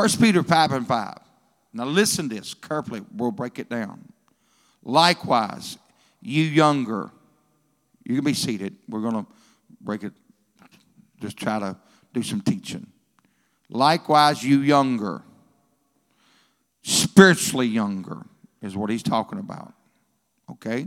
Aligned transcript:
First 0.00 0.18
Peter 0.18 0.42
5 0.42 0.72
and 0.72 0.88
5. 0.88 1.18
Now 1.74 1.84
listen 1.84 2.30
to 2.30 2.34
this 2.34 2.54
carefully. 2.54 3.02
We'll 3.14 3.32
break 3.32 3.58
it 3.58 3.68
down. 3.68 4.10
Likewise, 4.82 5.76
you 6.22 6.42
younger, 6.42 7.10
you 8.06 8.14
can 8.14 8.24
be 8.24 8.32
seated. 8.32 8.76
We're 8.88 9.02
going 9.02 9.26
to 9.26 9.26
break 9.78 10.02
it, 10.04 10.14
just 11.20 11.36
try 11.36 11.58
to 11.58 11.76
do 12.14 12.22
some 12.22 12.40
teaching. 12.40 12.86
Likewise, 13.68 14.42
you 14.42 14.60
younger, 14.60 15.20
spiritually 16.80 17.66
younger, 17.66 18.22
is 18.62 18.74
what 18.74 18.88
he's 18.88 19.02
talking 19.02 19.38
about. 19.38 19.74
Okay? 20.50 20.86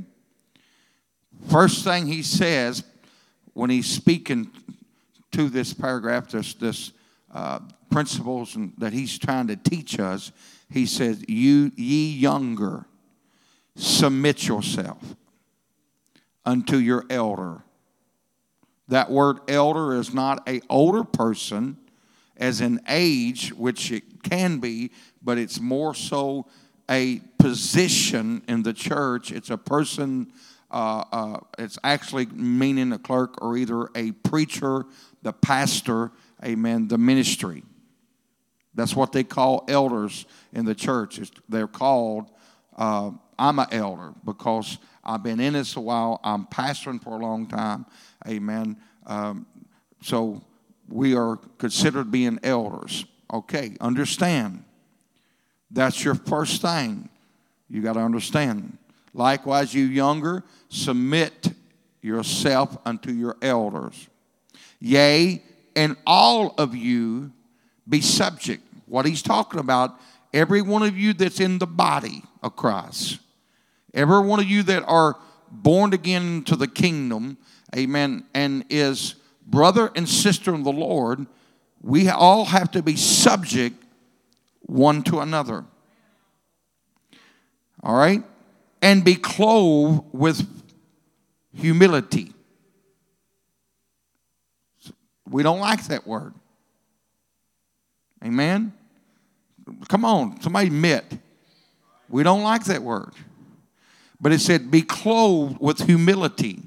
First 1.51 1.83
thing 1.83 2.07
he 2.07 2.23
says 2.23 2.83
when 3.53 3.69
he's 3.69 3.85
speaking 3.85 4.49
to 5.33 5.49
this 5.49 5.71
paragraph, 5.71 6.29
this, 6.29 6.55
this 6.55 6.91
uh, 7.33 7.59
principles 7.89 8.57
that 8.77 8.93
he's 8.93 9.17
trying 9.17 9.47
to 9.47 9.55
teach 9.55 9.99
us, 9.99 10.31
he 10.69 10.85
says, 10.85 11.23
"You 11.27 11.71
ye 11.75 12.11
younger, 12.11 12.85
submit 13.75 14.47
yourself 14.47 15.15
unto 16.45 16.77
your 16.77 17.05
elder." 17.09 17.63
That 18.87 19.09
word 19.09 19.39
elder 19.47 19.93
is 19.95 20.13
not 20.13 20.47
a 20.47 20.61
older 20.69 21.03
person, 21.03 21.77
as 22.37 22.61
in 22.61 22.81
age, 22.87 23.49
which 23.53 23.91
it 23.91 24.23
can 24.23 24.59
be, 24.59 24.91
but 25.21 25.37
it's 25.37 25.59
more 25.59 25.95
so 25.95 26.47
a 26.89 27.19
position 27.39 28.41
in 28.47 28.63
the 28.63 28.73
church. 28.73 29.31
It's 29.31 29.49
a 29.49 29.57
person. 29.57 30.31
Uh, 30.69 31.03
uh, 31.11 31.39
it's 31.59 31.77
actually 31.83 32.25
meaning 32.27 32.91
a 32.93 32.97
clerk 32.97 33.41
or 33.43 33.57
either 33.57 33.89
a 33.95 34.11
preacher, 34.11 34.85
the 35.21 35.31
pastor, 35.31 36.11
amen, 36.43 36.87
the 36.87 36.97
ministry. 36.97 37.63
That's 38.75 38.95
what 38.95 39.11
they 39.11 39.23
call 39.23 39.65
elders 39.67 40.25
in 40.51 40.65
the 40.65 40.75
church. 40.75 41.19
They're 41.47 41.67
called, 41.67 42.31
uh, 42.75 43.11
I'm 43.37 43.59
an 43.59 43.67
elder 43.71 44.13
because 44.25 44.77
I've 45.03 45.23
been 45.23 45.39
in 45.39 45.53
this 45.53 45.75
a 45.75 45.81
while. 45.81 46.19
I'm 46.23 46.45
pastoring 46.45 47.01
for 47.01 47.13
a 47.13 47.21
long 47.21 47.47
time. 47.47 47.85
Amen. 48.27 48.77
Um, 49.05 49.45
so 50.01 50.41
we 50.89 51.15
are 51.15 51.37
considered 51.57 52.11
being 52.11 52.39
elders. 52.43 53.05
Okay, 53.31 53.75
understand. 53.79 54.63
That's 55.71 56.03
your 56.03 56.15
first 56.15 56.61
thing. 56.61 57.09
You 57.69 57.81
got 57.81 57.93
to 57.93 57.99
understand. 57.99 58.77
Likewise, 59.13 59.73
you 59.73 59.85
younger, 59.85 60.43
submit 60.69 61.53
yourself 62.01 62.77
unto 62.85 63.11
your 63.11 63.37
elders. 63.41 64.09
Yea, 64.79 65.41
and 65.75 65.95
all 66.05 66.53
of 66.57 66.75
you 66.75 67.31
be 67.87 68.01
subject. 68.01 68.63
What 68.85 69.05
he's 69.05 69.21
talking 69.21 69.59
about, 69.59 69.99
every 70.33 70.61
one 70.61 70.83
of 70.83 70.97
you 70.97 71.13
that's 71.13 71.39
in 71.39 71.59
the 71.59 71.67
body 71.67 72.23
of 72.41 72.55
Christ, 72.55 73.19
every 73.93 74.19
one 74.19 74.39
of 74.39 74.45
you 74.45 74.63
that 74.63 74.83
are 74.83 75.17
born 75.51 75.93
again 75.93 76.43
to 76.45 76.55
the 76.55 76.67
kingdom, 76.67 77.37
amen, 77.75 78.25
and 78.33 78.65
is 78.69 79.15
brother 79.45 79.91
and 79.95 80.07
sister 80.07 80.53
in 80.53 80.63
the 80.63 80.71
Lord, 80.71 81.25
we 81.81 82.09
all 82.09 82.45
have 82.45 82.71
to 82.71 82.81
be 82.81 82.95
subject 82.95 83.83
one 84.61 85.03
to 85.03 85.19
another. 85.19 85.65
All 87.83 87.95
right? 87.95 88.23
And 88.81 89.03
be 89.03 89.15
clothed 89.15 90.05
with 90.11 90.47
humility. 91.53 92.33
We 95.33 95.41
don't 95.41 95.59
like 95.59 95.83
that 95.85 96.05
word. 96.05 96.35
Amen? 98.23 98.71
Come 99.89 100.05
on, 100.05 100.39
somebody 100.41 100.67
admit. 100.67 101.05
We 102.07 102.21
don't 102.21 102.43
like 102.43 102.65
that 102.65 102.83
word. 102.83 103.13
But 104.21 104.31
it 104.31 104.41
said, 104.41 104.69
be 104.69 104.83
clothed 104.83 105.57
with 105.59 105.79
humility. 105.87 106.61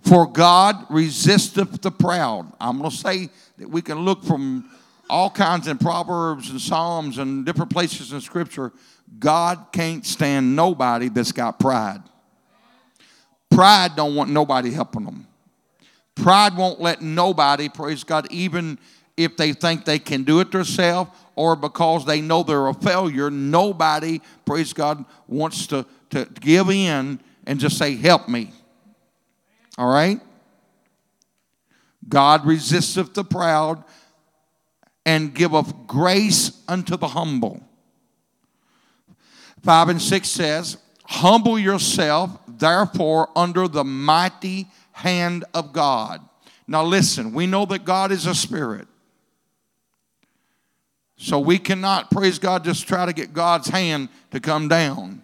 For 0.00 0.26
God 0.26 0.86
resisteth 0.88 1.82
the 1.82 1.90
proud. 1.90 2.50
I'm 2.58 2.78
going 2.78 2.90
to 2.90 2.96
say 2.96 3.28
that 3.58 3.68
we 3.68 3.82
can 3.82 3.98
look 3.98 4.24
from 4.24 4.70
all 5.10 5.28
kinds 5.28 5.68
in 5.68 5.76
Proverbs 5.76 6.48
and 6.48 6.58
Psalms 6.58 7.18
and 7.18 7.44
different 7.44 7.70
places 7.70 8.14
in 8.14 8.22
Scripture. 8.22 8.72
God 9.18 9.66
can't 9.70 10.06
stand 10.06 10.56
nobody 10.56 11.10
that's 11.10 11.32
got 11.32 11.60
pride. 11.60 12.00
Pride 13.50 13.96
don't 13.96 14.14
want 14.14 14.30
nobody 14.30 14.70
helping 14.70 15.04
them. 15.04 15.26
Pride 16.14 16.56
won't 16.56 16.80
let 16.80 17.00
nobody, 17.00 17.68
praise 17.68 18.04
God, 18.04 18.26
even 18.30 18.78
if 19.16 19.36
they 19.36 19.52
think 19.52 19.84
they 19.84 19.98
can 19.98 20.24
do 20.24 20.40
it 20.40 20.50
themselves 20.50 21.10
or 21.34 21.56
because 21.56 22.04
they 22.04 22.20
know 22.20 22.42
they're 22.42 22.68
a 22.68 22.74
failure, 22.74 23.30
nobody, 23.30 24.20
praise 24.44 24.72
God, 24.72 25.04
wants 25.26 25.66
to, 25.68 25.86
to 26.10 26.26
give 26.40 26.70
in 26.70 27.20
and 27.46 27.58
just 27.58 27.78
say, 27.78 27.96
Help 27.96 28.28
me. 28.28 28.52
All 29.78 29.90
right? 29.90 30.20
God 32.08 32.44
resisteth 32.44 33.14
the 33.14 33.24
proud 33.24 33.84
and 35.06 35.34
giveth 35.34 35.72
grace 35.86 36.62
unto 36.68 36.96
the 36.96 37.08
humble. 37.08 37.62
5 39.62 39.88
and 39.90 40.02
6 40.02 40.28
says, 40.28 40.76
Humble 41.04 41.58
yourself, 41.58 42.38
therefore, 42.46 43.28
under 43.36 43.68
the 43.68 43.84
mighty 43.84 44.66
hand 45.02 45.44
of 45.52 45.72
God. 45.72 46.20
Now, 46.68 46.84
listen, 46.84 47.32
we 47.32 47.46
know 47.46 47.66
that 47.66 47.84
God 47.84 48.12
is 48.12 48.26
a 48.26 48.34
spirit. 48.34 48.86
So 51.16 51.38
we 51.38 51.58
cannot, 51.58 52.10
praise 52.10 52.38
God, 52.38 52.64
just 52.64 52.86
try 52.86 53.04
to 53.06 53.12
get 53.12 53.32
God's 53.32 53.68
hand 53.68 54.08
to 54.30 54.40
come 54.40 54.68
down. 54.68 55.22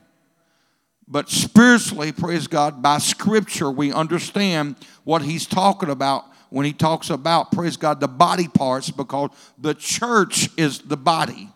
But 1.06 1.28
spiritually, 1.28 2.12
praise 2.12 2.46
God, 2.46 2.82
by 2.82 2.98
scripture, 2.98 3.70
we 3.70 3.92
understand 3.92 4.76
what 5.04 5.22
he's 5.22 5.46
talking 5.46 5.90
about 5.90 6.24
when 6.50 6.66
he 6.66 6.72
talks 6.72 7.10
about, 7.10 7.52
praise 7.52 7.76
God, 7.76 8.00
the 8.00 8.08
body 8.08 8.48
parts 8.48 8.90
because 8.90 9.30
the 9.58 9.74
church 9.74 10.48
is 10.56 10.80
the 10.80 10.96
body. 10.96 11.50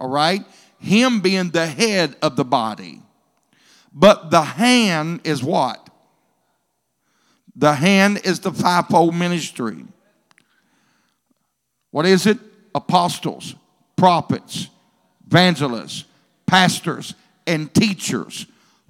All 0.00 0.08
right? 0.08 0.44
Him 0.78 1.20
being 1.20 1.50
the 1.50 1.66
head 1.66 2.16
of 2.22 2.36
the 2.36 2.44
body. 2.44 3.02
But 3.92 4.30
the 4.30 4.42
hand 4.42 5.20
is 5.24 5.42
what? 5.42 5.87
The 7.58 7.74
hand 7.74 8.22
is 8.24 8.40
the 8.40 8.52
fivefold 8.52 9.14
ministry. 9.14 9.84
What 11.90 12.06
is 12.06 12.26
it? 12.26 12.38
apostles, 12.78 13.56
prophets, 13.96 14.68
evangelists, 15.26 16.04
pastors, 16.46 17.14
and 17.46 17.72
teachers 17.74 18.46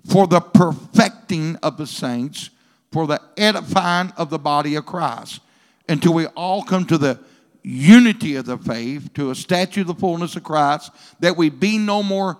for 0.06 0.26
the 0.26 0.40
perfecting 0.40 1.56
of 1.56 1.78
the 1.78 1.86
saints, 1.86 2.50
for 2.92 3.06
the 3.06 3.20
edifying 3.36 4.12
of 4.16 4.28
the 4.28 4.38
body 4.38 4.74
of 4.74 4.84
Christ, 4.84 5.40
until 5.88 6.12
we 6.12 6.26
all 6.26 6.62
come 6.62 6.84
to 6.86 6.98
the 6.98 7.18
unity 7.62 8.36
of 8.36 8.44
the 8.44 8.58
faith, 8.58 9.12
to 9.14 9.30
a 9.30 9.34
statue 9.34 9.80
of 9.82 9.86
the 9.86 9.94
fullness 9.94 10.36
of 10.36 10.44
Christ, 10.44 10.90
that 11.20 11.36
we 11.36 11.48
be 11.48 11.78
no 11.78 12.02
more 12.02 12.38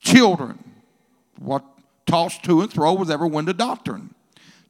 children, 0.00 0.58
what 1.38 1.62
tossed 2.06 2.42
to 2.44 2.62
and 2.62 2.72
fro 2.72 2.94
with 2.94 3.10
every 3.10 3.28
wind 3.28 3.48
of 3.48 3.56
doctrine. 3.56 4.14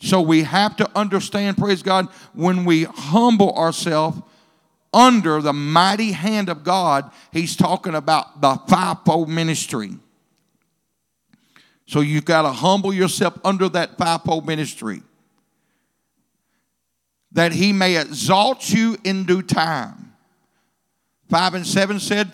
So 0.01 0.21
we 0.21 0.43
have 0.43 0.77
to 0.77 0.91
understand, 0.95 1.57
praise 1.57 1.83
God, 1.83 2.09
when 2.35 2.65
we 2.65 2.85
humble 2.85 3.55
ourselves 3.55 4.21
under 4.93 5.41
the 5.41 5.53
mighty 5.53 6.13
hand 6.13 6.49
of 6.49 6.65
God, 6.65 7.11
he's 7.33 7.57
talking 7.57 7.95
about 7.95 8.41
the 8.41 8.57
fivefold 8.69 9.29
ministry. 9.29 9.93
So 11.87 12.01
you've 12.01 12.25
got 12.25 12.43
to 12.43 12.53
humble 12.53 12.93
yourself 12.93 13.39
under 13.45 13.69
that 13.71 13.97
fivefold 13.97 14.47
ministry. 14.47 15.03
That 17.33 17.53
he 17.53 17.73
may 17.73 18.01
exalt 18.01 18.71
you 18.71 18.97
in 19.05 19.25
due 19.25 19.43
time. 19.43 20.15
5 21.31 21.55
and 21.55 21.67
7 21.67 22.01
said, 22.01 22.33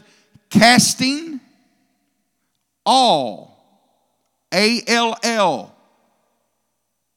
casting 0.50 1.41
all, 2.85 3.59
A 4.53 4.82
L 4.87 5.17
L, 5.23 5.71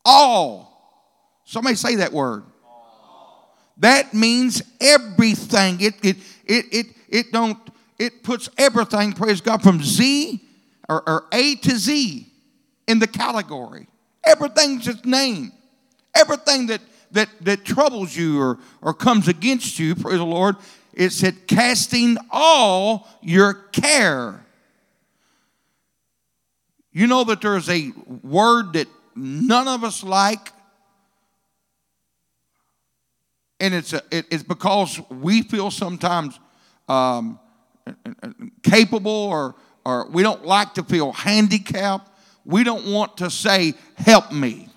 all. 0.05 0.71
Somebody 1.45 1.75
say 1.75 1.95
that 1.95 2.13
word. 2.13 2.43
That 3.77 4.13
means 4.13 4.61
everything. 4.79 5.81
It, 5.81 5.95
it, 6.03 6.17
it, 6.45 6.65
it, 6.71 6.85
it 7.09 7.31
don't, 7.31 7.57
it 7.99 8.23
puts 8.23 8.49
everything, 8.57 9.13
praise 9.13 9.41
God, 9.41 9.61
from 9.61 9.83
Z 9.83 10.41
or, 10.87 11.07
or 11.07 11.25
A 11.31 11.55
to 11.55 11.75
Z 11.75 12.31
in 12.87 12.99
the 12.99 13.07
category. 13.07 13.87
Everything's 14.23 14.87
its 14.87 15.05
name. 15.05 15.51
Everything 16.15 16.67
that, 16.67 16.81
that, 17.11 17.29
that 17.41 17.65
troubles 17.65 18.15
you 18.15 18.39
or, 18.39 18.59
or 18.81 18.93
comes 18.93 19.27
against 19.27 19.77
you, 19.77 19.95
praise 19.95 20.17
the 20.17 20.25
Lord, 20.25 20.55
it 20.93 21.11
said, 21.11 21.47
casting 21.47 22.17
all 22.31 23.07
your 23.21 23.53
care. 23.53 24.45
You 26.93 27.07
know 27.07 27.25
that 27.25 27.41
there's 27.41 27.69
a 27.69 27.91
word 28.23 28.73
that 28.73 28.87
none 29.15 29.67
of 29.67 29.83
us 29.83 30.03
like 30.03 30.51
And 33.59 33.73
it's, 33.73 33.93
a, 33.93 34.01
it, 34.11 34.25
it's 34.31 34.43
because 34.43 34.99
we 35.09 35.41
feel 35.41 35.71
sometimes 35.71 36.39
um, 36.89 37.39
capable 38.63 39.11
or, 39.11 39.55
or 39.85 40.09
we 40.09 40.23
don't 40.23 40.45
like 40.45 40.73
to 40.75 40.83
feel 40.83 41.13
handicapped. 41.13 42.11
We 42.43 42.63
don't 42.63 42.85
want 42.91 43.17
to 43.17 43.29
say, 43.29 43.73
Help 43.95 44.31
me. 44.31 44.69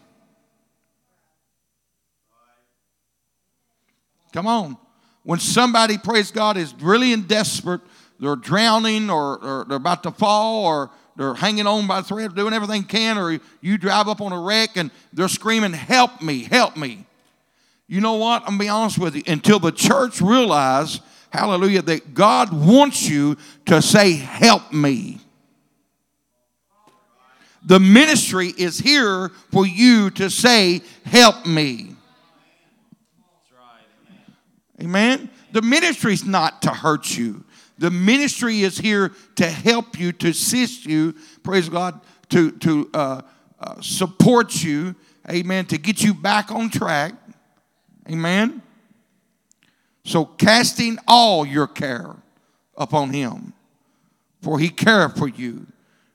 Come 4.33 4.47
on. 4.47 4.77
When 5.25 5.41
somebody, 5.41 5.99
praise 5.99 6.31
God, 6.31 6.57
is 6.57 6.73
really 6.81 7.13
in 7.13 7.23
desperate, 7.23 7.81
they're 8.21 8.37
drowning 8.37 9.11
or, 9.11 9.39
or 9.43 9.65
they're 9.69 9.77
about 9.77 10.03
to 10.05 10.11
fall 10.13 10.65
or 10.65 10.91
they're 11.19 11.35
hanging 11.35 11.67
on 11.67 11.89
by 11.89 11.99
a 11.99 12.03
thread, 12.05 12.37
doing 12.37 12.55
everything 12.55 12.85
can, 12.85 13.19
or 13.19 13.41
you 13.61 13.77
drive 13.77 14.07
up 14.07 14.21
on 14.21 14.33
a 14.33 14.41
wreck 14.41 14.77
and 14.77 14.93
they're 15.13 15.27
screaming, 15.27 15.73
Help 15.73 16.23
me, 16.23 16.45
help 16.45 16.77
me. 16.77 17.05
You 17.89 18.01
know 18.01 18.15
what? 18.15 18.43
I'm 18.43 18.51
gonna 18.51 18.61
be 18.61 18.69
honest 18.69 19.01
with 19.01 19.17
you. 19.17 19.25
Until 19.27 19.59
the 19.59 19.73
church 19.73 20.21
realize, 20.21 21.01
hallelujah, 21.31 21.83
that 21.83 22.15
God 22.15 22.53
wants 22.53 23.09
you 23.09 23.37
to 23.67 23.83
say, 23.83 24.13
Help 24.13 24.73
me. 24.73 25.19
The 27.65 27.81
ministry 27.81 28.55
is 28.57 28.79
here 28.79 29.31
for 29.51 29.67
you 29.67 30.11
to 30.11 30.31
say, 30.31 30.83
Help 31.05 31.47
me. 31.47 31.97
Amen. 34.81 35.29
The 35.51 35.63
ministry 35.63 36.13
is 36.13 36.25
not 36.25 36.63
to 36.63 36.71
hurt 36.71 37.17
you. 37.19 37.43
The 37.79 37.91
ministry 37.91 38.63
is 38.63 38.77
here 38.77 39.13
to 39.37 39.49
help 39.49 39.99
you, 39.99 40.13
to 40.13 40.29
assist 40.31 40.85
you, 40.85 41.15
praise 41.45 41.69
God, 41.69 42.01
to, 42.31 42.51
to 42.51 42.91
uh, 42.93 43.23
uh, 43.61 43.81
support 43.81 44.63
you, 44.63 44.97
amen, 45.31 45.67
to 45.67 45.79
get 45.79 46.03
you 46.03 46.13
back 46.13 46.51
on 46.51 46.71
track, 46.71 47.15
amen. 48.11 48.63
So, 50.05 50.25
casting 50.25 50.99
all 51.07 51.47
your 51.47 51.69
care 51.69 52.17
upon 52.77 53.11
Him, 53.11 53.53
for 54.43 54.59
He 54.59 54.71
careth 54.71 55.17
for 55.17 55.29
you. 55.29 55.67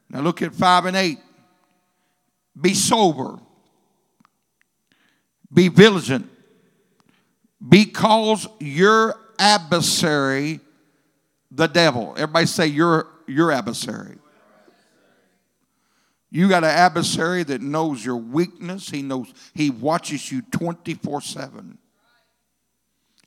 Now, 0.09 0.21
look 0.21 0.41
at 0.41 0.53
5 0.53 0.85
and 0.85 0.97
8. 0.97 1.17
Be 2.59 2.73
sober, 2.73 3.39
be 5.51 5.69
vigilant, 5.69 6.29
because 7.67 8.47
your 8.59 9.15
adversary 9.39 10.59
the 11.53 11.67
devil. 11.67 12.13
Everybody 12.17 12.45
say 12.45 12.67
your 12.67 13.07
your 13.27 13.51
adversary. 13.51 14.17
You 16.29 16.49
got 16.49 16.63
an 16.63 16.71
adversary 16.71 17.43
that 17.43 17.61
knows 17.61 18.03
your 18.03 18.17
weakness. 18.17 18.89
He 18.89 19.03
knows 19.03 19.31
he 19.53 19.69
watches 19.69 20.31
you 20.31 20.41
24/7. 20.41 21.77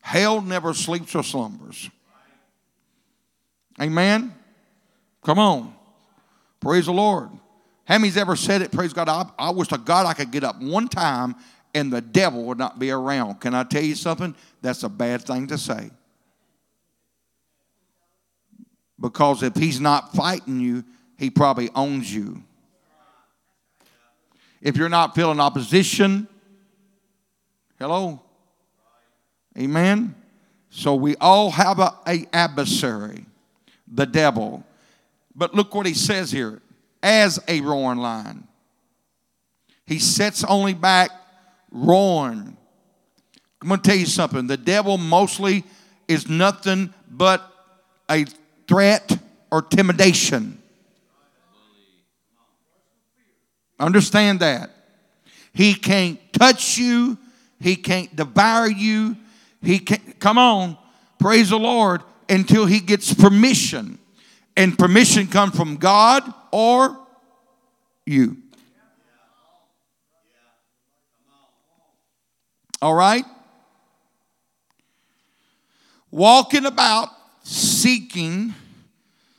Hell 0.01 0.41
never 0.41 0.75
sleeps 0.75 1.15
or 1.15 1.23
slumbers. 1.23 1.91
Amen. 3.81 4.35
Come 5.23 5.39
on. 5.39 5.75
Praise 6.61 6.87
the 6.87 6.93
Lord. 6.93 7.31
How 7.85 7.99
many's 7.99 8.17
ever 8.17 8.35
said 8.35 8.63
it? 8.63 8.73
Praise 8.73 8.93
God. 8.93 9.09
I, 9.09 9.27
I 9.39 9.51
wish 9.51 9.69
to 9.69 9.79
God 9.79 10.07
I 10.07 10.15
could 10.15 10.31
get 10.31 10.43
up 10.43 10.61
one 10.61 10.89
time 10.89 11.37
and 11.75 11.93
the 11.93 12.01
devil 12.01 12.45
would 12.45 12.59
not 12.59 12.79
be 12.79 12.91
around. 12.91 13.41
Can 13.41 13.55
I 13.55 13.63
tell 13.63 13.83
you 13.83 13.95
something? 13.95 14.35
That's 14.63 14.83
a 14.83 14.89
bad 14.89 15.23
thing 15.23 15.47
to 15.49 15.59
say. 15.59 15.91
Because 18.99 19.43
if 19.43 19.55
he's 19.57 19.81
not 19.81 20.15
fighting 20.15 20.61
you, 20.61 20.85
he 21.19 21.31
probably 21.31 21.71
owns 21.75 22.13
you. 22.13 22.43
If 24.61 24.77
you're 24.77 24.89
not 24.89 25.15
feeling 25.15 25.39
opposition, 25.39 26.27
hello? 27.79 28.23
Amen? 29.59 30.15
So 30.71 30.95
we 30.95 31.17
all 31.17 31.51
have 31.51 31.79
a, 31.79 31.95
a 32.07 32.27
adversary, 32.33 33.25
the 33.87 34.07
devil. 34.07 34.65
But 35.35 35.55
look 35.55 35.75
what 35.75 35.87
he 35.87 35.95
says 35.95 36.33
here 36.33 36.61
as 37.03 37.39
a 37.49 37.61
roaring 37.61 37.99
lion. 37.99 38.47
He 39.87 39.99
sets 39.99 40.43
only 40.45 40.75
back 40.75 41.11
roaring. 41.71 42.57
I'm 43.63 43.69
going 43.69 43.81
to 43.81 43.89
tell 43.89 43.99
you 43.99 44.07
something. 44.07 44.47
The 44.47 44.57
devil 44.57 44.99
mostly 44.99 45.65
is 46.09 46.29
nothing 46.29 46.93
but 47.09 47.49
a 48.11 48.27
threat, 48.69 49.19
or 49.51 49.61
intimidation. 49.71 50.61
Understand 53.79 54.41
that. 54.41 54.71
He 55.53 55.75
can't 55.75 56.19
touch 56.33 56.79
you, 56.79 57.19
he 57.61 57.77
can't 57.77 58.15
devour 58.15 58.69
you. 58.69 59.17
He 59.63 59.79
can't, 59.79 60.21
come 60.21 60.39
on, 60.39 60.77
praise 61.19 61.51
the 61.51 61.59
Lord, 61.59 62.03
until 62.29 62.67
he 62.67 62.81
gets 62.81 63.13
permission. 63.13 63.99
And 64.57 64.79
permission 64.79 65.27
comes 65.27 65.57
from 65.57 65.77
God 65.77 66.23
or 66.53 66.99
you. 68.05 68.37
All 72.81 72.95
right? 72.95 73.25
Walking 76.11 76.65
about 76.65 77.09
seeking. 77.47 78.55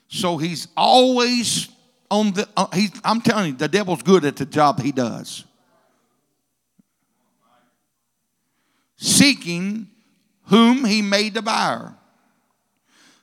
So 0.07 0.37
he's 0.37 0.67
always 0.77 1.67
on 2.09 2.31
the. 2.31 2.47
Uh, 2.55 2.67
I'm 3.03 3.21
telling 3.21 3.51
you, 3.51 3.57
the 3.57 3.67
devil's 3.67 4.01
good 4.01 4.23
at 4.25 4.37
the 4.37 4.45
job 4.45 4.81
he 4.81 4.91
does. 4.91 5.43
Seeking 8.95 9.87
whom 10.45 10.85
he 10.85 11.01
may 11.01 11.29
devour, 11.29 11.95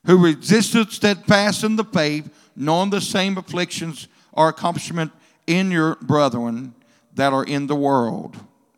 who 0.06 0.22
resisted 0.22 0.92
steadfast 0.92 1.64
in 1.64 1.76
the 1.76 1.84
faith, 1.84 2.30
knowing 2.54 2.90
the 2.90 3.00
same 3.00 3.38
afflictions 3.38 4.06
are 4.34 4.48
accomplishment 4.48 5.10
in 5.46 5.70
your 5.70 5.96
brethren 5.96 6.74
that 7.14 7.32
are 7.32 7.44
in 7.44 7.66
the 7.66 7.74
world. 7.74 8.36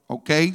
Okay? 0.09 0.55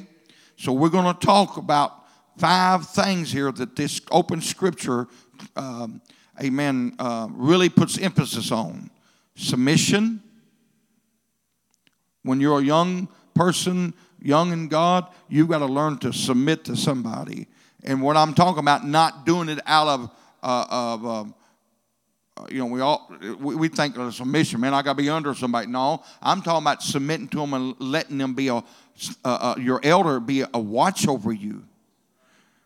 So 0.55 0.71
we're 0.71 0.89
going 0.89 1.13
to 1.13 1.25
talk 1.25 1.57
about 1.57 2.01
five 2.37 2.87
things 2.87 3.31
here 3.31 3.51
that 3.51 3.75
this 3.75 4.01
open 4.11 4.41
scripture, 4.41 5.07
um, 5.55 6.01
amen, 6.41 6.95
uh, 6.99 7.27
really 7.31 7.69
puts 7.69 7.97
emphasis 7.97 8.51
on 8.51 8.89
submission. 9.35 10.21
When 12.23 12.39
you're 12.39 12.59
a 12.59 12.63
young 12.63 13.07
person, 13.33 13.93
young 14.21 14.51
in 14.51 14.67
God, 14.67 15.07
you've 15.29 15.49
got 15.49 15.59
to 15.59 15.65
learn 15.65 15.97
to 15.99 16.13
submit 16.13 16.65
to 16.65 16.75
somebody. 16.75 17.47
And 17.83 18.01
what 18.01 18.17
I'm 18.17 18.33
talking 18.33 18.59
about, 18.59 18.85
not 18.85 19.25
doing 19.25 19.49
it 19.49 19.59
out 19.65 19.87
of, 19.87 20.11
uh, 20.43 20.65
of 20.69 21.05
um, 21.05 21.35
uh, 22.37 22.45
you 22.49 22.59
know, 22.59 22.65
we 22.65 22.79
all 22.81 23.11
we, 23.39 23.55
we 23.55 23.67
think 23.67 23.97
of 23.97 24.13
submission, 24.15 24.61
man. 24.61 24.73
I 24.73 24.81
got 24.81 24.93
to 24.93 25.03
be 25.03 25.09
under 25.09 25.33
somebody. 25.33 25.67
No, 25.67 26.03
I'm 26.21 26.41
talking 26.41 26.63
about 26.63 26.81
submitting 26.81 27.27
to 27.29 27.37
them 27.37 27.53
and 27.53 27.75
letting 27.79 28.17
them 28.17 28.33
be 28.33 28.47
a 28.47 28.55
uh, 28.55 28.63
uh, 29.23 29.55
your 29.57 29.79
elder 29.83 30.19
be 30.19 30.43
a 30.53 30.59
watch 30.59 31.07
over 31.07 31.33
you 31.33 31.63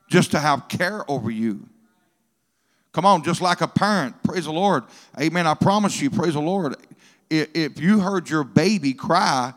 just 0.10 0.32
to 0.32 0.40
have 0.40 0.68
care 0.68 1.10
over 1.10 1.32
you. 1.32 1.68
Come 2.96 3.06
on, 3.06 3.24
just 3.24 3.42
like 3.42 3.60
a 3.60 3.68
parent. 3.68 4.24
Praise 4.24 4.46
the 4.46 4.54
Lord. 4.54 4.86
Amen. 5.20 5.46
I 5.46 5.54
promise 5.54 6.02
you, 6.02 6.10
praise 6.10 6.34
the 6.34 6.40
Lord. 6.40 6.78
If 7.30 7.78
you 7.78 8.00
heard 8.00 8.30
your 8.30 8.46
baby 8.46 8.94
cry, 8.94 9.54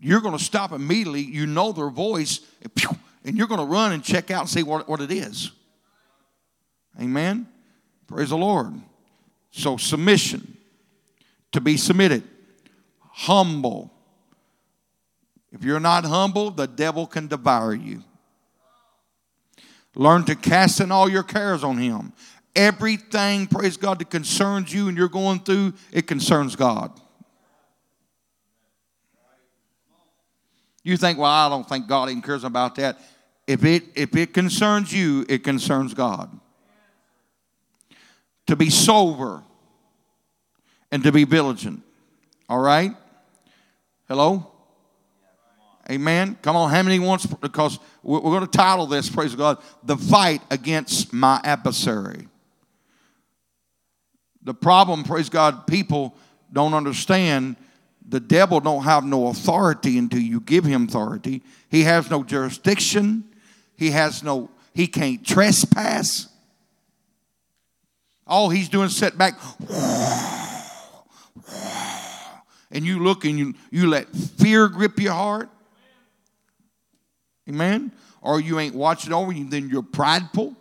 you're 0.00 0.20
going 0.20 0.38
to 0.38 0.44
stop 0.44 0.70
immediately. 0.70 1.22
You 1.22 1.48
know 1.48 1.72
their 1.72 1.90
voice, 1.90 2.38
and 3.24 3.36
you're 3.36 3.48
going 3.48 3.58
to 3.58 3.66
run 3.66 3.90
and 3.90 4.04
check 4.04 4.30
out 4.30 4.42
and 4.42 4.48
see 4.48 4.62
what, 4.62 4.88
what 4.88 5.00
it 5.00 5.10
is. 5.10 5.50
Amen. 7.00 7.48
Praise 8.06 8.28
the 8.28 8.36
Lord. 8.36 8.72
So, 9.50 9.76
submission, 9.76 10.56
to 11.50 11.60
be 11.60 11.76
submitted, 11.76 12.22
humble. 13.10 13.92
If 15.50 15.64
you're 15.64 15.80
not 15.80 16.04
humble, 16.04 16.52
the 16.52 16.68
devil 16.68 17.04
can 17.08 17.26
devour 17.26 17.74
you. 17.74 18.04
Learn 19.98 20.24
to 20.26 20.36
cast 20.36 20.80
in 20.80 20.92
all 20.92 21.08
your 21.08 21.24
cares 21.24 21.64
on 21.64 21.76
Him. 21.76 22.12
Everything, 22.54 23.48
praise 23.48 23.76
God, 23.76 23.98
that 23.98 24.08
concerns 24.08 24.72
you 24.72 24.88
and 24.88 24.96
you're 24.96 25.08
going 25.08 25.40
through, 25.40 25.74
it 25.92 26.06
concerns 26.06 26.54
God. 26.54 26.92
You 30.84 30.96
think, 30.96 31.18
well, 31.18 31.30
I 31.30 31.48
don't 31.48 31.68
think 31.68 31.88
God 31.88 32.08
even 32.10 32.22
cares 32.22 32.44
about 32.44 32.76
that. 32.76 33.00
If 33.48 33.64
it, 33.64 33.82
if 33.96 34.14
it 34.14 34.32
concerns 34.32 34.92
you, 34.92 35.26
it 35.28 35.42
concerns 35.42 35.94
God. 35.94 36.30
To 38.46 38.54
be 38.54 38.70
sober 38.70 39.42
and 40.92 41.02
to 41.02 41.10
be 41.10 41.24
vigilant. 41.24 41.82
All 42.48 42.60
right? 42.60 42.92
Hello? 44.06 44.52
Amen. 45.90 46.36
Come 46.42 46.54
on, 46.54 46.70
how 46.70 46.82
many 46.82 46.98
wants? 46.98 47.26
Because 47.26 47.78
we're 48.02 48.20
going 48.20 48.46
to 48.46 48.46
title 48.46 48.86
this, 48.86 49.08
praise 49.08 49.34
God, 49.34 49.58
The 49.82 49.96
Fight 49.96 50.42
Against 50.50 51.12
My 51.12 51.40
Adversary. 51.42 52.28
The 54.42 54.54
problem, 54.54 55.04
praise 55.04 55.28
God, 55.28 55.66
people 55.66 56.14
don't 56.52 56.74
understand 56.74 57.56
the 58.08 58.20
devil 58.20 58.60
don't 58.60 58.84
have 58.84 59.04
no 59.04 59.26
authority 59.28 59.98
until 59.98 60.20
you 60.20 60.40
give 60.40 60.64
him 60.64 60.84
authority. 60.84 61.42
He 61.68 61.82
has 61.82 62.10
no 62.10 62.24
jurisdiction. 62.24 63.24
he 63.76 63.90
has 63.90 64.22
no, 64.22 64.50
he 64.72 64.86
can't 64.86 65.24
trespass. 65.26 66.28
All 68.26 68.48
he's 68.48 68.68
doing 68.68 68.86
is 68.86 68.96
sit 68.96 69.16
back. 69.16 69.38
And 72.70 72.84
you 72.84 73.02
look 73.02 73.24
and 73.24 73.38
you, 73.38 73.54
you 73.70 73.88
let 73.88 74.08
fear 74.14 74.68
grip 74.68 74.98
your 74.98 75.14
heart. 75.14 75.48
Amen. 77.48 77.92
Or 78.20 78.40
you 78.40 78.58
ain't 78.58 78.74
watching 78.74 79.12
over 79.12 79.32
you, 79.32 79.48
then 79.48 79.68
you're 79.68 79.82
prideful. 79.82 80.54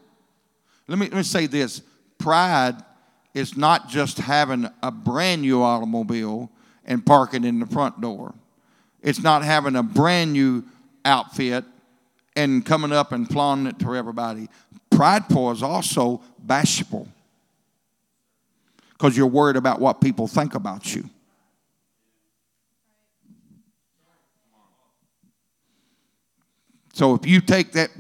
Let 0.88 0.98
me, 1.00 1.08
let 1.08 1.18
me 1.18 1.24
say 1.24 1.48
this 1.48 1.82
pride 2.18 2.76
is 3.34 3.58
not 3.58 3.90
just 3.90 4.18
having 4.18 4.70
a 4.82 4.92
brand 4.92 5.42
new 5.42 5.62
automobile 5.62 6.50
and 6.86 7.06
parking 7.06 7.44
in 7.44 7.60
the 7.60 7.66
front 7.66 8.00
door. 8.02 8.34
It's 9.02 9.22
not 9.22 9.44
having 9.44 9.76
a 9.76 9.84
brand 9.84 10.34
new 10.34 10.64
outfit 11.06 11.66
and 12.36 12.66
coming 12.66 12.92
up 12.92 13.12
and 13.12 13.28
flaunting 13.28 13.68
it 13.68 13.80
to 13.80 13.96
everybody. 13.96 14.48
Prideful 14.90 15.52
is 15.52 15.62
also 15.62 16.22
bashful 16.40 17.08
because 18.94 19.16
you're 19.16 19.28
worried 19.28 19.56
about 19.56 19.80
what 19.80 20.02
people 20.02 20.28
think 20.28 20.56
about 20.56 20.96
you. 20.96 21.10
So 26.98 27.14
if 27.14 27.28
you 27.28 27.42
take 27.42 27.74
that, 27.74 27.92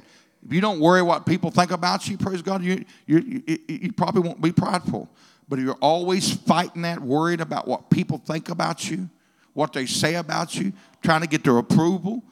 if 0.43 0.51
you 0.51 0.59
don't 0.59 0.79
worry 0.79 1.03
what 1.03 1.23
people 1.23 1.51
think 1.51 1.69
about 1.69 2.07
you, 2.07 2.17
praise 2.17 2.41
God, 2.41 2.63
you, 2.63 2.83
you, 3.05 3.43
you, 3.45 3.59
you 3.67 3.93
probably 3.93 4.21
won't 4.21 4.41
be 4.41 4.51
prideful. 4.51 5.07
But 5.47 5.59
if 5.59 5.65
you're 5.65 5.75
always 5.75 6.33
fighting 6.33 6.81
that, 6.81 6.99
worried 6.99 7.39
about 7.39 7.67
what 7.67 7.91
people 7.91 8.17
think 8.17 8.49
about 8.49 8.89
you, 8.89 9.07
what 9.53 9.71
they 9.71 9.85
say 9.85 10.15
about 10.15 10.55
you, 10.55 10.73
trying 11.03 11.21
to 11.21 11.27
get 11.27 11.43
their 11.43 11.59
approval, 11.59 12.23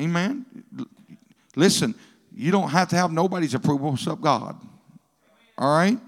amen. 0.00 0.46
Listen, 1.56 1.96
you 2.32 2.52
don't 2.52 2.68
have 2.68 2.86
to 2.90 2.96
have 2.96 3.10
nobody's 3.10 3.54
approval 3.54 3.94
except 3.94 4.20
God. 4.20 4.56
All 5.58 5.76
right? 5.76 5.98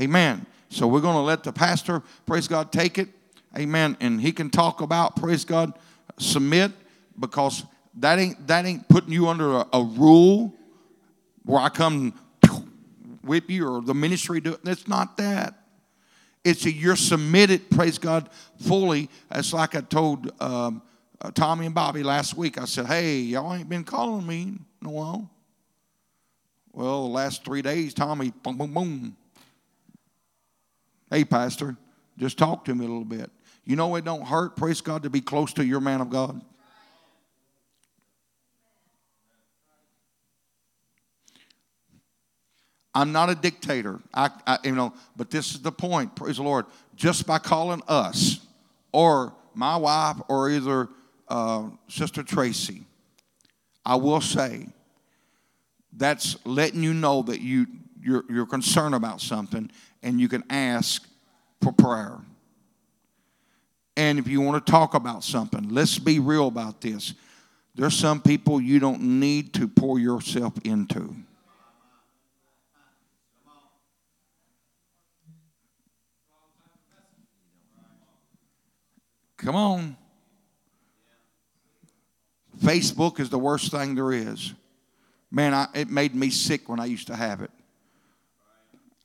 Amen. 0.00 0.46
So 0.70 0.86
we're 0.86 1.02
going 1.02 1.16
to 1.16 1.20
let 1.20 1.44
the 1.44 1.52
pastor, 1.52 2.02
praise 2.24 2.48
God, 2.48 2.72
take 2.72 2.96
it. 2.96 3.10
Amen. 3.54 3.98
And 4.00 4.18
he 4.18 4.32
can 4.32 4.48
talk 4.48 4.80
about, 4.80 5.14
praise 5.14 5.44
God, 5.44 5.74
submit 6.18 6.72
because 7.20 7.64
that 7.98 8.18
ain't 8.18 8.46
that 8.46 8.64
ain't 8.66 8.88
putting 8.88 9.12
you 9.12 9.28
under 9.28 9.58
a, 9.58 9.66
a 9.72 9.82
rule 9.82 10.52
where 11.44 11.60
I 11.60 11.68
come 11.68 12.14
whip 13.22 13.50
you 13.50 13.68
or 13.68 13.82
the 13.82 13.94
ministry 13.94 14.40
do 14.40 14.54
it. 14.54 14.60
It's 14.64 14.88
not 14.88 15.16
that. 15.16 15.54
It's 16.44 16.66
a, 16.66 16.72
you're 16.72 16.96
submitted, 16.96 17.70
praise 17.70 17.96
God, 17.96 18.28
fully. 18.60 19.08
It's 19.30 19.52
like 19.52 19.74
I 19.74 19.80
told 19.80 20.30
um, 20.42 20.82
uh, 21.20 21.30
Tommy 21.30 21.66
and 21.66 21.74
Bobby 21.74 22.02
last 22.02 22.36
week. 22.36 22.60
I 22.60 22.66
said, 22.66 22.86
hey, 22.86 23.16
y'all 23.16 23.54
ain't 23.54 23.68
been 23.68 23.84
calling 23.84 24.26
me 24.26 24.42
in 24.42 24.86
a 24.86 24.90
while. 24.90 25.30
Well, 26.72 27.04
the 27.04 27.14
last 27.14 27.44
three 27.44 27.62
days, 27.62 27.94
Tommy, 27.94 28.32
boom, 28.42 28.58
boom, 28.58 28.74
boom. 28.74 29.16
Hey, 31.10 31.24
Pastor, 31.24 31.76
just 32.18 32.36
talk 32.36 32.64
to 32.66 32.74
me 32.74 32.84
a 32.84 32.88
little 32.88 33.04
bit. 33.04 33.30
You 33.64 33.76
know 33.76 33.94
it 33.94 34.04
don't 34.04 34.26
hurt, 34.26 34.56
praise 34.56 34.82
God, 34.82 35.04
to 35.04 35.10
be 35.10 35.22
close 35.22 35.54
to 35.54 35.64
your 35.64 35.80
man 35.80 36.02
of 36.02 36.10
God. 36.10 36.42
I'm 42.94 43.10
not 43.12 43.28
a 43.28 43.34
dictator. 43.34 44.00
I, 44.12 44.30
I, 44.46 44.58
you 44.64 44.74
know, 44.74 44.94
but 45.16 45.30
this 45.30 45.54
is 45.54 45.62
the 45.62 45.72
point. 45.72 46.14
Praise 46.14 46.36
the 46.36 46.44
Lord. 46.44 46.66
Just 46.94 47.26
by 47.26 47.38
calling 47.38 47.82
us, 47.88 48.46
or 48.92 49.34
my 49.54 49.76
wife, 49.76 50.16
or 50.28 50.50
either 50.50 50.88
uh, 51.28 51.64
Sister 51.88 52.22
Tracy, 52.22 52.84
I 53.84 53.96
will 53.96 54.20
say 54.20 54.68
that's 55.92 56.36
letting 56.46 56.82
you 56.82 56.94
know 56.94 57.22
that 57.22 57.40
you 57.40 57.66
you're, 58.00 58.24
you're 58.28 58.46
concerned 58.46 58.94
about 58.94 59.20
something, 59.20 59.70
and 60.02 60.20
you 60.20 60.28
can 60.28 60.44
ask 60.50 61.08
for 61.62 61.72
prayer. 61.72 62.18
And 63.96 64.18
if 64.18 64.28
you 64.28 64.40
want 64.40 64.64
to 64.64 64.70
talk 64.70 64.94
about 64.94 65.24
something, 65.24 65.70
let's 65.70 65.98
be 65.98 66.18
real 66.18 66.48
about 66.48 66.80
this. 66.80 67.14
There's 67.74 67.94
some 67.94 68.20
people 68.20 68.60
you 68.60 68.78
don't 68.78 69.00
need 69.20 69.54
to 69.54 69.66
pour 69.66 69.98
yourself 69.98 70.52
into. 70.64 71.16
Come 79.44 79.56
on. 79.56 79.96
Facebook 82.62 83.20
is 83.20 83.28
the 83.28 83.38
worst 83.38 83.70
thing 83.70 83.94
there 83.94 84.10
is. 84.10 84.54
Man, 85.30 85.52
I, 85.52 85.66
it 85.74 85.90
made 85.90 86.14
me 86.14 86.30
sick 86.30 86.66
when 86.66 86.80
I 86.80 86.86
used 86.86 87.08
to 87.08 87.16
have 87.16 87.42
it. 87.42 87.50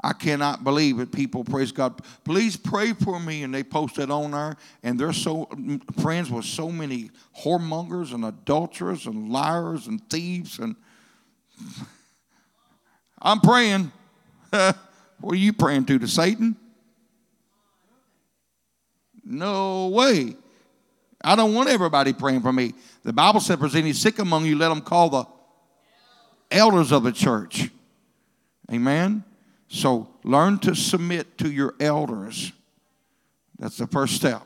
I 0.02 0.14
cannot 0.14 0.64
believe 0.64 1.00
it. 1.00 1.12
People, 1.12 1.44
praise 1.44 1.74
God. 1.74 2.02
Please 2.24 2.56
pray 2.56 2.94
for 2.94 3.20
me. 3.20 3.44
And 3.44 3.54
they 3.54 3.64
post 3.64 4.00
it 4.00 4.10
on 4.10 4.32
there. 4.32 4.56
And 4.82 4.98
they're 4.98 5.12
so 5.12 5.50
friends 6.00 6.32
with 6.32 6.46
so 6.46 6.72
many 6.72 7.12
whoremongers 7.38 8.14
and 8.14 8.24
adulterers 8.24 9.08
and 9.08 9.30
liars 9.30 9.88
and 9.88 10.02
thieves. 10.10 10.58
And 10.58 10.78
I'm 13.22 13.42
praying. 13.42 13.92
what 14.52 14.78
are 15.26 15.36
you 15.36 15.52
praying 15.52 15.84
to? 15.88 16.00
To 16.00 16.08
Satan? 16.08 16.56
No 19.32 19.90
way. 19.90 20.36
I 21.24 21.36
don't 21.36 21.54
want 21.54 21.70
everybody 21.70 22.14
praying 22.14 22.42
for 22.42 22.52
me. 22.52 22.74
The 23.04 23.14
Bible 23.14 23.40
says, 23.40 23.60
there's 23.60 23.76
any 23.76 23.94
sick 23.94 24.18
among 24.18 24.46
you, 24.46 24.58
let 24.58 24.70
them 24.70 24.82
call 24.82 25.10
the 25.10 25.26
elders 26.50 26.92
of 26.92 27.04
the 27.04 27.12
church. 27.12 27.70
Amen. 28.72 29.24
So 29.68 30.10
learn 30.24 30.58
to 30.60 30.74
submit 30.74 31.38
to 31.38 31.52
your 31.52 31.76
elders. 31.80 32.52
That's 33.60 33.78
the 33.78 33.86
first 33.86 34.16
step. 34.16 34.42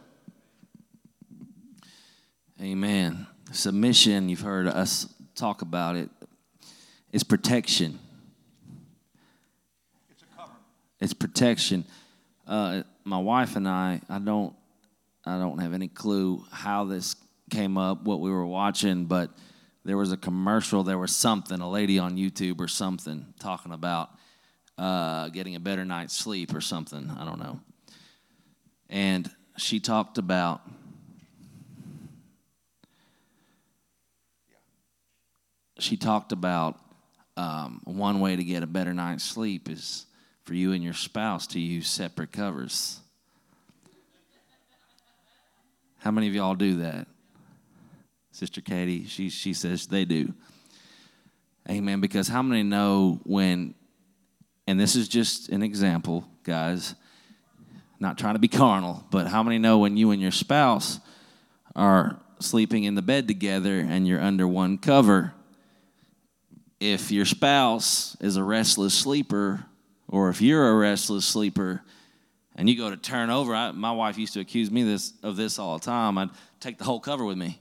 Amen. 2.61 3.25
Submission, 3.53 4.27
you've 4.27 4.41
heard 4.41 4.67
us 4.67 5.07
talk 5.35 5.61
about 5.61 5.95
it, 5.95 6.09
is 7.13 7.23
protection. 7.23 7.99
It's 10.11 10.23
a 10.23 10.37
cover. 10.37 10.51
It's 10.99 11.13
protection. 11.13 11.85
Uh, 12.45 12.83
my 13.05 13.19
wife 13.19 13.55
and 13.55 13.67
I, 13.67 14.01
I 14.09 14.19
don't 14.19 14.53
I 15.25 15.37
don't 15.37 15.59
have 15.59 15.73
any 15.73 15.87
clue 15.87 16.43
how 16.51 16.85
this 16.85 17.15
came 17.49 17.77
up, 17.77 18.03
what 18.03 18.19
we 18.19 18.29
were 18.29 18.45
watching, 18.45 19.05
but 19.05 19.29
there 19.85 19.97
was 19.97 20.11
a 20.11 20.17
commercial, 20.17 20.83
there 20.83 20.97
was 20.97 21.15
something, 21.15 21.59
a 21.59 21.69
lady 21.69 21.99
on 21.99 22.17
YouTube 22.17 22.59
or 22.59 22.67
something 22.67 23.33
talking 23.39 23.73
about 23.73 24.09
uh, 24.77 25.29
getting 25.29 25.55
a 25.55 25.59
better 25.59 25.85
night's 25.85 26.15
sleep 26.15 26.53
or 26.53 26.61
something. 26.61 27.09
I 27.17 27.25
don't 27.25 27.39
know. 27.39 27.59
And 28.89 29.29
she 29.57 29.79
talked 29.79 30.17
about 30.17 30.61
she 35.79 35.97
talked 35.97 36.31
about 36.31 36.79
um, 37.35 37.81
one 37.83 38.19
way 38.19 38.35
to 38.35 38.43
get 38.43 38.63
a 38.63 38.67
better 38.67 38.93
night's 38.93 39.23
sleep 39.23 39.69
is 39.69 40.05
for 40.45 40.53
you 40.53 40.71
and 40.71 40.83
your 40.83 40.93
spouse 40.93 41.47
to 41.47 41.59
use 41.59 41.87
separate 41.89 42.31
covers. 42.31 42.99
How 46.03 46.11
many 46.11 46.27
of 46.27 46.35
y'all 46.35 46.53
do 46.53 46.81
that? 46.81 47.07
Sister 48.33 48.59
Katie, 48.59 49.05
she, 49.05 49.29
she 49.29 49.53
says 49.53 49.87
they 49.87 50.03
do. 50.03 50.33
Amen. 51.69 52.01
Because 52.01 52.27
how 52.27 52.41
many 52.41 52.61
know 52.61 53.21
when, 53.23 53.73
and 54.67 54.77
this 54.77 54.97
is 54.97 55.07
just 55.07 55.47
an 55.47 55.63
example, 55.63 56.27
guys, 56.43 56.95
not 58.01 58.17
trying 58.17 58.35
to 58.35 58.39
be 58.39 58.49
carnal, 58.49 59.05
but 59.11 59.27
how 59.27 59.43
many 59.43 59.59
know 59.59 59.77
when 59.77 59.95
you 59.95 60.11
and 60.11 60.21
your 60.21 60.31
spouse 60.31 60.99
are 61.73 62.19
sleeping 62.41 62.83
in 62.83 62.95
the 62.95 63.01
bed 63.01 63.25
together 63.25 63.79
and 63.79 64.05
you're 64.05 64.21
under 64.21 64.45
one 64.45 64.77
cover, 64.77 65.33
if 66.81 67.13
your 67.13 67.23
spouse 67.23 68.17
is 68.19 68.35
a 68.35 68.43
restless 68.43 68.93
sleeper, 68.93 69.67
or 70.09 70.27
if 70.27 70.41
you're 70.41 70.69
a 70.69 70.75
restless 70.75 71.23
sleeper, 71.23 71.81
and 72.55 72.69
you 72.69 72.77
go 72.77 72.89
to 72.89 72.97
turn 72.97 73.29
over. 73.29 73.55
I, 73.55 73.71
my 73.71 73.91
wife 73.91 74.17
used 74.17 74.33
to 74.33 74.39
accuse 74.39 74.69
me 74.69 74.83
this, 74.83 75.13
of 75.23 75.35
this 75.35 75.59
all 75.59 75.77
the 75.77 75.85
time. 75.85 76.17
I'd 76.17 76.29
take 76.59 76.77
the 76.77 76.83
whole 76.83 76.99
cover 76.99 77.25
with 77.25 77.37
me. 77.37 77.59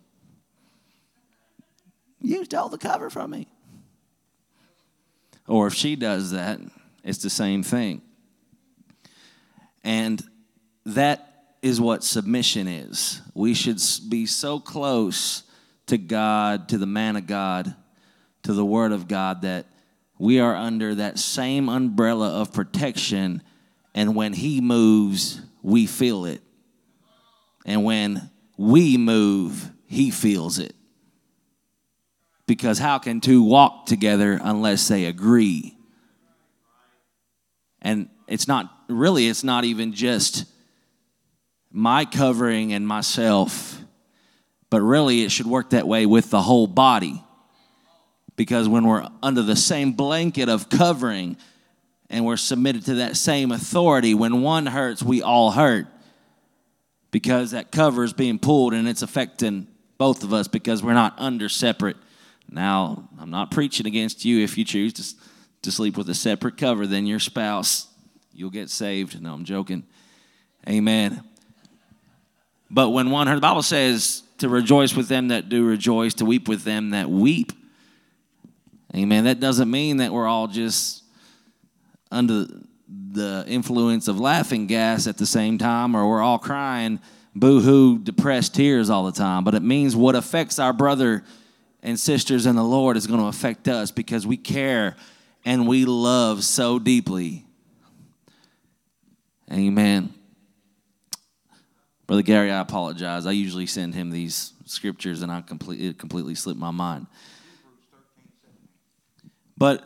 You 2.21 2.45
stole 2.45 2.69
the 2.69 2.79
cover 2.79 3.11
from 3.11 3.31
me. 3.31 3.49
Or 5.49 5.67
if 5.67 5.75
she 5.75 5.97
does 5.97 6.31
that, 6.31 6.61
it's 7.03 7.19
the 7.19 7.31
same 7.31 7.63
thing. 7.63 8.01
And 9.83 10.23
that 10.87 11.47
is 11.63 11.81
what 11.81 12.05
submission 12.05 12.69
is. 12.69 13.21
We 13.35 13.55
should 13.55 13.81
be 14.09 14.27
so 14.27 14.61
close 14.61 15.43
to 15.87 15.99
God, 15.99 16.69
to 16.69 16.79
the 16.79 16.87
man 16.87 17.17
of 17.17 17.27
God, 17.27 17.75
to 18.45 18.53
the 18.53 18.65
word 18.65 18.93
of 18.93 19.09
God, 19.09 19.43
that 19.43 19.67
we 20.19 20.39
are 20.39 20.55
under 20.55 20.95
that 20.95 21.19
same 21.19 21.69
umbrella 21.69 22.41
of 22.41 22.53
protection 22.53 23.43
and 23.95 24.15
when 24.15 24.33
He 24.33 24.61
moves, 24.61 25.41
we 25.63 25.87
feel 25.87 26.25
it. 26.25 26.43
And 27.65 27.85
when 27.85 28.31
we 28.57 28.97
move, 28.97 29.71
He 29.87 30.11
feels 30.11 30.59
it. 30.59 30.75
Because 32.47 32.79
how 32.79 32.99
can 32.99 33.21
two 33.21 33.43
walk 33.43 33.87
together 33.87 34.39
unless 34.43 34.89
they 34.89 35.07
agree? 35.07 35.77
And 37.81 38.09
it's 38.27 38.49
not 38.49 38.71
really, 38.89 39.29
it's 39.29 39.45
not 39.45 39.65
even 39.65 39.93
just 39.93 40.45
my 41.71 42.05
covering 42.05 42.73
and 42.73 42.87
myself, 42.87 43.81
but 44.71 44.81
really 44.81 45.23
it 45.23 45.31
should 45.31 45.47
work 45.47 45.71
that 45.71 45.87
way 45.87 46.07
with 46.07 46.31
the 46.31 46.43
whole 46.43 46.67
body. 46.67 47.23
Because 48.37 48.69
when 48.69 48.87
we're 48.87 49.07
under 49.23 49.43
the 49.43 49.57
same 49.57 49.93
blanket 49.93 50.49
of 50.49 50.69
covering 50.69 51.37
and 52.13 52.27
we're 52.27 52.37
submitted 52.37 52.85
to 52.85 52.95
that 52.97 53.17
same 53.17 53.51
authority, 53.51 54.15
when 54.15 54.43
one 54.43 54.67
hurts, 54.67 55.03
we 55.03 55.23
all 55.23 55.51
hurt. 55.51 55.87
Because 57.11 57.51
that 57.51 57.73
cover 57.73 58.05
is 58.05 58.13
being 58.13 58.39
pulled 58.39 58.75
and 58.75 58.87
it's 58.87 59.03
affecting 59.03 59.67
both 59.99 60.23
of 60.23 60.33
us 60.33 60.47
because 60.47 60.83
we're 60.83 60.95
not 60.95 61.15
under 61.19 61.49
separate. 61.49 61.97
Now, 62.51 63.09
I'm 63.19 63.31
not 63.31 63.51
preaching 63.51 63.87
against 63.87 64.25
you 64.25 64.43
if 64.43 64.57
you 64.57 64.65
choose 64.65 64.93
to, 64.95 65.15
to 65.63 65.73
sleep 65.73 65.97
with 65.97 66.09
a 66.09 66.15
separate 66.15 66.57
cover 66.57 66.87
than 66.87 67.07
your 67.07 67.19
spouse. 67.19 67.89
You'll 68.33 68.51
get 68.51 68.71
saved. 68.71 69.21
No, 69.21 69.33
I'm 69.33 69.45
joking. 69.45 69.85
Amen. 70.69 71.23
But 72.71 72.91
when 72.91 73.11
one 73.11 73.27
heard, 73.27 73.37
the 73.37 73.43
Bible 73.43 73.63
says 73.63 74.23
to 74.39 74.49
rejoice 74.49 74.95
with 74.95 75.09
them 75.09 75.29
that 75.29 75.49
do 75.49 75.65
rejoice, 75.65 76.15
to 76.15 76.25
weep 76.25 76.49
with 76.49 76.65
them 76.65 76.91
that 76.91 77.11
weep. 77.11 77.53
Amen. 78.95 79.25
That 79.25 79.41
doesn't 79.41 79.71
mean 79.71 79.99
that 79.99 80.13
we're 80.13 80.27
all 80.27 80.47
just 80.47 81.02
under 82.13 82.47
the 82.89 83.45
influence 83.49 84.07
of 84.07 84.21
laughing 84.21 84.67
gas 84.67 85.07
at 85.07 85.19
the 85.19 85.27
same 85.27 85.59
time 85.59 85.97
or 85.97 86.09
we're 86.09 86.23
all 86.23 86.39
crying 86.39 87.01
boo 87.35 87.61
hoo, 87.61 87.99
depressed 87.99 88.55
tears 88.55 88.91
all 88.91 89.05
the 89.05 89.13
time. 89.13 89.45
But 89.45 89.55
it 89.55 89.63
means 89.63 89.97
what 89.97 90.15
affects 90.15 90.59
our 90.59 90.73
brother 90.73 91.25
and 91.83 91.99
sisters 91.99 92.47
in 92.47 92.57
the 92.57 92.65
Lord 92.65 92.97
is 92.97 93.07
going 93.07 93.21
to 93.21 93.27
affect 93.27 93.69
us 93.69 93.91
because 93.91 94.27
we 94.27 94.37
care 94.37 94.97
and 95.45 95.67
we 95.67 95.85
love 95.85 96.45
so 96.45 96.79
deeply. 96.79 97.45
Amen. 99.51 100.15
Brother 102.07 102.23
Gary, 102.23 102.51
I 102.51 102.61
apologize. 102.61 103.27
I 103.27 103.33
usually 103.33 103.67
send 103.67 103.95
him 103.95 104.11
these 104.11 104.53
scriptures 104.67 105.23
and 105.23 105.33
I 105.33 105.41
completely, 105.41 105.93
completely 105.95 106.35
slipped 106.35 106.61
my 106.61 106.71
mind. 106.71 107.07
But 109.57 109.85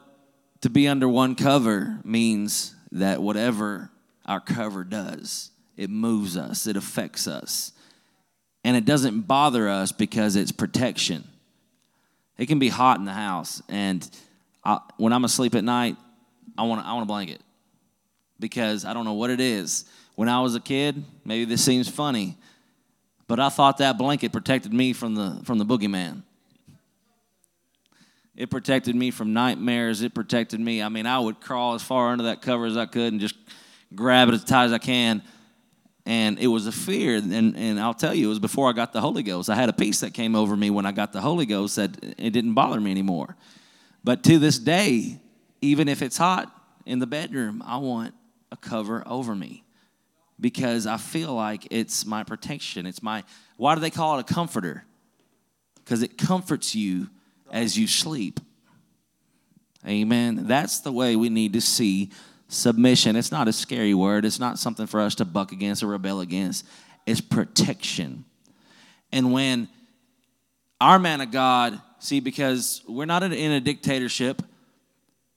to 0.61 0.71
be 0.71 0.89
under 0.89 1.09
one 1.09 1.35
cover 1.35 1.99
means 2.05 2.75
that 2.93 3.23
whatever 3.23 3.91
our 4.25 4.41
cover 4.41 4.85
does, 4.85 5.51
it 5.77 5.91
moves 5.91 6.37
us, 6.37 6.67
it 6.67 6.77
affects 6.77 7.27
us. 7.27 7.73
And 8.65 8.77
it 8.77 8.85
doesn't 8.85 9.23
bother 9.23 9.69
us 9.69 9.93
because 9.93 10.35
it's 10.35 10.53
protection. 10.53 11.25
It 12.39 12.47
can 12.47 12.59
be 12.59 12.69
hot 12.69 12.99
in 12.99 13.05
the 13.05 13.13
house, 13.13 13.63
and 13.69 14.09
I, 14.65 14.81
when 14.97 15.13
I'm 15.13 15.25
asleep 15.25 15.55
at 15.55 15.65
night, 15.65 15.97
I 16.59 16.65
want, 16.65 16.85
I 16.85 16.93
want 16.93 17.05
a 17.05 17.07
blanket 17.07 17.41
because 18.41 18.85
I 18.85 18.93
don't 18.93 19.05
know 19.05 19.15
what 19.15 19.31
it 19.31 19.41
is. 19.41 19.85
When 20.17 20.29
I 20.29 20.41
was 20.41 20.55
a 20.55 20.61
kid, 20.61 21.05
maybe 21.25 21.45
this 21.45 21.65
seems 21.65 21.89
funny, 21.89 22.37
but 23.29 23.39
I 23.41 23.49
thought 23.49 23.79
that 23.79 23.97
blanket 23.97 24.33
protected 24.33 24.73
me 24.73 24.93
from 24.93 25.15
the, 25.15 25.41
from 25.45 25.59
the 25.59 25.65
boogeyman. 25.65 26.23
It 28.37 28.51
protected 28.51 28.95
me 28.95 29.11
from 29.11 29.33
nightmares. 29.33 30.03
It 30.03 30.15
protected 30.15 30.61
me. 30.61 30.83
I 30.83 30.91
mean, 30.91 31.07
I 31.07 31.19
would 31.19 31.41
crawl 31.41 31.75
as 31.75 31.83
far 31.83 32.11
under 32.11 32.25
that 32.25 32.43
cover 32.43 32.67
as 32.67 32.77
I 32.77 32.85
could 32.85 33.13
and 33.13 33.21
just 33.21 33.35
grab 33.95 34.29
it 34.29 34.35
as 34.35 34.45
tight 34.45 34.67
as 34.67 34.73
I 34.73 34.79
can. 34.79 35.23
And 36.05 36.39
it 36.39 36.47
was 36.47 36.67
a 36.67 36.73
fear. 36.73 37.17
And, 37.17 37.57
and 37.57 37.81
I'll 37.81 37.95
tell 37.95 38.15
you, 38.15 38.27
it 38.27 38.29
was 38.29 38.39
before 38.39 38.69
I 38.69 38.73
got 38.73 38.93
the 38.93 39.01
Holy 39.01 39.23
Ghost. 39.23 39.49
I 39.49 39.55
had 39.55 39.71
a 39.71 39.73
peace 39.73 40.01
that 40.01 40.13
came 40.13 40.37
over 40.37 40.55
me 40.55 40.69
when 40.69 40.85
I 40.85 40.93
got 40.93 41.13
the 41.13 41.21
Holy 41.21 41.47
Ghost 41.47 41.77
that 41.77 41.97
it 42.19 42.31
didn't 42.31 42.55
bother 42.55 42.81
me 42.81 42.91
anymore. 42.91 43.37
But 44.05 44.23
to 44.25 44.39
this 44.39 44.59
day, 44.59 45.19
even 45.63 45.89
if 45.89 46.03
it's 46.03 46.19
hot 46.19 46.53
in 46.85 46.99
the 46.99 47.07
bedroom, 47.07 47.63
I 47.67 47.79
want 47.79 48.15
a 48.53 48.57
cover 48.57 49.03
over 49.07 49.35
me 49.35 49.65
because 50.39 50.87
I 50.87 50.99
feel 50.99 51.35
like 51.35 51.67
it's 51.71 52.05
my 52.05 52.23
protection. 52.23 52.87
It's 52.87 53.03
my, 53.03 53.25
why 53.57 53.75
do 53.75 53.81
they 53.81 53.91
call 53.91 54.19
it 54.19 54.31
a 54.31 54.35
comforter? 54.35 54.85
Because 55.77 56.03
it 56.03 56.19
comforts 56.19 56.75
you 56.75 57.09
as 57.51 57.79
you 57.79 57.87
sleep. 57.87 58.41
Amen. 59.87 60.47
That's 60.47 60.81
the 60.81 60.93
way 60.93 61.17
we 61.17 61.29
need 61.29 61.53
to 61.53 61.61
see 61.61 62.11
submission. 62.49 63.17
It's 63.17 63.33
not 63.33 63.49
a 63.49 63.53
scary 63.53 63.95
word, 63.95 64.25
it's 64.25 64.41
not 64.41 64.59
something 64.59 64.87
for 64.87 65.01
us 65.01 65.15
to 65.17 65.25
buck 65.25 65.53
against 65.53 65.83
or 65.83 65.89
rebel 65.89 66.21
against. 66.21 66.67
It's 67.07 67.21
protection. 67.21 68.25
And 69.13 69.33
when 69.33 69.69
our 70.81 70.99
man 70.99 71.21
of 71.21 71.31
God, 71.31 71.81
see, 72.01 72.21
because 72.21 72.83
we're 72.89 73.07
not 73.07 73.23
in 73.23 73.53
a 73.53 73.61
dictatorship, 73.61 74.43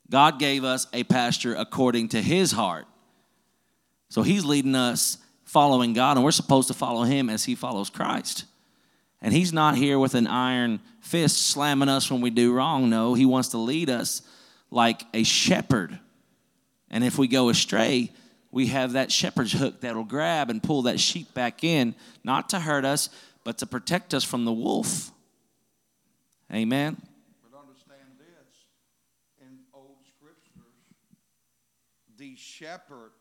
God 0.09 0.39
gave 0.39 0.63
us 0.63 0.87
a 0.91 1.03
pastor 1.03 1.53
according 1.53 2.09
to 2.09 2.21
his 2.21 2.51
heart. 2.51 2.87
So 4.09 4.23
he's 4.23 4.43
leading 4.43 4.73
us 4.73 5.19
following 5.45 5.93
God, 5.93 6.17
and 6.17 6.23
we're 6.23 6.31
supposed 6.31 6.67
to 6.69 6.73
follow 6.73 7.03
him 7.03 7.29
as 7.29 7.45
he 7.45 7.55
follows 7.55 7.89
Christ. 7.89 8.45
And 9.21 9.33
he's 9.33 9.51
not 9.51 9.75
here 9.75 9.99
with 9.99 10.15
an 10.15 10.27
iron 10.27 10.79
fist 11.01 11.49
slamming 11.49 11.89
us 11.89 12.09
when 12.09 12.21
we 12.21 12.29
do 12.29 12.53
wrong. 12.53 12.89
No, 12.89 13.13
he 13.13 13.25
wants 13.25 13.49
to 13.49 13.57
lead 13.57 13.89
us 13.89 14.21
like 14.71 15.03
a 15.13 15.23
shepherd. 15.23 15.99
And 16.89 17.03
if 17.03 17.17
we 17.17 17.27
go 17.27 17.49
astray, 17.49 18.11
we 18.51 18.67
have 18.67 18.93
that 18.93 19.11
shepherd's 19.11 19.51
hook 19.51 19.81
that'll 19.81 20.03
grab 20.03 20.49
and 20.49 20.63
pull 20.63 20.83
that 20.83 20.99
sheep 20.99 21.33
back 21.33 21.63
in, 21.63 21.95
not 22.23 22.49
to 22.49 22.59
hurt 22.59 22.85
us, 22.85 23.09
but 23.43 23.57
to 23.59 23.65
protect 23.65 24.13
us 24.13 24.23
from 24.23 24.45
the 24.45 24.53
wolf. 24.53 25.11
Amen. 26.51 26.99
But 27.43 27.59
understand 27.59 28.17
this 28.17 28.65
in 29.41 29.59
old 29.73 29.97
scriptures, 30.07 30.73
the 32.17 32.35
shepherd 32.35 33.11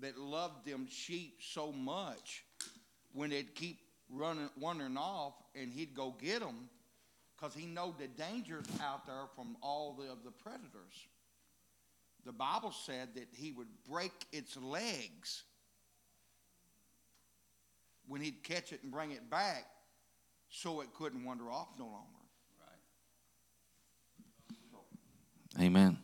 that 0.00 0.18
loved 0.18 0.66
them 0.66 0.86
sheep 0.88 1.40
so 1.40 1.70
much, 1.70 2.44
when 3.12 3.30
they'd 3.30 3.54
keep 3.54 3.78
running, 4.14 4.50
wandering 4.58 4.96
off, 4.96 5.34
and 5.54 5.72
he'd 5.72 5.94
go 5.94 6.14
get 6.20 6.40
them 6.40 6.68
because 7.36 7.54
he 7.54 7.66
know 7.66 7.94
the 7.98 8.06
dangers 8.06 8.66
out 8.82 9.06
there 9.06 9.26
from 9.34 9.56
all 9.62 9.94
the, 9.98 10.10
of 10.10 10.24
the 10.24 10.30
predators. 10.30 11.06
The 12.24 12.32
Bible 12.32 12.72
said 12.72 13.08
that 13.16 13.28
he 13.32 13.52
would 13.52 13.68
break 13.90 14.12
its 14.32 14.56
legs 14.56 15.42
when 18.06 18.20
he'd 18.20 18.42
catch 18.42 18.72
it 18.72 18.82
and 18.82 18.90
bring 18.90 19.10
it 19.10 19.28
back 19.30 19.66
so 20.48 20.80
it 20.80 20.88
couldn't 20.94 21.24
wander 21.24 21.50
off 21.50 21.68
no 21.78 21.84
longer. 21.84 22.08
Amen. 25.60 25.98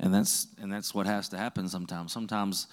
And 0.00 0.12
that's 0.12 0.48
and 0.60 0.72
that's 0.72 0.94
what 0.94 1.06
has 1.06 1.28
to 1.30 1.38
happen 1.38 1.68
sometimes. 1.68 2.12
Sometimes 2.12 2.66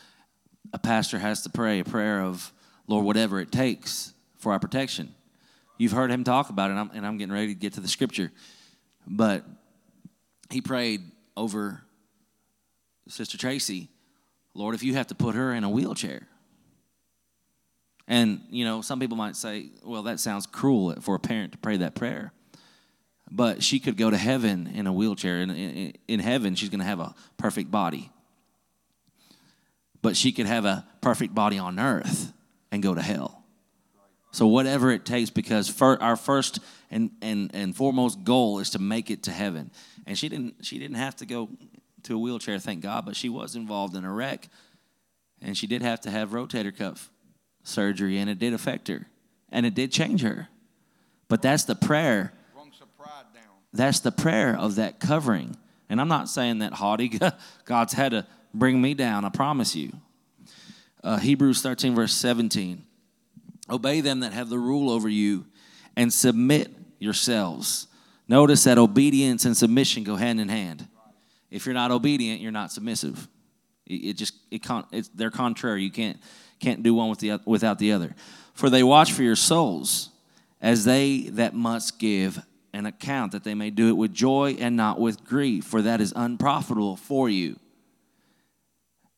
a 0.74 0.80
pastor 0.80 1.20
has 1.20 1.44
to 1.44 1.50
pray 1.50 1.80
a 1.80 1.86
prayer 1.86 2.22
of 2.22 2.52
Lord, 2.88 3.06
whatever 3.06 3.40
it 3.40 3.52
takes 3.52 4.14
for 4.38 4.52
our 4.52 4.60
protection. 4.60 5.14
You've 5.78 5.92
heard 5.92 6.12
him 6.12 6.24
talk 6.24 6.50
about 6.50 6.70
it, 6.70 6.74
and 6.74 6.80
I'm, 6.80 6.92
and 6.94 7.06
I'm 7.06 7.18
getting 7.18 7.34
ready 7.34 7.48
to 7.48 7.54
get 7.60 7.74
to 7.74 7.82
the 7.82 7.88
scripture. 7.88 8.32
But 9.08 9.46
he 10.50 10.62
prayed 10.62 11.02
over 11.36 11.82
Sister 13.08 13.38
Tracy, 13.38 13.90
Lord, 14.54 14.76
if 14.76 14.84
you 14.84 14.94
have 14.96 15.08
to 15.08 15.16
put 15.16 15.36
her 15.36 15.54
in 15.54 15.64
a 15.64 15.70
wheelchair. 15.70 16.28
And, 18.08 18.42
you 18.50 18.66
know, 18.66 18.82
some 18.82 19.00
people 19.00 19.18
might 19.18 19.36
say, 19.36 19.70
well, 19.84 20.04
that 20.04 20.20
sounds 20.20 20.46
cruel 20.46 20.94
for 21.02 21.16
a 21.16 21.20
parent 21.20 21.54
to 21.54 21.58
pray 21.58 21.78
that 21.78 21.96
prayer. 21.96 22.34
But 23.32 23.64
she 23.64 23.80
could 23.80 23.98
go 23.98 24.10
to 24.10 24.18
heaven 24.18 24.68
in 24.68 24.86
a 24.86 24.94
wheelchair. 24.94 25.42
In, 25.42 25.50
in, 25.50 25.94
in 26.08 26.20
heaven, 26.20 26.56
she's 26.56 26.70
going 26.70 26.82
to 26.82 26.86
have 26.86 27.00
a 27.00 27.16
perfect 27.38 27.72
body. 27.72 28.12
But 30.02 30.16
she 30.16 30.32
could 30.32 30.46
have 30.46 30.66
a 30.66 30.86
perfect 31.02 31.34
body 31.34 31.58
on 31.58 31.80
earth 31.80 32.34
and 32.74 32.82
go 32.82 32.96
to 32.96 33.02
hell. 33.02 33.46
So 34.32 34.48
whatever 34.48 34.92
it 34.92 35.06
takes, 35.06 35.30
because 35.30 35.80
our 35.80 36.16
first 36.16 36.60
and, 36.90 37.12
and, 37.22 37.52
and 37.54 37.76
foremost 37.76 38.24
goal 38.24 38.58
is 38.58 38.72
to 38.72 38.80
make 38.80 39.12
it 39.12 39.24
to 39.24 39.32
heaven. 39.32 39.70
And 40.08 40.18
she 40.18 40.28
didn't 40.28 40.66
she 40.66 40.80
didn't 40.80 40.98
have 40.98 41.16
to 41.18 41.28
go 41.28 41.50
to 42.02 42.16
a 42.16 42.18
wheelchair, 42.18 42.58
thank 42.58 42.82
God, 42.82 43.06
but 43.06 43.16
she 43.16 43.30
was 43.30 43.56
involved 43.56 43.96
in 43.96 44.04
a 44.04 44.12
wreck. 44.12 44.50
And 45.40 45.56
she 45.56 45.68
did 45.68 45.84
have 45.84 46.02
to 46.02 46.10
have 46.10 46.32
rotator 46.32 46.76
cuff 46.76 47.12
surgery, 47.64 48.18
and 48.18 48.28
it 48.28 48.40
did 48.40 48.54
affect 48.54 48.88
her. 48.88 49.06
And 49.52 49.68
it 49.68 49.76
did 49.76 49.92
change 49.92 50.24
her. 50.24 50.48
But 51.28 51.44
that's 51.44 51.66
the 51.66 51.76
prayer. 51.76 52.34
That's 53.72 54.00
the 54.00 54.12
prayer 54.12 54.58
of 54.58 54.76
that 54.76 55.00
covering. 55.00 55.58
And 55.90 56.02
I'm 56.02 56.08
not 56.08 56.28
saying 56.28 56.60
that 56.60 56.74
haughty. 56.74 57.20
God's 57.66 57.94
had 57.94 58.14
to 58.14 58.26
bring 58.52 58.82
me 58.82 58.96
down, 58.96 59.26
I 59.26 59.30
promise 59.30 59.76
you 59.76 59.94
uh, 61.04 61.18
Hebrews 61.18 61.62
13, 61.62 61.96
verse 61.96 62.14
17. 62.14 62.84
Obey 63.70 64.02
them 64.02 64.22
that 64.22 64.34
have 64.34 64.50
the 64.50 64.60
rule 64.60 64.90
over 64.90 65.10
you 65.10 65.46
and 65.96 66.12
submit 66.12 66.72
yourselves. 67.00 67.88
Notice 68.28 68.64
that 68.64 68.78
obedience 68.78 69.46
and 69.46 69.56
submission 69.56 70.04
go 70.04 70.16
hand 70.16 70.40
in 70.40 70.50
hand. 70.50 70.88
If 71.52 71.66
you're 71.66 71.76
not 71.76 71.92
obedient, 71.92 72.42
you're 72.42 72.52
not 72.52 72.72
submissive. 72.72 73.28
It, 73.86 73.94
it 73.94 74.14
just 74.14 74.34
it 74.50 74.64
con, 74.64 74.86
it's, 74.92 75.10
they're 75.10 75.32
contrary. 75.32 75.84
You 75.84 75.92
can't 75.92 76.18
can't 76.60 76.82
do 76.82 76.94
one 76.94 77.10
with 77.10 77.20
the, 77.20 77.40
without 77.46 77.78
the 77.78 77.92
other. 77.92 78.16
For 78.54 78.70
they 78.70 78.84
watch 78.84 79.12
for 79.12 79.24
your 79.24 79.36
souls 79.36 80.10
as 80.62 80.86
they 80.86 81.24
that 81.32 81.54
must 81.54 82.00
give 82.00 82.42
an 82.74 82.86
account 82.86 83.34
that 83.34 83.44
they 83.44 83.54
may 83.54 83.70
do 83.70 83.90
it 83.90 83.98
with 83.98 84.14
joy 84.14 84.56
and 84.60 84.76
not 84.76 85.00
with 85.00 85.24
grief, 85.26 85.66
for 85.66 85.82
that 85.82 86.02
is 86.02 86.14
unprofitable 86.16 86.96
for 86.96 87.30
you. 87.30 87.60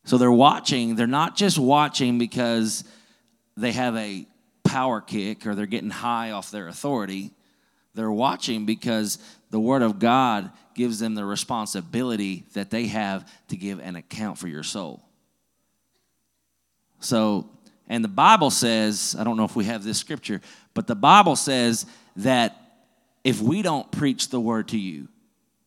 So 0.06 0.18
they're 0.18 0.30
watching, 0.30 0.94
they're 0.94 1.08
not 1.08 1.34
just 1.36 1.58
watching 1.58 2.16
because 2.16 2.84
they 3.56 3.72
have 3.72 3.96
a 3.96 4.24
power 4.62 5.00
kick 5.00 5.46
or 5.46 5.56
they're 5.56 5.66
getting 5.66 5.90
high 5.90 6.30
off 6.30 6.52
their 6.52 6.68
authority. 6.68 7.32
They're 7.92 8.12
watching 8.12 8.66
because 8.66 9.18
the 9.50 9.58
Word 9.58 9.82
of 9.82 9.98
God 9.98 10.52
gives 10.74 11.00
them 11.00 11.16
the 11.16 11.24
responsibility 11.24 12.44
that 12.52 12.70
they 12.70 12.86
have 12.86 13.28
to 13.48 13.56
give 13.56 13.80
an 13.80 13.96
account 13.96 14.38
for 14.38 14.46
your 14.46 14.62
soul. 14.62 15.02
So, 17.00 17.50
and 17.88 18.04
the 18.04 18.08
Bible 18.08 18.50
says, 18.50 19.16
I 19.18 19.24
don't 19.24 19.36
know 19.36 19.44
if 19.44 19.56
we 19.56 19.64
have 19.64 19.82
this 19.82 19.98
scripture, 19.98 20.40
but 20.72 20.86
the 20.86 20.94
Bible 20.94 21.34
says 21.34 21.84
that 22.16 22.56
if 23.24 23.40
we 23.40 23.60
don't 23.60 23.90
preach 23.90 24.28
the 24.28 24.38
word 24.38 24.68
to 24.68 24.78
you, 24.78 25.08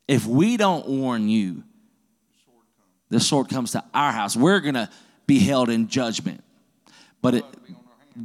if 0.08 0.26
we 0.26 0.56
don't 0.56 0.88
warn 0.88 1.28
you, 1.28 1.64
the 3.10 3.20
sword 3.20 3.50
comes 3.50 3.72
to 3.72 3.84
our 3.94 4.12
house. 4.12 4.36
We're 4.36 4.60
going 4.60 4.76
to 4.76 4.90
be 5.26 5.40
held 5.40 5.70
in 5.70 5.88
judgment. 5.88 6.44
But 7.22 7.36
it, 7.36 7.46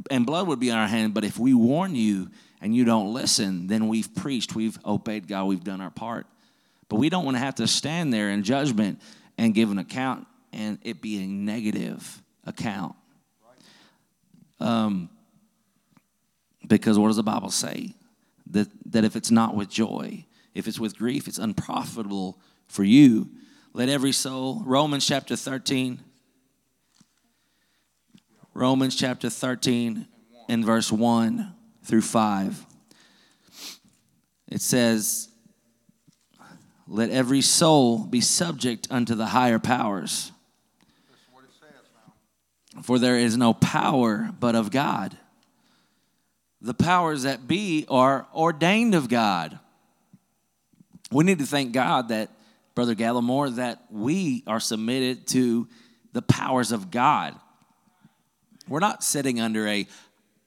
and 0.09 0.25
blood 0.25 0.47
would 0.47 0.59
be 0.59 0.71
on 0.71 0.77
our 0.77 0.87
hand. 0.87 1.13
But 1.13 1.23
if 1.23 1.37
we 1.37 1.53
warn 1.53 1.95
you 1.95 2.29
and 2.61 2.75
you 2.75 2.85
don't 2.85 3.13
listen, 3.13 3.67
then 3.67 3.87
we've 3.87 4.13
preached, 4.15 4.55
we've 4.55 4.77
obeyed 4.85 5.27
God, 5.27 5.45
we've 5.45 5.63
done 5.63 5.81
our 5.81 5.91
part. 5.91 6.25
But 6.87 6.97
we 6.97 7.09
don't 7.09 7.25
want 7.25 7.35
to 7.35 7.39
have 7.39 7.55
to 7.55 7.67
stand 7.67 8.13
there 8.13 8.29
in 8.29 8.43
judgment 8.43 9.01
and 9.37 9.53
give 9.53 9.71
an 9.71 9.79
account 9.79 10.27
and 10.53 10.79
it 10.83 11.01
be 11.01 11.23
a 11.23 11.27
negative 11.27 12.21
account. 12.45 12.95
Um, 14.59 15.09
because 16.65 16.97
what 16.97 17.07
does 17.07 17.17
the 17.17 17.23
Bible 17.23 17.51
say? 17.51 17.95
that, 18.51 18.67
that 18.91 19.03
if 19.03 19.15
it's 19.15 19.31
not 19.31 19.55
with 19.55 19.69
joy, 19.69 20.25
if 20.53 20.67
it's 20.67 20.79
with 20.79 20.97
grief, 20.97 21.27
it's 21.27 21.37
unprofitable 21.37 22.39
for 22.67 22.83
you. 22.83 23.29
Let 23.75 23.89
every 23.89 24.13
soul, 24.13 24.61
Romans 24.65 25.05
chapter 25.05 25.35
13, 25.35 25.99
Romans 28.53 28.95
chapter 28.95 29.29
13 29.29 30.07
and 30.47 30.63
verse 30.63 30.89
1 30.89 31.53
through 31.83 32.03
5. 32.03 32.65
It 34.47 34.61
says, 34.61 35.27
Let 36.87 37.09
every 37.09 37.41
soul 37.41 38.05
be 38.05 38.21
subject 38.21 38.87
unto 38.89 39.13
the 39.13 39.25
higher 39.25 39.59
powers. 39.59 40.31
For 42.81 42.97
there 42.97 43.17
is 43.17 43.35
no 43.35 43.53
power 43.53 44.29
but 44.39 44.55
of 44.55 44.71
God 44.71 45.17
the 46.61 46.73
powers 46.73 47.23
that 47.23 47.45
be 47.45 47.85
are 47.89 48.25
ordained 48.33 48.95
of 48.95 49.09
God. 49.09 49.59
We 51.11 51.25
need 51.25 51.39
to 51.39 51.45
thank 51.45 51.73
God 51.73 52.07
that, 52.07 52.29
Brother 52.75 52.93
Gallimore, 52.93 53.55
that 53.55 53.85
we 53.89 54.43
are 54.45 54.59
submitted 54.59 55.27
to 55.27 55.67
the 56.11 56.21
powers 56.21 56.71
of 56.71 56.91
God. 56.91 57.33
We're 58.67 58.79
not 58.79 59.03
sitting 59.03 59.39
under 59.39 59.67
a 59.67 59.87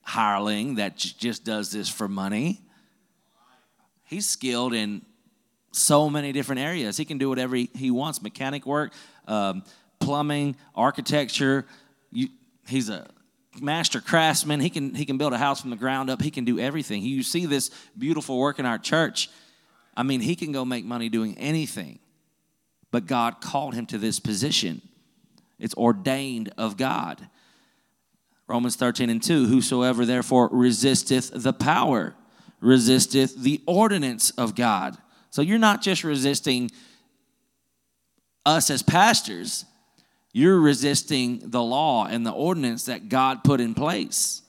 hireling 0.03 0.77
that 0.77 0.97
just 0.97 1.45
does 1.45 1.73
this 1.73 1.89
for 1.89 2.09
money. 2.09 2.61
He's 4.05 4.29
skilled 4.29 4.73
in 4.73 5.03
so 5.73 6.09
many 6.09 6.33
different 6.33 6.61
areas. 6.61 6.97
He 6.97 7.05
can 7.05 7.19
do 7.19 7.29
whatever 7.29 7.57
he 7.57 7.91
wants 7.91 8.23
mechanic 8.23 8.67
work, 8.67 8.93
um, 9.27 9.63
plumbing, 10.01 10.57
architecture. 10.75 11.67
You, 12.11 12.29
he's 12.67 12.89
a 12.89 13.07
master 13.61 14.01
craftsman. 14.01 14.61
He 14.61 14.71
can, 14.71 14.95
he 14.95 15.05
can 15.05 15.19
build 15.19 15.33
a 15.33 15.39
house 15.39 15.61
from 15.61 15.71
the 15.71 15.77
ground 15.77 16.11
up. 16.11 16.23
He 16.23 16.31
can 16.31 16.45
do 16.45 16.59
everything. 16.59 17.03
You 17.03 17.23
see 17.23 17.47
this 17.47 17.71
beautiful 17.97 18.39
work 18.39 18.59
in 18.59 18.67
our 18.67 18.79
church. 18.79 19.31
I 19.97 20.03
mean, 20.03 20.21
he 20.21 20.37
can 20.37 20.53
go 20.53 20.65
make 20.65 20.85
money 20.85 21.09
doing 21.09 21.37
anything. 21.39 21.99
But 22.91 23.07
God 23.07 23.41
called 23.41 23.75
him 23.75 23.87
to 23.87 23.99
this 23.99 24.19
position. 24.21 24.83
It's 25.59 25.75
ordained 25.75 26.53
of 26.57 26.77
God. 26.77 27.29
Romans 28.47 28.77
13 28.77 29.11
and 29.11 29.23
2 29.23 29.47
Whosoever 29.47 30.07
therefore 30.07 30.49
resisteth 30.51 31.31
the 31.35 31.53
power, 31.53 32.15
resisteth 32.61 33.37
the 33.37 33.63
ordinance 33.67 34.31
of 34.33 34.55
God. 34.55 34.97
So 35.31 35.43
you're 35.43 35.59
not 35.59 35.83
just 35.83 36.03
resisting 36.03 36.71
us 38.47 38.71
as 38.71 38.83
pastors, 38.83 39.67
you're 40.33 40.61
resisting 40.61 41.51
the 41.51 41.63
law 41.63 42.07
and 42.07 42.25
the 42.25 42.33
ordinance 42.33 42.87
that 42.87 43.09
God 43.09 43.45
put 43.45 43.61
in 43.61 43.75
place. 43.75 44.43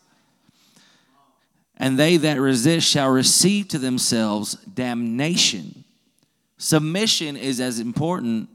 And 1.76 1.98
they 1.98 2.18
that 2.18 2.40
resist 2.40 2.88
shall 2.88 3.10
receive 3.10 3.70
to 3.70 3.80
themselves 3.80 4.56
damnation. 4.66 5.86
Submission 6.60 7.36
is 7.36 7.60
as 7.60 7.80
important 7.80 8.50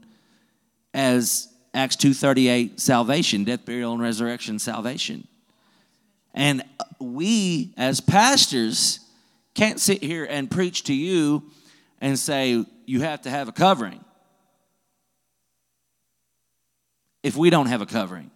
as 0.93 1.49
Acts 1.73 1.97
2:38 1.97 2.79
salvation, 2.79 3.43
death, 3.43 3.65
burial 3.65 3.91
and 3.91 4.01
resurrection 4.01 4.59
salvation. 4.59 5.27
And 6.33 6.63
we 6.99 7.73
as 7.75 7.99
pastors 7.99 9.01
can't 9.53 9.81
sit 9.81 10.01
here 10.01 10.23
and 10.23 10.49
preach 10.49 10.83
to 10.85 10.93
you 10.93 11.51
and 11.99 12.17
say 12.17 12.65
you 12.85 13.01
have 13.01 13.21
to 13.23 13.29
have 13.29 13.49
a 13.49 13.51
covering. 13.51 14.05
if 17.25 17.35
we 17.35 17.49
don't 17.49 17.65
have 17.65 17.81
a 17.81 17.87
covering? 17.87 18.29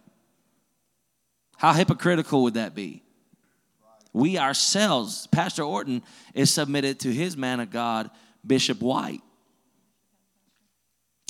How 1.56 1.72
hypocritical 1.72 2.42
would 2.42 2.54
that 2.54 2.74
be? 2.74 3.04
We 4.12 4.36
ourselves, 4.36 5.28
Pastor 5.28 5.62
Orten 5.62 6.02
is 6.34 6.52
submitted 6.52 6.98
to 7.00 7.12
his 7.12 7.36
man 7.36 7.60
of 7.60 7.70
God, 7.70 8.10
Bishop 8.44 8.80
White. 8.80 9.20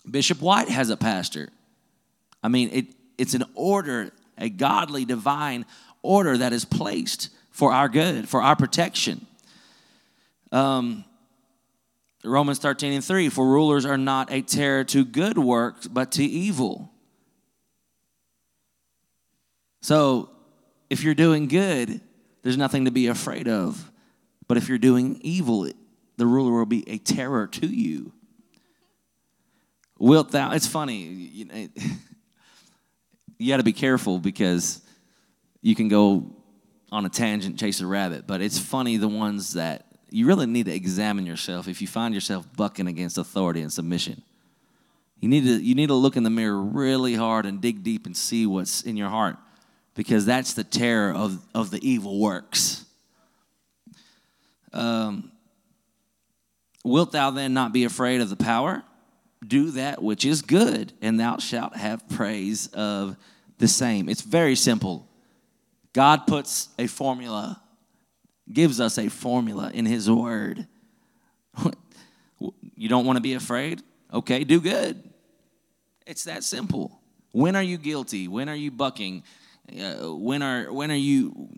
Bishop 0.09 0.41
White 0.41 0.69
has 0.69 0.91
a 0.91 0.97
pastor. 0.97 1.49
I 2.43 2.49
mean, 2.49 2.71
it, 2.73 2.87
it's 3.19 3.35
an 3.35 3.45
order, 3.55 4.11
a 4.39 4.49
godly, 4.49 5.05
divine 5.05 5.67
order 6.03 6.39
that 6.39 6.53
is 6.53 6.65
placed 6.65 7.31
for 7.51 7.73
our 7.73 7.89
good, 7.89 8.29
for 8.29 8.43
our 8.43 8.57
protection. 8.57 9.27
Um, 10.53 11.05
Romans 12.25 12.59
13 12.59 12.93
and 12.93 13.05
3 13.05 13.29
For 13.29 13.47
rulers 13.47 13.85
are 13.85 13.99
not 13.99 14.33
a 14.33 14.43
terror 14.43 14.85
to 14.85 15.05
good 15.05 15.39
works, 15.39 15.87
but 15.87 16.13
to 16.13 16.25
evil. 16.25 16.91
So 19.83 20.31
if 20.91 21.03
you're 21.03 21.15
doing 21.15 21.49
good, 21.49 22.01
there's 22.43 22.57
nothing 22.57 22.85
to 22.85 22.91
be 22.91 23.07
afraid 23.07 23.49
of. 23.49 23.91
But 24.47 24.57
if 24.57 24.69
you're 24.69 24.79
doing 24.79 25.19
evil, 25.23 25.69
the 26.17 26.27
ruler 26.27 26.53
will 26.53 26.67
be 26.67 26.89
a 26.89 26.99
terror 26.99 27.47
to 27.47 27.67
you. 27.67 28.13
Wilt 30.01 30.31
thou? 30.31 30.53
It's 30.53 30.67
funny. 30.67 31.03
You, 31.03 31.45
know, 31.45 31.69
you 33.39 33.53
got 33.53 33.59
to 33.59 33.63
be 33.63 33.75
careful 33.75 34.19
because 34.19 34.81
you 35.61 35.75
can 35.75 35.89
go 35.89 36.35
on 36.91 37.05
a 37.05 37.11
tangent, 37.11 37.59
chase 37.59 37.81
a 37.81 37.87
rabbit. 37.87 38.27
But 38.27 38.41
it's 38.41 38.59
funny 38.59 38.97
the 38.97 39.09
ones 39.09 39.53
that 39.53 39.85
you 40.09 40.27
really 40.27 40.47
need 40.47 40.67
to 40.67 40.75
examine 40.75 41.27
yourself 41.27 41.69
if 41.69 41.83
you 41.83 41.87
find 41.87 42.15
yourself 42.15 42.47
bucking 42.57 42.87
against 42.89 43.19
authority 43.19 43.61
and 43.61 43.71
submission. 43.71 44.23
You 45.21 45.29
need 45.29 45.45
to 45.45 45.63
you 45.63 45.75
need 45.75 45.89
to 45.89 45.95
look 45.95 46.17
in 46.17 46.23
the 46.23 46.31
mirror 46.31 46.61
really 46.61 47.15
hard 47.15 47.45
and 47.45 47.61
dig 47.61 47.85
deep 47.85 48.07
and 48.07 48.17
see 48.17 48.47
what's 48.47 48.81
in 48.81 48.97
your 48.97 49.11
heart 49.11 49.37
because 49.95 50.25
that's 50.25 50.55
the 50.55 50.65
terror 50.65 51.13
of, 51.13 51.47
of 51.55 51.71
the 51.71 51.87
evil 51.87 52.19
works. 52.19 52.87
Um, 54.73 55.31
Wilt 56.83 57.13
thou 57.13 57.31
then 57.31 57.53
not 57.53 57.75
be 57.75 57.85
afraid 57.85 58.23
of 58.23 58.31
the 58.31 58.37
power? 58.37 58.83
Do 59.47 59.71
that 59.73 60.03
which 60.03 60.25
is 60.25 60.43
good, 60.43 60.93
and 61.01 61.19
thou 61.19 61.39
shalt 61.39 61.75
have 61.77 62.09
praise 62.09 62.69
of 62.75 63.17
the 63.59 63.69
same. 63.69 64.09
It's 64.09 64.23
very 64.23 64.55
simple. 64.55 65.09
God 65.93 66.27
puts 66.27 66.69
a 66.79 66.87
formula, 66.87 67.63
gives 68.53 68.81
us 68.81 68.99
a 68.99 69.09
formula 69.09 69.71
in 69.73 69.87
His 69.87 70.11
Word. 70.11 70.67
you 72.77 72.89
don't 72.89 73.07
want 73.07 73.17
to 73.17 73.23
be 73.23 73.35
afraid? 73.35 73.83
Okay, 74.13 74.45
do 74.45 74.61
good. 74.61 75.03
It's 76.07 76.25
that 76.25 76.45
simple. 76.45 77.01
When 77.33 77.57
are 77.57 77.63
you 77.63 77.79
guilty? 77.79 78.29
When 78.29 78.49
are 78.49 78.57
you 78.57 78.71
bucking? 78.71 79.23
Uh, 79.71 80.15
when 80.15 80.43
are 80.43 80.73
when 80.73 80.91
are 80.91 80.97
you 80.97 81.49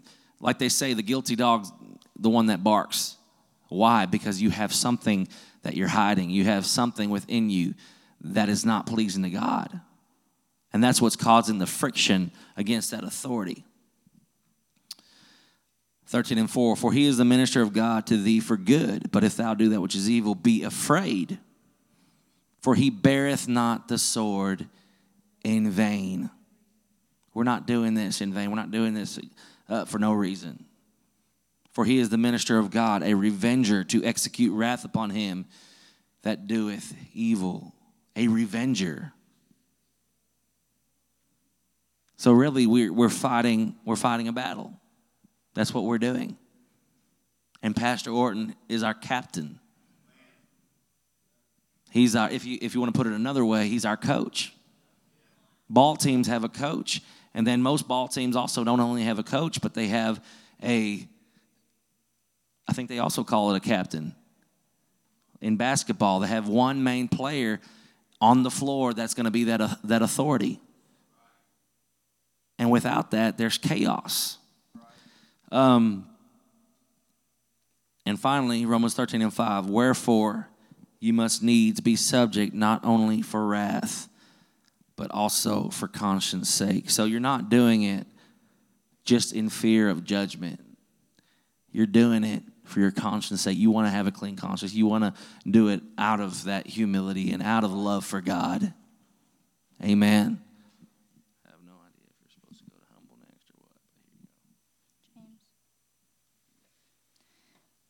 like 0.41 0.59
they 0.59 0.69
say 0.69 0.93
the 0.93 1.03
guilty 1.03 1.35
dog's 1.35 1.73
the 2.19 2.29
one 2.29 2.47
that 2.47 2.63
barks 2.63 3.17
why 3.71 4.05
because 4.05 4.43
you 4.43 4.51
have 4.51 4.75
something 4.75 5.27
that 5.63 5.77
you're 5.77 5.89
hiding 5.89 6.31
you 6.31 6.45
have 6.45 6.67
something 6.67 7.11
within 7.11 7.51
you 7.51 7.75
that 8.21 8.49
is 8.49 8.65
not 8.65 8.87
pleasing 8.87 9.23
to 9.23 9.31
god 9.31 9.81
and 10.73 10.83
that's 10.83 11.03
what's 11.03 11.17
causing 11.17 11.59
the 11.59 11.67
friction 11.67 12.31
against 12.57 12.91
that 12.91 13.05
authority 13.05 13.65
13 16.13 16.37
and 16.37 16.51
4 16.51 16.77
For 16.77 16.93
he 16.93 17.07
is 17.07 17.17
the 17.17 17.25
minister 17.25 17.63
of 17.63 17.73
God 17.73 18.07
to 18.09 18.19
thee 18.19 18.39
for 18.39 18.59
good, 18.59 19.11
but 19.11 19.25
if 19.25 19.35
thou 19.35 19.55
do 19.55 19.71
that 19.71 19.81
which 19.81 19.97
is 19.97 20.11
evil, 20.11 20.35
be 20.35 20.63
afraid. 20.63 21.39
For 22.61 22.75
he 22.75 22.91
beareth 22.91 23.49
not 23.49 23.89
the 23.89 23.97
sword 23.97 24.69
in 25.43 25.71
vain. 25.71 26.31
We're 27.33 27.45
not 27.45 27.67
doing 27.67 27.95
this 27.95 28.21
in 28.21 28.33
vain. 28.33 28.51
We're 28.51 28.57
not 28.57 28.71
doing 28.71 28.93
this 28.93 29.19
uh, 29.71 29.87
for 29.87 29.99
no 29.99 30.13
reason. 30.13 30.67
For 31.73 31.85
he 31.85 31.99
is 31.99 32.11
the 32.11 32.19
minister 32.19 32.59
of 32.59 32.71
God, 32.71 33.03
a 33.03 33.15
revenger 33.15 33.83
to 33.85 34.05
execute 34.05 34.53
wrath 34.53 34.85
upon 34.85 35.11
him 35.11 35.47
that 36.23 36.47
doeth 36.47 36.95
evil. 37.15 37.75
A 38.15 38.29
revenger. 38.29 39.13
So 42.17 42.33
really 42.33 42.67
we're, 42.67 42.93
we're 42.93 43.09
fighting 43.09 43.75
we're 43.85 43.97
fighting 43.97 44.29
a 44.29 44.33
battle. 44.33 44.75
That's 45.55 45.75
what 45.75 45.85
we're 45.85 45.99
doing. 45.99 46.37
And 47.63 47.75
Pastor 47.75 48.11
Orten 48.11 48.55
is 48.69 48.83
our 48.83 48.95
captain. 48.95 49.59
He's 51.91 52.15
our 52.15 52.31
if 52.31 52.45
you 52.45 52.59
if 52.61 52.75
you 52.75 52.81
want 52.81 52.95
to 52.95 52.99
put 52.99 53.07
it 53.07 53.15
another 53.15 53.45
way, 53.45 53.69
he's 53.69 53.85
our 53.85 53.97
coach. 53.97 54.53
Ball 55.71 55.97
teams 55.97 56.27
have 56.27 56.45
a 56.45 56.49
coach, 56.49 57.01
and 57.33 57.47
then 57.47 57.63
most 57.63 57.89
ball 57.89 58.09
teams 58.09 58.37
also 58.37 58.63
don't 58.63 58.81
only 58.81 59.05
have 59.05 59.19
a 59.19 59.23
coach, 59.23 59.63
but 59.63 59.75
they 59.75 59.89
have 59.89 60.23
a 60.63 61.09
I 62.69 62.73
think 62.73 62.89
they 62.89 62.99
also 62.99 63.25
call 63.25 63.55
it 63.55 63.57
a 63.57 63.61
captain. 63.61 64.15
In 65.41 65.57
basketball, 65.57 66.21
they 66.21 66.29
have 66.29 66.49
one 66.49 66.83
main 66.83 67.09
player 67.09 67.61
on 68.21 68.45
the 68.45 68.51
floor 68.51 68.95
that's 68.95 69.15
going 69.15 69.25
to 69.25 69.31
be 69.31 69.45
that, 69.45 69.61
uh, 69.61 69.75
that 69.85 70.03
authority. 70.03 70.61
And 72.59 72.71
without 72.71 73.11
that, 73.11 73.39
there's 73.39 73.59
chaos. 73.59 74.39
Um, 75.51 76.07
and 78.07 78.19
finally, 78.19 78.65
Romans 78.67 78.95
13 78.95 79.23
and 79.23 79.35
5 79.35 79.67
Wherefore 79.67 80.49
you 81.01 81.13
must 81.13 81.43
needs 81.43 81.81
be 81.81 81.97
subject 81.97 82.55
not 82.55 82.85
only 82.85 83.23
for 83.23 83.45
wrath, 83.45 84.09
but 84.95 85.11
also 85.11 85.69
for 85.71 85.89
conscience 85.89 86.49
sake. 86.49 86.91
So 86.91 87.05
you're 87.05 87.19
not 87.19 87.51
doing 87.51 87.83
it 87.83 88.07
just 89.05 89.33
in 89.33 89.49
fear 89.49 89.89
of 89.89 90.05
judgment, 90.05 90.61
you're 91.73 91.87
doing 91.87 92.23
it 92.23 92.45
for 92.73 92.81
your 92.81 92.91
conscience 92.91 93.43
sake. 93.43 93.59
You 93.59 93.71
want 93.71 93.87
to 93.87 93.91
have 93.91 94.07
a 94.07 94.11
clean 94.11 94.37
conscience. 94.37 94.73
You 94.73 94.87
want 94.87 95.05
to 95.05 95.15
do 95.49 95.69
it 95.69 95.83
out 95.99 96.21
of 96.21 96.45
that 96.45 96.67
humility 96.67 97.33
and 97.33 97.43
out 97.43 97.65
of 97.65 97.73
love 97.73 98.05
for 98.05 98.21
God. 98.21 98.73
Amen. 99.83 100.41
I 101.47 101.51
have 101.51 101.61
no 101.65 101.73
idea 101.73 102.07
if 102.09 102.17
you're 102.21 102.31
supposed 102.31 102.59
to 102.61 102.65
go 102.71 102.77
to 102.79 102.87
humble 102.95 103.17
next 103.29 103.51
or 103.51 103.55
what. 103.59 103.73
but 103.85 103.93
here 103.95 105.15
James. 105.15 105.41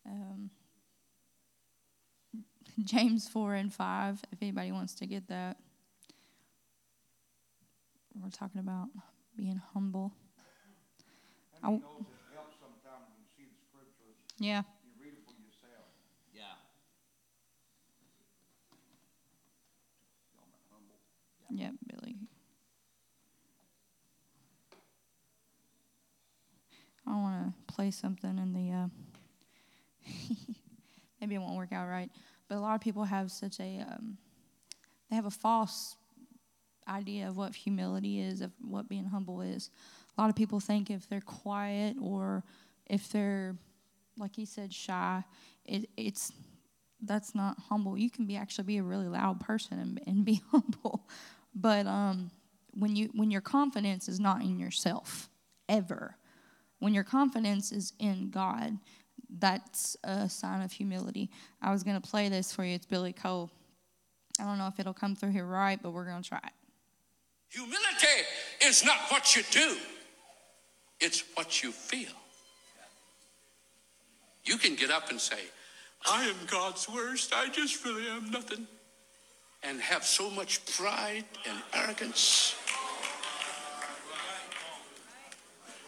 Um, 0.06 0.50
James 2.84 3.28
4 3.28 3.54
and 3.54 3.72
5, 3.72 4.22
if 4.32 4.42
anybody 4.42 4.72
wants 4.72 4.94
to 4.96 5.06
get 5.06 5.28
that. 5.28 5.58
We're 8.20 8.30
talking 8.30 8.60
about 8.60 8.88
being 9.36 9.60
humble. 9.72 10.12
I, 11.62 11.78
yeah. 14.42 14.62
You 14.84 14.90
read 15.00 15.12
it 15.14 15.24
for 15.24 15.40
yourself. 15.40 15.86
Yeah. 16.34 16.42
Yeah, 21.50 21.70
Billy. 21.86 22.16
I 27.06 27.10
want 27.10 27.54
to 27.68 27.72
play 27.72 27.90
something 27.90 28.38
in 28.38 28.52
the. 28.52 28.72
Uh, 28.72 28.86
maybe 31.20 31.34
it 31.36 31.38
won't 31.38 31.56
work 31.56 31.72
out 31.72 31.88
right, 31.88 32.10
but 32.48 32.56
a 32.56 32.60
lot 32.60 32.74
of 32.74 32.80
people 32.80 33.04
have 33.04 33.30
such 33.30 33.60
a. 33.60 33.84
Um, 33.88 34.18
they 35.08 35.16
have 35.16 35.26
a 35.26 35.30
false 35.30 35.96
idea 36.88 37.28
of 37.28 37.36
what 37.36 37.54
humility 37.54 38.20
is, 38.20 38.40
of 38.40 38.50
what 38.60 38.88
being 38.88 39.04
humble 39.04 39.40
is. 39.40 39.70
A 40.16 40.20
lot 40.20 40.30
of 40.30 40.36
people 40.36 40.58
think 40.58 40.90
if 40.90 41.08
they're 41.08 41.20
quiet 41.20 41.96
or 42.00 42.42
if 42.86 43.10
they're 43.12 43.56
like 44.16 44.36
he 44.36 44.44
said, 44.44 44.72
shy. 44.72 45.24
It, 45.64 45.88
it's 45.96 46.32
that's 47.00 47.34
not 47.34 47.58
humble. 47.68 47.98
You 47.98 48.10
can 48.10 48.26
be 48.26 48.36
actually 48.36 48.64
be 48.64 48.78
a 48.78 48.82
really 48.82 49.08
loud 49.08 49.40
person 49.40 49.78
and, 49.78 50.00
and 50.06 50.24
be 50.24 50.42
humble, 50.50 51.06
but 51.54 51.86
um, 51.86 52.30
when 52.74 52.96
you 52.96 53.10
when 53.14 53.30
your 53.30 53.40
confidence 53.40 54.08
is 54.08 54.20
not 54.20 54.42
in 54.42 54.58
yourself 54.58 55.28
ever, 55.68 56.16
when 56.78 56.94
your 56.94 57.04
confidence 57.04 57.72
is 57.72 57.92
in 57.98 58.30
God, 58.30 58.78
that's 59.38 59.96
a 60.04 60.28
sign 60.28 60.62
of 60.62 60.72
humility. 60.72 61.30
I 61.60 61.72
was 61.72 61.82
gonna 61.82 62.00
play 62.00 62.28
this 62.28 62.52
for 62.52 62.64
you. 62.64 62.74
It's 62.74 62.86
Billy 62.86 63.12
Cole. 63.12 63.50
I 64.40 64.44
don't 64.44 64.58
know 64.58 64.68
if 64.68 64.80
it'll 64.80 64.94
come 64.94 65.14
through 65.14 65.30
here 65.30 65.46
right, 65.46 65.80
but 65.82 65.92
we're 65.92 66.06
gonna 66.06 66.22
try 66.22 66.38
it. 66.38 66.52
Humility 67.50 68.26
is 68.64 68.84
not 68.84 68.96
what 69.10 69.36
you 69.36 69.42
do; 69.50 69.76
it's 71.00 71.24
what 71.34 71.62
you 71.62 71.72
feel. 71.72 72.21
You 74.44 74.56
can 74.56 74.74
get 74.74 74.90
up 74.90 75.10
and 75.10 75.20
say, 75.20 75.38
I 76.10 76.24
am 76.24 76.36
God's 76.46 76.88
worst. 76.88 77.32
I 77.34 77.48
just 77.48 77.84
really 77.84 78.08
am 78.08 78.30
nothing. 78.30 78.66
And 79.62 79.80
have 79.80 80.04
so 80.04 80.28
much 80.30 80.64
pride 80.76 81.24
and 81.48 81.58
arrogance. 81.72 82.56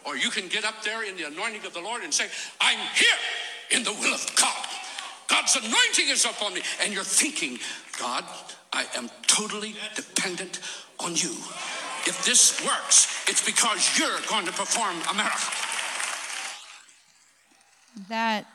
Or 0.04 0.16
you 0.16 0.30
can 0.30 0.48
get 0.48 0.64
up 0.64 0.82
there 0.84 1.02
in 1.02 1.16
the 1.16 1.26
anointing 1.26 1.64
of 1.66 1.74
the 1.74 1.80
Lord 1.80 2.02
and 2.02 2.12
say, 2.12 2.26
I'm 2.60 2.78
here 2.94 3.76
in 3.78 3.82
the 3.82 3.92
will 3.92 4.14
of 4.14 4.36
God. 4.36 4.66
God's 5.28 5.56
anointing 5.56 6.08
is 6.08 6.24
upon 6.24 6.54
me. 6.54 6.60
And 6.82 6.92
you're 6.92 7.02
thinking, 7.02 7.58
God, 7.98 8.24
I 8.72 8.86
am 8.96 9.10
totally 9.26 9.74
dependent 9.96 10.60
on 11.00 11.16
you. 11.16 11.30
If 12.06 12.22
this 12.24 12.64
works, 12.64 13.24
it's 13.26 13.44
because 13.44 13.98
you're 13.98 14.20
going 14.28 14.46
to 14.46 14.52
perform 14.52 14.96
a 15.10 15.14
miracle. 15.14 15.73
That, 18.09 18.46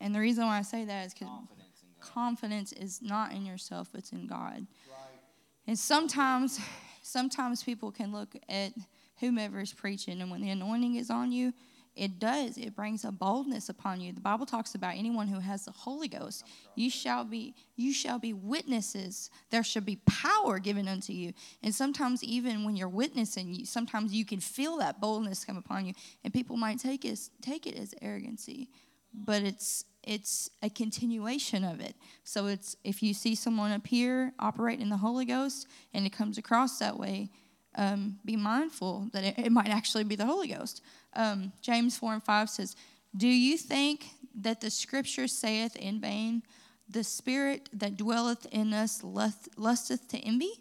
and 0.00 0.14
the 0.14 0.20
reason 0.20 0.46
why 0.46 0.58
I 0.58 0.62
say 0.62 0.84
that 0.84 1.06
is 1.06 1.14
because 1.14 1.28
confidence, 2.00 2.72
is 2.72 3.00
not 3.02 3.32
in 3.32 3.44
yourself; 3.44 3.88
it's 3.94 4.12
in 4.12 4.26
God. 4.26 4.66
Right. 4.88 5.20
And 5.66 5.78
sometimes, 5.78 6.60
sometimes 7.02 7.62
people 7.62 7.90
can 7.90 8.12
look 8.12 8.34
at 8.48 8.72
whomever 9.20 9.60
is 9.60 9.72
preaching, 9.72 10.20
and 10.20 10.30
when 10.30 10.40
the 10.40 10.50
anointing 10.50 10.96
is 10.96 11.10
on 11.10 11.32
you, 11.32 11.52
it 11.96 12.18
does 12.18 12.58
it 12.58 12.74
brings 12.74 13.04
a 13.04 13.12
boldness 13.12 13.68
upon 13.68 14.00
you. 14.00 14.12
The 14.12 14.20
bible 14.20 14.46
talks 14.46 14.74
about 14.74 14.96
anyone 14.96 15.28
who 15.28 15.38
has 15.38 15.64
the 15.64 15.70
holy 15.70 16.08
ghost. 16.08 16.44
You 16.74 16.90
shall 16.90 17.24
be 17.24 17.54
you 17.76 17.92
shall 17.92 18.18
be 18.18 18.32
witnesses. 18.32 19.30
There 19.50 19.62
should 19.62 19.86
be 19.86 20.00
power 20.06 20.58
given 20.58 20.88
unto 20.88 21.12
you. 21.12 21.32
And 21.62 21.74
sometimes 21.74 22.24
even 22.24 22.64
when 22.64 22.76
you're 22.76 22.88
witnessing 22.88 23.54
you 23.54 23.64
sometimes 23.64 24.12
you 24.12 24.24
can 24.24 24.40
feel 24.40 24.78
that 24.78 25.00
boldness 25.00 25.44
come 25.44 25.56
upon 25.56 25.86
you. 25.86 25.94
And 26.24 26.32
people 26.32 26.56
might 26.56 26.78
take 26.78 27.04
it 27.04 27.18
take 27.40 27.66
it 27.66 27.76
as 27.76 27.94
arrogancy 28.02 28.68
but 29.12 29.42
it's 29.42 29.84
it's 30.02 30.50
a 30.62 30.68
continuation 30.68 31.64
of 31.64 31.80
it. 31.80 31.94
So 32.24 32.46
it's 32.46 32.76
if 32.84 33.02
you 33.02 33.14
see 33.14 33.34
someone 33.34 33.72
appear 33.72 34.32
operate 34.38 34.80
in 34.80 34.88
the 34.88 34.96
holy 34.96 35.24
ghost 35.24 35.68
and 35.92 36.06
it 36.06 36.10
comes 36.10 36.38
across 36.38 36.78
that 36.80 36.98
way 36.98 37.30
um, 37.76 38.18
be 38.24 38.36
mindful 38.36 39.08
that 39.12 39.24
it, 39.24 39.38
it, 39.38 39.52
might 39.52 39.68
actually 39.68 40.04
be 40.04 40.16
the 40.16 40.26
Holy 40.26 40.48
Ghost. 40.48 40.82
Um, 41.16 41.52
James 41.60 41.96
4 41.96 42.14
and 42.14 42.22
5 42.22 42.50
says, 42.50 42.76
Do 43.16 43.28
you 43.28 43.56
think 43.56 44.06
that 44.34 44.60
the 44.60 44.70
scripture 44.70 45.28
saith 45.28 45.76
in 45.76 46.00
vain, 46.00 46.42
The 46.88 47.04
spirit 47.04 47.68
that 47.72 47.96
dwelleth 47.96 48.46
in 48.46 48.72
us 48.72 49.02
lusteth 49.02 50.08
to 50.08 50.18
envy? 50.18 50.52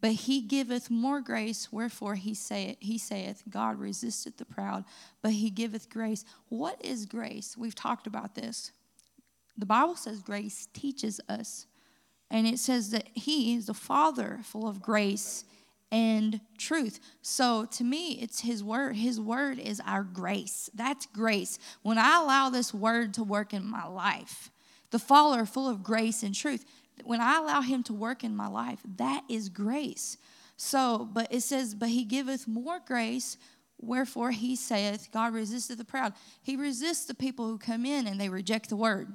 But 0.00 0.12
he 0.12 0.42
giveth 0.42 0.90
more 0.90 1.22
grace, 1.22 1.72
wherefore 1.72 2.14
he 2.14 2.34
saith, 2.34 2.76
he 2.78 2.98
saith, 2.98 3.42
God 3.48 3.78
resisteth 3.78 4.36
the 4.36 4.44
proud, 4.44 4.84
but 5.22 5.32
he 5.32 5.48
giveth 5.48 5.88
grace. 5.88 6.26
What 6.50 6.78
is 6.84 7.06
grace? 7.06 7.56
We've 7.56 7.74
talked 7.74 8.06
about 8.06 8.34
this. 8.34 8.70
The 9.56 9.64
Bible 9.64 9.96
says 9.96 10.20
grace 10.20 10.68
teaches 10.74 11.22
us. 11.26 11.64
And 12.30 12.46
it 12.46 12.58
says 12.58 12.90
that 12.90 13.08
he 13.14 13.54
is 13.54 13.66
the 13.66 13.74
Father 13.74 14.40
full 14.42 14.68
of 14.68 14.82
grace 14.82 15.44
and 15.94 16.40
truth. 16.58 16.98
So 17.22 17.66
to 17.66 17.84
me, 17.84 18.18
it's 18.20 18.40
His 18.40 18.64
word. 18.64 18.96
His 18.96 19.20
word 19.20 19.60
is 19.60 19.80
our 19.86 20.02
grace. 20.02 20.68
That's 20.74 21.06
grace. 21.06 21.56
When 21.82 21.98
I 21.98 22.20
allow 22.20 22.50
this 22.50 22.74
word 22.74 23.14
to 23.14 23.22
work 23.22 23.54
in 23.54 23.64
my 23.64 23.86
life, 23.86 24.50
the 24.90 24.98
Father 24.98 25.46
full 25.46 25.68
of 25.68 25.84
grace 25.84 26.24
and 26.24 26.34
truth, 26.34 26.64
when 27.04 27.20
I 27.20 27.36
allow 27.36 27.60
Him 27.60 27.84
to 27.84 27.94
work 27.94 28.24
in 28.24 28.34
my 28.34 28.48
life, 28.48 28.80
that 28.96 29.22
is 29.28 29.48
grace. 29.48 30.18
So, 30.56 31.08
but 31.12 31.32
it 31.32 31.42
says, 31.42 31.76
but 31.76 31.90
He 31.90 32.04
giveth 32.04 32.48
more 32.48 32.80
grace. 32.84 33.36
Wherefore 33.80 34.30
he 34.30 34.56
saith, 34.56 35.10
God 35.12 35.32
resisteth 35.32 35.78
the 35.78 35.84
proud. 35.84 36.14
He 36.42 36.56
resists 36.56 37.04
the 37.04 37.14
people 37.14 37.46
who 37.46 37.58
come 37.58 37.84
in 37.84 38.06
and 38.06 38.20
they 38.20 38.28
reject 38.28 38.68
the 38.68 38.76
word. 38.76 39.14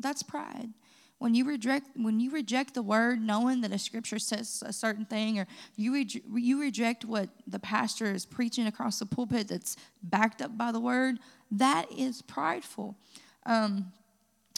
That's 0.00 0.22
pride 0.22 0.70
when 1.18 1.34
you 1.34 1.44
reject 1.44 1.88
when 1.96 2.20
you 2.20 2.30
reject 2.30 2.74
the 2.74 2.82
word 2.82 3.20
knowing 3.20 3.60
that 3.60 3.72
a 3.72 3.78
scripture 3.78 4.18
says 4.18 4.62
a 4.66 4.72
certain 4.72 5.04
thing 5.04 5.38
or 5.38 5.46
you 5.76 5.92
re- 5.92 6.22
you 6.34 6.60
reject 6.60 7.04
what 7.04 7.28
the 7.46 7.58
pastor 7.58 8.06
is 8.06 8.26
preaching 8.26 8.66
across 8.66 8.98
the 8.98 9.06
pulpit 9.06 9.48
that's 9.48 9.76
backed 10.02 10.42
up 10.42 10.56
by 10.56 10.70
the 10.72 10.80
word 10.80 11.18
that 11.50 11.90
is 11.90 12.22
prideful 12.22 12.96
um, 13.46 13.92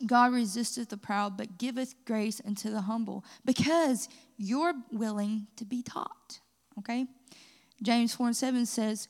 god 0.07 0.33
resisteth 0.33 0.89
the 0.89 0.97
proud 0.97 1.37
but 1.37 1.59
giveth 1.59 1.95
grace 2.05 2.41
unto 2.47 2.71
the 2.71 2.83
humble 2.83 3.25
because 3.45 4.09
you're 4.37 4.75
willing 4.91 5.47
to 5.57 5.65
be 5.65 5.83
taught 5.83 6.41
okay 6.79 7.07
james 7.83 8.15
4 8.15 8.29
and 8.29 8.37
7 8.37 8.67
says 8.67 9.09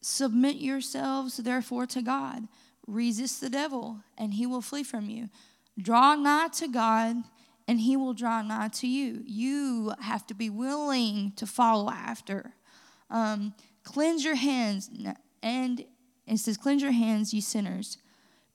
Submit 0.00 0.56
yourselves, 0.56 1.36
therefore, 1.36 1.86
to 1.86 2.02
God. 2.02 2.48
Resist 2.86 3.40
the 3.40 3.50
devil, 3.50 4.00
and 4.16 4.34
he 4.34 4.46
will 4.46 4.62
flee 4.62 4.82
from 4.82 5.10
you. 5.10 5.28
Draw 5.80 6.16
nigh 6.16 6.48
to 6.54 6.68
God, 6.68 7.16
and 7.66 7.80
he 7.80 7.96
will 7.96 8.14
draw 8.14 8.42
nigh 8.42 8.68
to 8.68 8.86
you. 8.86 9.22
You 9.26 9.94
have 10.00 10.26
to 10.28 10.34
be 10.34 10.50
willing 10.50 11.32
to 11.36 11.46
follow 11.46 11.90
after. 11.90 12.54
Um, 13.10 13.54
cleanse 13.84 14.24
your 14.24 14.34
hands, 14.34 14.90
and 15.42 15.84
it 16.26 16.38
says, 16.38 16.56
Cleanse 16.56 16.82
your 16.82 16.92
hands, 16.92 17.34
ye 17.34 17.40
sinners. 17.40 17.98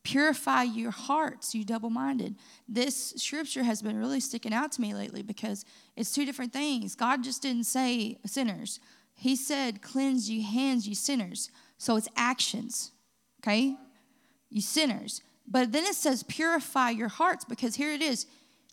Purify 0.04 0.64
your 0.64 0.92
hearts, 0.92 1.56
you 1.56 1.66
double 1.66 1.90
minded. 1.90 2.36
This 2.68 3.16
scripture 3.18 3.64
has 3.64 3.82
been 3.82 3.98
really 3.98 4.20
sticking 4.20 4.54
out 4.54 4.72
to 4.74 4.82
me 4.82 4.94
lately 4.94 5.24
because 5.24 5.66
it's 5.96 6.12
two 6.12 6.26
different 6.26 6.54
things. 6.54 6.94
God 6.94 7.24
just 7.24 7.42
didn't 7.42 7.64
say 7.64 8.20
sinners, 8.26 8.80
He 9.16 9.36
said, 9.36 9.82
Cleanse 9.82 10.30
your 10.30 10.46
hands, 10.46 10.88
ye 10.88 10.94
sinners. 10.94 11.50
So 11.78 11.96
it's 11.96 12.08
actions, 12.16 12.92
okay? 13.42 13.76
You 14.50 14.62
sinners. 14.62 15.22
But 15.48 15.72
then 15.72 15.86
it 15.86 15.96
says, 15.96 16.24
Purify 16.24 16.90
your 16.92 17.08
hearts 17.08 17.46
because 17.46 17.76
here 17.76 17.92
it 17.92 18.02
is. 18.02 18.26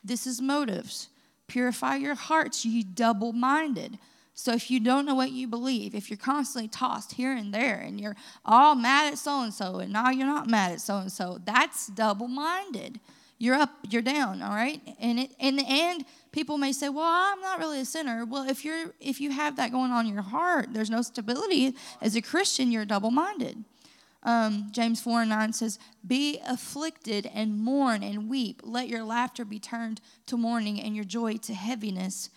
This 0.04 0.26
is 0.26 0.40
motives. 0.40 1.08
Purify 1.46 1.96
your 1.96 2.14
hearts, 2.14 2.64
you 2.64 2.82
double 2.82 3.32
minded. 3.32 3.98
So 4.34 4.52
if 4.52 4.70
you 4.70 4.80
don't 4.80 5.04
know 5.04 5.14
what 5.14 5.32
you 5.32 5.46
believe, 5.46 5.94
if 5.94 6.08
you're 6.08 6.16
constantly 6.16 6.68
tossed 6.68 7.12
here 7.12 7.32
and 7.36 7.52
there 7.52 7.76
and 7.76 8.00
you're 8.00 8.16
all 8.44 8.74
mad 8.74 9.12
at 9.12 9.18
so 9.18 9.42
and 9.42 9.52
so 9.52 9.76
and 9.76 9.92
now 9.92 10.10
you're 10.10 10.26
not 10.26 10.48
mad 10.48 10.72
at 10.72 10.80
so 10.80 10.96
and 10.96 11.12
so, 11.12 11.38
that's 11.44 11.88
double 11.88 12.28
minded. 12.28 12.98
You're 13.38 13.56
up, 13.56 13.70
you're 13.90 14.02
down, 14.02 14.40
all 14.40 14.54
right? 14.54 14.80
And 15.00 15.18
it, 15.18 15.32
in 15.38 15.56
the 15.56 15.64
end, 15.66 16.04
people 16.30 16.58
may 16.58 16.72
say, 16.72 16.88
"Well, 16.88 17.04
I'm 17.04 17.40
not 17.40 17.58
really 17.58 17.80
a 17.80 17.84
sinner." 17.84 18.24
Well, 18.24 18.48
if 18.48 18.64
you're 18.64 18.94
if 19.00 19.20
you 19.20 19.32
have 19.32 19.56
that 19.56 19.72
going 19.72 19.90
on 19.90 20.06
in 20.06 20.12
your 20.12 20.22
heart, 20.22 20.68
there's 20.72 20.90
no 20.90 21.02
stability 21.02 21.74
as 22.00 22.14
a 22.14 22.22
Christian. 22.22 22.70
You're 22.70 22.84
double 22.84 23.10
minded. 23.10 23.64
Um, 24.24 24.68
James 24.70 25.00
4 25.00 25.22
and 25.22 25.30
9 25.30 25.52
says, 25.52 25.78
Be 26.06 26.40
afflicted 26.46 27.28
and 27.34 27.58
mourn 27.58 28.02
and 28.02 28.28
weep. 28.28 28.60
Let 28.64 28.88
your 28.88 29.02
laughter 29.02 29.44
be 29.44 29.58
turned 29.58 30.00
to 30.26 30.36
mourning 30.36 30.80
and 30.80 30.94
your 30.94 31.04
joy 31.04 31.36
to 31.38 31.54
heaviness. 31.54 32.30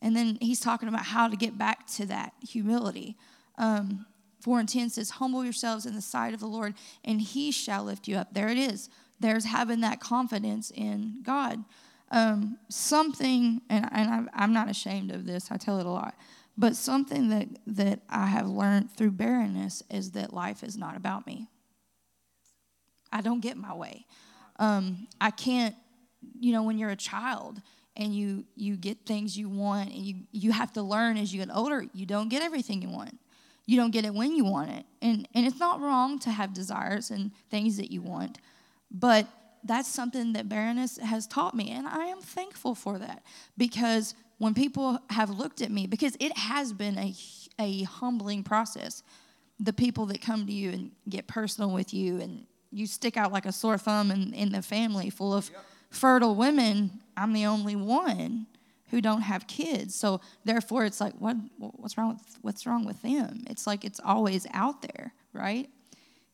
And 0.00 0.16
then 0.16 0.38
he's 0.40 0.60
talking 0.60 0.88
about 0.88 1.06
how 1.06 1.28
to 1.28 1.36
get 1.36 1.58
back 1.58 1.86
to 1.88 2.06
that 2.06 2.32
humility. 2.46 3.16
Um, 3.58 4.06
4 4.40 4.60
and 4.60 4.68
10 4.68 4.90
says, 4.90 5.10
Humble 5.10 5.44
yourselves 5.44 5.84
in 5.84 5.94
the 5.94 6.02
sight 6.02 6.32
of 6.32 6.40
the 6.40 6.46
Lord, 6.46 6.74
and 7.04 7.20
he 7.20 7.50
shall 7.50 7.84
lift 7.84 8.08
you 8.08 8.16
up. 8.16 8.32
There 8.32 8.48
it 8.48 8.58
is. 8.58 8.88
There's 9.20 9.44
having 9.44 9.80
that 9.80 10.00
confidence 10.00 10.70
in 10.70 11.22
God. 11.22 11.64
Um, 12.10 12.58
something, 12.70 13.60
and, 13.68 13.86
and 13.92 14.30
I'm 14.32 14.52
not 14.52 14.70
ashamed 14.70 15.10
of 15.10 15.26
this, 15.26 15.50
I 15.50 15.56
tell 15.56 15.78
it 15.78 15.86
a 15.86 15.90
lot, 15.90 16.14
but 16.58 16.74
something 16.74 17.28
that, 17.28 17.46
that 17.68 18.00
I 18.10 18.26
have 18.26 18.48
learned 18.48 18.90
through 18.90 19.12
barrenness 19.12 19.84
is 19.90 20.10
that 20.10 20.34
life 20.34 20.64
is 20.64 20.76
not 20.76 20.96
about 20.96 21.24
me. 21.24 21.46
I 23.12 23.20
don't 23.20 23.40
get 23.40 23.56
my 23.56 23.72
way. 23.72 24.04
Um, 24.58 25.06
I 25.20 25.30
can't, 25.30 25.76
you 26.38 26.52
know, 26.52 26.64
when 26.64 26.76
you're 26.76 26.90
a 26.90 26.96
child, 26.96 27.62
and 27.96 28.14
you 28.14 28.44
you 28.54 28.76
get 28.76 29.04
things 29.06 29.36
you 29.36 29.48
want 29.48 29.90
and 29.90 29.98
you 29.98 30.14
you 30.30 30.52
have 30.52 30.72
to 30.72 30.82
learn 30.82 31.16
as 31.16 31.34
you 31.34 31.44
get 31.44 31.52
older 31.52 31.84
you 31.92 32.06
don't 32.06 32.28
get 32.28 32.42
everything 32.42 32.80
you 32.80 32.88
want 32.88 33.18
you 33.66 33.76
don't 33.76 33.90
get 33.90 34.04
it 34.04 34.14
when 34.14 34.36
you 34.36 34.44
want 34.44 34.70
it 34.70 34.86
and 35.02 35.26
and 35.34 35.44
it's 35.44 35.58
not 35.58 35.80
wrong 35.80 36.16
to 36.16 36.30
have 36.30 36.54
desires 36.54 37.10
and 37.10 37.32
things 37.50 37.76
that 37.76 37.90
you 37.90 38.00
want 38.00 38.38
but 38.88 39.26
that's 39.64 39.88
something 39.88 40.32
that 40.32 40.48
barrenness 40.48 40.96
has 40.98 41.26
taught 41.26 41.56
me 41.56 41.70
and 41.70 41.88
i 41.88 42.04
am 42.04 42.20
thankful 42.20 42.72
for 42.72 43.00
that 43.00 43.24
because 43.56 44.14
when 44.38 44.54
people 44.54 44.98
have 45.10 45.30
looked 45.30 45.60
at 45.60 45.70
me 45.70 45.86
because 45.86 46.16
it 46.20 46.36
has 46.36 46.72
been 46.72 46.98
a 46.98 47.14
a 47.60 47.82
humbling 47.82 48.44
process 48.44 49.02
the 49.58 49.72
people 49.72 50.06
that 50.06 50.20
come 50.20 50.46
to 50.46 50.52
you 50.52 50.70
and 50.70 50.92
get 51.08 51.26
personal 51.26 51.70
with 51.70 51.92
you 51.92 52.20
and 52.20 52.46
you 52.70 52.86
stick 52.86 53.16
out 53.16 53.32
like 53.32 53.46
a 53.46 53.50
sore 53.50 53.76
thumb 53.78 54.10
in, 54.12 54.32
in 54.32 54.52
the 54.52 54.62
family 54.62 55.10
full 55.10 55.34
of 55.34 55.50
yep 55.50 55.64
fertile 55.90 56.34
women, 56.34 57.00
I'm 57.16 57.32
the 57.32 57.46
only 57.46 57.76
one 57.76 58.46
who 58.90 59.00
don't 59.00 59.22
have 59.22 59.46
kids. 59.46 59.94
So 59.94 60.20
therefore, 60.44 60.84
it's 60.84 61.00
like, 61.00 61.14
what, 61.18 61.36
what's 61.58 61.98
wrong 61.98 62.14
with 62.14 62.38
what's 62.42 62.66
wrong 62.66 62.84
with 62.84 63.02
them? 63.02 63.44
It's 63.48 63.66
like 63.66 63.84
it's 63.84 64.00
always 64.02 64.46
out 64.52 64.82
there, 64.82 65.12
right? 65.32 65.68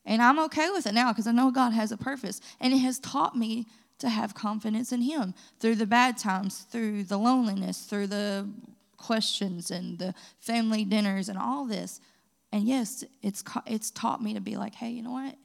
And 0.06 0.22
I'm 0.22 0.38
okay 0.40 0.70
with 0.70 0.86
it 0.86 0.94
now 0.94 1.12
because 1.12 1.26
I 1.26 1.32
know 1.32 1.50
God 1.50 1.72
has 1.72 1.90
a 1.90 1.96
purpose, 1.96 2.40
and 2.60 2.72
it 2.74 2.78
has 2.78 2.98
taught 2.98 3.36
me 3.36 3.66
to 3.98 4.08
have 4.08 4.34
confidence 4.34 4.92
in 4.92 5.02
Him 5.02 5.34
through 5.60 5.76
the 5.76 5.86
bad 5.86 6.16
times, 6.18 6.66
through 6.70 7.04
the 7.04 7.18
loneliness, 7.18 7.84
through 7.84 8.08
the 8.08 8.48
questions 8.96 9.70
and 9.70 9.98
the 9.98 10.14
family 10.40 10.84
dinners 10.84 11.28
and 11.28 11.38
all 11.38 11.64
this. 11.64 12.00
And 12.52 12.64
yes, 12.64 13.04
it's 13.22 13.42
it's 13.66 13.90
taught 13.90 14.22
me 14.22 14.34
to 14.34 14.40
be 14.40 14.56
like, 14.56 14.74
hey, 14.74 14.90
you 14.90 15.02
know 15.02 15.12
what? 15.12 15.36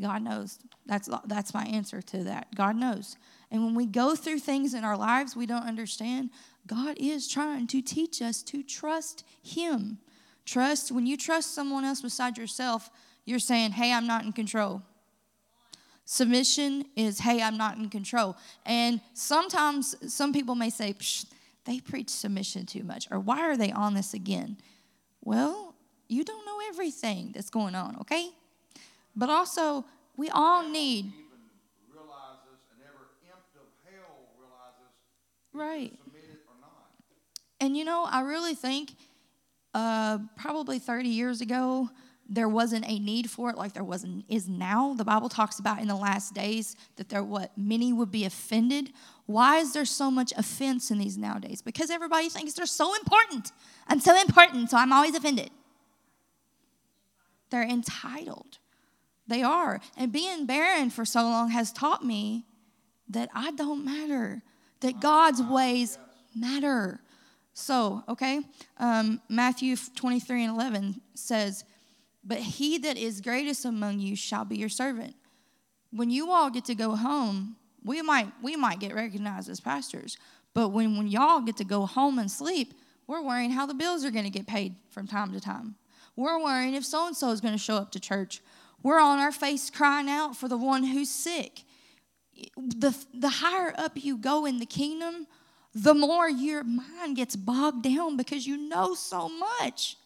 God 0.00 0.22
knows. 0.22 0.58
That's 0.86 1.08
that's 1.26 1.54
my 1.54 1.64
answer 1.64 2.02
to 2.02 2.24
that. 2.24 2.54
God 2.54 2.76
knows. 2.76 3.16
And 3.50 3.64
when 3.64 3.74
we 3.74 3.86
go 3.86 4.14
through 4.14 4.40
things 4.40 4.74
in 4.74 4.84
our 4.84 4.96
lives 4.96 5.36
we 5.36 5.46
don't 5.46 5.62
understand, 5.62 6.30
God 6.66 6.96
is 6.98 7.28
trying 7.28 7.66
to 7.68 7.80
teach 7.80 8.20
us 8.20 8.42
to 8.44 8.62
trust 8.62 9.24
Him. 9.42 9.98
Trust, 10.44 10.92
when 10.92 11.06
you 11.06 11.16
trust 11.16 11.54
someone 11.54 11.84
else 11.84 12.00
beside 12.02 12.38
yourself, 12.38 12.90
you're 13.24 13.40
saying, 13.40 13.72
hey, 13.72 13.92
I'm 13.92 14.06
not 14.06 14.24
in 14.24 14.32
control. 14.32 14.82
Submission 16.06 16.84
is, 16.96 17.18
hey, 17.18 17.42
I'm 17.42 17.56
not 17.56 17.76
in 17.76 17.90
control. 17.90 18.36
And 18.64 19.00
sometimes 19.12 19.94
some 20.12 20.32
people 20.32 20.54
may 20.54 20.70
say, 20.70 20.94
they 21.64 21.80
preach 21.80 22.08
submission 22.08 22.64
too 22.64 22.84
much, 22.84 23.08
or 23.10 23.18
why 23.18 23.40
are 23.40 23.56
they 23.56 23.72
on 23.72 23.94
this 23.94 24.14
again? 24.14 24.56
Well, 25.24 25.74
you 26.08 26.22
don't 26.22 26.46
know 26.46 26.58
everything 26.68 27.32
that's 27.34 27.50
going 27.50 27.74
on, 27.74 27.96
okay? 28.02 28.30
But 29.16 29.30
also, 29.30 29.84
we 30.16 30.30
all 30.30 30.68
need 30.68 31.12
Right. 35.56 35.92
And 37.60 37.74
you 37.74 37.84
know, 37.84 38.04
I 38.04 38.20
really 38.20 38.54
think 38.54 38.94
uh, 39.72 40.18
probably 40.36 40.78
30 40.78 41.08
years 41.08 41.40
ago, 41.40 41.88
there 42.28 42.48
wasn't 42.48 42.84
a 42.88 42.98
need 42.98 43.30
for 43.30 43.50
it 43.50 43.56
like 43.56 43.72
there 43.72 43.84
wasn't 43.84 44.24
is 44.28 44.48
now. 44.48 44.94
The 44.94 45.04
Bible 45.04 45.28
talks 45.28 45.58
about 45.58 45.80
in 45.80 45.88
the 45.88 45.96
last 45.96 46.34
days 46.34 46.76
that 46.96 47.08
there 47.08 47.22
what 47.22 47.56
many 47.56 47.92
would 47.92 48.10
be 48.10 48.24
offended. 48.24 48.92
Why 49.26 49.58
is 49.58 49.72
there 49.72 49.84
so 49.84 50.10
much 50.10 50.32
offense 50.36 50.90
in 50.90 50.98
these 50.98 51.16
nowadays? 51.16 51.62
Because 51.62 51.90
everybody 51.90 52.28
thinks 52.28 52.54
they're 52.54 52.66
so 52.66 52.94
important. 52.96 53.52
I'm 53.88 54.00
so 54.00 54.18
important, 54.20 54.70
so 54.70 54.76
I'm 54.76 54.92
always 54.92 55.14
offended. 55.14 55.50
They're 57.50 57.62
entitled. 57.62 58.58
They 59.28 59.42
are. 59.42 59.80
And 59.96 60.12
being 60.12 60.46
barren 60.46 60.90
for 60.90 61.04
so 61.04 61.22
long 61.22 61.50
has 61.50 61.72
taught 61.72 62.04
me 62.04 62.44
that 63.08 63.28
I 63.34 63.52
don't 63.52 63.84
matter 63.84 64.42
that 64.80 65.00
God's 65.00 65.42
ways 65.42 65.98
matter. 66.34 67.00
So, 67.54 68.02
okay, 68.08 68.40
um, 68.78 69.20
Matthew 69.28 69.76
23 69.76 70.44
and 70.44 70.54
11 70.54 71.00
says, 71.14 71.64
But 72.26 72.38
he 72.38 72.78
that 72.78 72.96
is 72.96 73.20
greatest 73.20 73.64
among 73.64 74.00
you 74.00 74.16
shall 74.16 74.44
be 74.44 74.56
your 74.56 74.68
servant. 74.68 75.14
When 75.92 76.10
you 76.10 76.30
all 76.30 76.50
get 76.50 76.64
to 76.66 76.74
go 76.74 76.96
home, 76.96 77.56
we 77.84 78.02
might, 78.02 78.32
we 78.42 78.56
might 78.56 78.80
get 78.80 78.94
recognized 78.94 79.48
as 79.48 79.60
pastors, 79.60 80.16
but 80.54 80.70
when, 80.70 80.96
when 80.96 81.06
y'all 81.06 81.40
get 81.40 81.56
to 81.58 81.64
go 81.64 81.86
home 81.86 82.18
and 82.18 82.30
sleep, 82.30 82.74
we're 83.06 83.22
worrying 83.22 83.52
how 83.52 83.66
the 83.66 83.74
bills 83.74 84.04
are 84.04 84.10
going 84.10 84.24
to 84.24 84.30
get 84.30 84.46
paid 84.46 84.74
from 84.90 85.06
time 85.06 85.32
to 85.32 85.40
time. 85.40 85.76
We're 86.16 86.42
worrying 86.42 86.74
if 86.74 86.84
so 86.84 87.06
and 87.06 87.16
so 87.16 87.30
is 87.30 87.40
going 87.40 87.54
to 87.54 87.58
show 87.58 87.76
up 87.76 87.92
to 87.92 88.00
church. 88.00 88.40
We're 88.82 89.00
on 89.00 89.18
our 89.18 89.30
face 89.30 89.70
crying 89.70 90.08
out 90.08 90.36
for 90.36 90.48
the 90.48 90.56
one 90.56 90.82
who's 90.82 91.10
sick 91.10 91.62
the, 92.56 92.96
the 93.14 93.28
higher 93.28 93.74
up 93.76 93.92
you 93.94 94.16
go 94.16 94.44
in 94.46 94.58
the 94.58 94.66
kingdom, 94.66 95.26
the 95.74 95.94
more 95.94 96.28
your 96.28 96.64
mind 96.64 97.16
gets 97.16 97.36
bogged 97.36 97.82
down 97.82 98.16
because 98.16 98.46
you 98.46 98.56
know 98.56 98.94
so 98.94 99.28
much. 99.28 99.96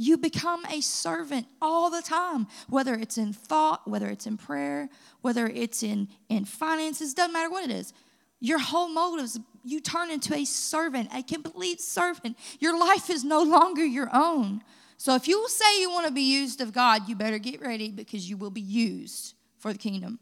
You 0.00 0.16
become 0.16 0.64
a 0.66 0.80
servant 0.80 1.46
all 1.60 1.90
the 1.90 2.00
time, 2.00 2.46
whether 2.68 2.94
it's 2.94 3.18
in 3.18 3.32
thought, 3.32 3.86
whether 3.86 4.06
it's 4.06 4.28
in 4.28 4.36
prayer, 4.36 4.88
whether 5.22 5.48
it's 5.48 5.82
in, 5.82 6.08
in 6.28 6.44
finances, 6.44 7.14
doesn't 7.14 7.32
matter 7.32 7.50
what 7.50 7.68
it 7.68 7.72
is. 7.72 7.92
Your 8.38 8.60
whole 8.60 8.88
motives, 8.88 9.40
you 9.64 9.80
turn 9.80 10.12
into 10.12 10.34
a 10.34 10.44
servant, 10.44 11.10
a 11.12 11.24
complete 11.24 11.80
servant. 11.80 12.38
Your 12.60 12.78
life 12.78 13.10
is 13.10 13.24
no 13.24 13.42
longer 13.42 13.84
your 13.84 14.08
own. 14.12 14.62
So 14.98 15.16
if 15.16 15.26
you 15.26 15.44
say 15.48 15.80
you 15.80 15.90
want 15.90 16.06
to 16.06 16.12
be 16.12 16.22
used 16.22 16.60
of 16.60 16.72
God, 16.72 17.08
you 17.08 17.16
better 17.16 17.38
get 17.38 17.60
ready 17.60 17.90
because 17.90 18.30
you 18.30 18.36
will 18.36 18.50
be 18.50 18.60
used 18.60 19.34
for 19.58 19.72
the 19.72 19.78
kingdom. 19.78 20.20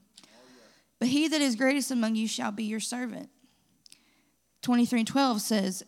But 0.99 1.09
he 1.09 1.29
that 1.29 1.43
is 1.43 1.55
greatest 1.55 1.91
among 1.91 2.15
you 2.15 2.27
shall 2.27 2.51
be 2.51 2.65
your 2.65 2.81
servant. 2.81 3.29
23 4.63 5.01
and 5.01 5.09
12 5.09 5.43
says, 5.43 5.85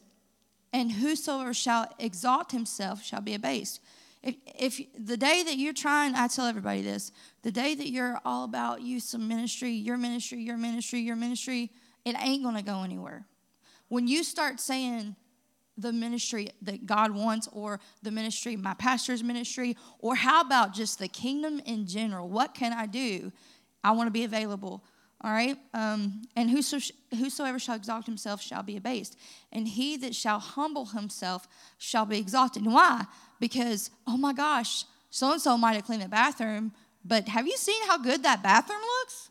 And 0.72 0.92
whosoever 0.92 1.54
shall 1.54 1.92
exalt 1.98 2.52
himself 2.52 3.02
shall 3.02 3.20
be 3.20 3.34
abased. 3.34 3.80
If, 4.22 4.34
if 4.58 4.80
the 4.98 5.16
day 5.16 5.42
that 5.44 5.56
you're 5.56 5.72
trying, 5.72 6.14
I 6.14 6.26
tell 6.28 6.46
everybody 6.46 6.82
this, 6.82 7.12
the 7.42 7.52
day 7.52 7.74
that 7.74 7.88
you're 7.88 8.20
all 8.24 8.44
about 8.44 8.82
you, 8.82 9.00
some 9.00 9.28
ministry, 9.28 9.70
your 9.70 9.96
ministry, 9.96 10.40
your 10.40 10.56
ministry, 10.56 11.00
your 11.00 11.16
ministry, 11.16 11.70
it 12.04 12.16
ain't 12.20 12.42
to 12.56 12.62
go 12.62 12.82
anywhere. 12.82 13.24
When 13.88 14.06
you 14.06 14.22
start 14.22 14.60
saying 14.60 15.16
the 15.76 15.92
ministry 15.92 16.50
that 16.62 16.84
God 16.84 17.12
wants 17.12 17.48
or 17.52 17.80
the 18.02 18.10
ministry, 18.10 18.56
my 18.56 18.74
pastor's 18.74 19.22
ministry, 19.22 19.76
or 20.00 20.16
how 20.16 20.40
about 20.40 20.74
just 20.74 20.98
the 20.98 21.08
kingdom 21.08 21.60
in 21.64 21.86
general? 21.86 22.28
What 22.28 22.54
can 22.54 22.72
I 22.72 22.86
do? 22.86 23.32
I 23.84 23.92
want 23.92 24.08
to 24.08 24.12
be 24.12 24.24
available. 24.24 24.84
All 25.22 25.32
right. 25.32 25.56
Um, 25.74 26.22
and 26.36 26.48
whoso, 26.48 26.78
whosoever 27.10 27.58
shall 27.58 27.74
exalt 27.74 28.06
himself 28.06 28.40
shall 28.40 28.62
be 28.62 28.76
abased. 28.76 29.16
And 29.52 29.66
he 29.66 29.96
that 29.98 30.14
shall 30.14 30.38
humble 30.38 30.86
himself 30.86 31.48
shall 31.76 32.06
be 32.06 32.18
exalted. 32.18 32.62
And 32.62 32.72
Why? 32.72 33.04
Because, 33.40 33.90
oh 34.06 34.16
my 34.16 34.32
gosh, 34.32 34.84
so 35.10 35.32
and 35.32 35.40
so 35.40 35.56
might 35.56 35.74
have 35.74 35.84
cleaned 35.84 36.02
the 36.02 36.08
bathroom, 36.08 36.72
but 37.04 37.28
have 37.28 37.46
you 37.46 37.56
seen 37.56 37.86
how 37.86 37.98
good 37.98 38.22
that 38.22 38.42
bathroom 38.42 38.80
looks? 38.80 39.30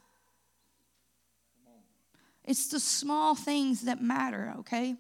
It's 2.44 2.68
the 2.70 2.80
small 2.80 3.36
things 3.36 3.82
that 3.82 4.02
matter, 4.02 4.54
okay? 4.60 4.96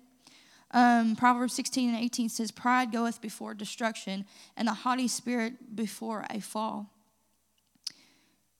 Um, 0.71 1.15
Proverbs 1.15 1.53
16 1.53 1.89
and 1.89 1.97
18 2.03 2.29
says, 2.29 2.51
Pride 2.51 2.91
goeth 2.91 3.21
before 3.21 3.53
destruction, 3.53 4.25
and 4.57 4.67
a 4.67 4.73
haughty 4.73 5.07
spirit 5.07 5.75
before 5.75 6.25
a 6.29 6.41
fall. 6.41 6.91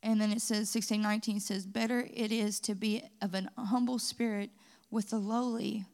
And 0.04 0.22
then 0.22 0.32
it 0.32 0.41
says, 0.41 0.70
16, 0.70 1.02
19 1.02 1.39
says, 1.39 1.66
Better 1.66 2.08
it 2.14 2.32
is 2.32 2.60
to 2.62 2.76
be 2.76 3.04
of 3.22 3.34
an 3.34 3.50
humble 3.58 4.00
spirit 4.00 4.52
with 4.91 5.10
the 5.10 5.18
lowly 5.18 5.86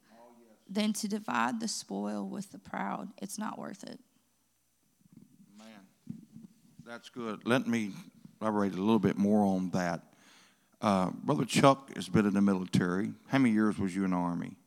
than 0.69 0.93
to 0.93 1.07
divide 1.07 1.59
the 1.59 1.67
spoil 1.67 2.27
with 2.27 2.51
the 2.51 2.59
proud. 2.59 3.09
It's 3.21 3.37
not 3.37 3.57
worth 3.57 3.83
it. 3.83 3.99
Man, 5.57 5.67
that's 6.85 7.09
good. 7.09 7.45
Let 7.45 7.67
me 7.67 7.91
elaborate 8.41 8.73
a 8.73 8.77
little 8.77 8.99
bit 8.99 9.17
more 9.17 9.45
on 9.45 9.69
that. 9.71 10.01
Uh, 10.81 11.11
Brother 11.23 11.45
Chuck 11.45 11.95
has 11.95 12.09
been 12.09 12.25
in 12.25 12.33
the 12.33 12.41
military. 12.41 13.13
How 13.27 13.37
many 13.37 13.53
years 13.53 13.77
was 13.79 13.95
you 13.95 14.03
in 14.03 14.11
the 14.11 14.17
Army? 14.17 14.57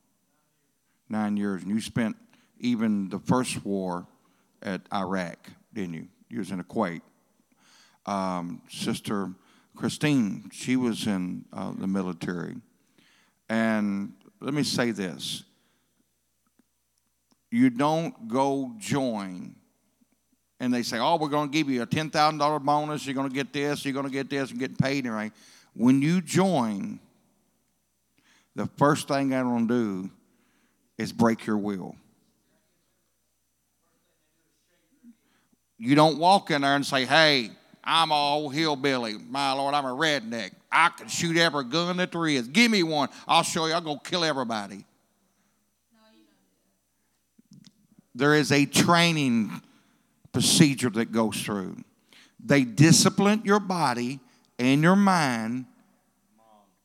Nine 1.08 1.36
years. 1.36 1.62
And 1.62 1.70
you 1.70 1.80
spent 1.80 2.16
even 2.58 3.10
the 3.10 3.18
first 3.18 3.64
war 3.64 4.06
at 4.62 4.80
Iraq, 4.92 5.38
didn't 5.74 5.94
you? 5.94 6.08
You 6.30 6.38
was 6.38 6.50
in 6.50 6.62
Kuwait. 6.64 7.02
Um, 8.06 8.62
Sister 8.70 9.30
Christine, 9.76 10.50
she 10.52 10.76
was 10.76 11.06
in 11.06 11.44
uh, 11.52 11.72
the 11.76 11.86
military. 11.86 12.56
And 13.48 14.12
let 14.40 14.54
me 14.54 14.62
say 14.62 14.90
this 14.90 15.44
you 17.50 17.70
don't 17.70 18.28
go 18.28 18.72
join 18.78 19.54
and 20.58 20.72
they 20.72 20.82
say, 20.82 20.98
oh, 20.98 21.16
we're 21.16 21.28
going 21.28 21.50
to 21.50 21.52
give 21.52 21.68
you 21.68 21.82
a 21.82 21.86
$10,000 21.86 22.62
bonus, 22.62 23.06
you're 23.06 23.14
going 23.14 23.28
to 23.28 23.34
get 23.34 23.52
this, 23.52 23.84
you're 23.84 23.94
going 23.94 24.06
to 24.06 24.12
get 24.12 24.30
this, 24.30 24.50
and 24.50 24.58
get 24.58 24.78
paid 24.78 25.04
and. 25.06 25.32
When 25.74 26.00
you 26.00 26.22
join, 26.22 26.98
the 28.54 28.66
first 28.78 29.08
thing 29.08 29.34
I'm 29.34 29.48
going 29.48 29.68
to 29.68 29.74
do 29.74 30.10
is 30.96 31.12
break 31.12 31.44
your 31.44 31.58
will. 31.58 31.94
You 35.78 35.94
don't 35.94 36.18
walk 36.18 36.50
in 36.50 36.62
there 36.62 36.74
and 36.74 36.86
say, 36.86 37.04
hey, 37.04 37.50
I'm 37.86 38.10
all 38.10 38.48
hillbilly. 38.48 39.14
My 39.30 39.52
Lord, 39.52 39.72
I'm 39.72 39.84
a 39.84 39.94
redneck. 39.94 40.50
I 40.72 40.88
can 40.88 41.06
shoot 41.06 41.36
every 41.36 41.64
gun 41.64 41.98
that 41.98 42.10
there 42.10 42.26
is. 42.26 42.48
Give 42.48 42.70
me 42.70 42.82
one. 42.82 43.08
I'll 43.28 43.44
show 43.44 43.66
you. 43.66 43.74
I'll 43.74 43.80
go 43.80 43.96
kill 43.96 44.24
everybody. 44.24 44.84
There 48.14 48.34
is 48.34 48.50
a 48.50 48.64
training 48.64 49.62
procedure 50.32 50.90
that 50.90 51.12
goes 51.12 51.40
through. 51.40 51.76
They 52.44 52.64
discipline 52.64 53.42
your 53.44 53.60
body 53.60 54.20
and 54.58 54.82
your 54.82 54.96
mind, 54.96 55.66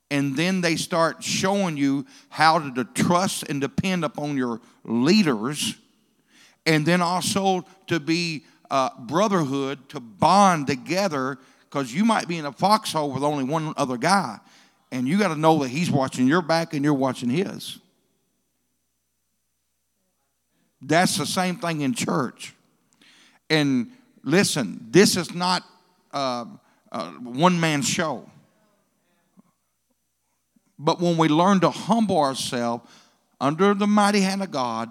and 0.10 0.36
then 0.36 0.62
they 0.62 0.76
start 0.76 1.24
showing 1.24 1.78
you 1.78 2.06
how 2.30 2.60
to 2.60 2.84
trust 2.84 3.44
and 3.44 3.62
depend 3.62 4.04
upon 4.04 4.36
your 4.36 4.60
leaders, 4.84 5.76
and 6.66 6.86
then 6.86 7.02
also 7.02 7.66
to 7.88 8.00
be 8.00 8.44
uh, 8.72 8.90
brotherhood, 8.98 9.88
to 9.90 10.00
bond 10.00 10.66
together, 10.66 11.38
because 11.70 11.94
you 11.94 12.04
might 12.04 12.28
be 12.28 12.38
in 12.38 12.46
a 12.46 12.52
foxhole 12.52 13.12
with 13.12 13.24
only 13.24 13.44
one 13.44 13.74
other 13.78 13.98
guy, 13.98 14.40
and 14.92 15.08
you 15.08 15.20
got 15.20 15.28
to 15.28 15.36
know 15.36 15.60
that 15.60 15.68
he's 15.68 15.92
watching 15.92 16.26
your 16.26 16.42
back 16.42 16.74
and 16.74 16.84
you're 16.84 16.94
watching 16.94 17.30
his. 17.30 17.78
That's 20.82 21.18
the 21.18 21.26
same 21.26 21.58
thing 21.58 21.82
in 21.82 21.94
church. 21.94 22.56
And 23.50 23.92
listen, 24.24 24.88
this 24.90 25.16
is 25.16 25.36
not 25.36 25.64
uh, 26.12 26.46
a 26.92 27.06
one 27.10 27.60
man 27.60 27.82
show. 27.82 28.28
But 30.80 31.00
when 31.00 31.18
we 31.18 31.28
learn 31.28 31.60
to 31.60 31.70
humble 31.70 32.18
ourselves 32.18 32.90
under 33.40 33.74
the 33.74 33.86
mighty 33.86 34.22
hand 34.22 34.42
of 34.42 34.50
God, 34.50 34.90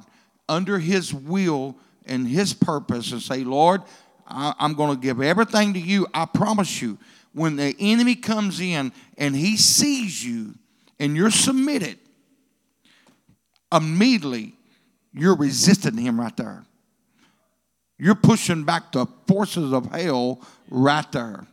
under 0.48 0.78
His 0.78 1.12
will 1.12 1.76
and 2.06 2.26
His 2.26 2.52
purpose, 2.52 3.12
and 3.12 3.22
say, 3.22 3.44
Lord, 3.44 3.82
I'm 4.26 4.74
going 4.74 4.94
to 4.94 5.00
give 5.00 5.20
everything 5.20 5.74
to 5.74 5.80
you, 5.80 6.06
I 6.14 6.24
promise 6.24 6.80
you, 6.80 6.98
when 7.32 7.56
the 7.56 7.74
enemy 7.78 8.14
comes 8.14 8.60
in 8.60 8.92
and 9.18 9.34
he 9.34 9.56
sees 9.56 10.24
you 10.24 10.54
and 10.98 11.16
you're 11.16 11.30
submitted, 11.30 11.98
immediately 13.72 14.54
you're 15.12 15.36
resisting 15.36 15.96
him 15.96 16.20
right 16.20 16.36
there. 16.36 16.64
You're 17.98 18.14
pushing 18.14 18.64
back 18.64 18.92
the 18.92 19.06
forces 19.26 19.72
of 19.72 19.92
hell 19.92 20.40
right 20.70 21.10
there. 21.12 21.46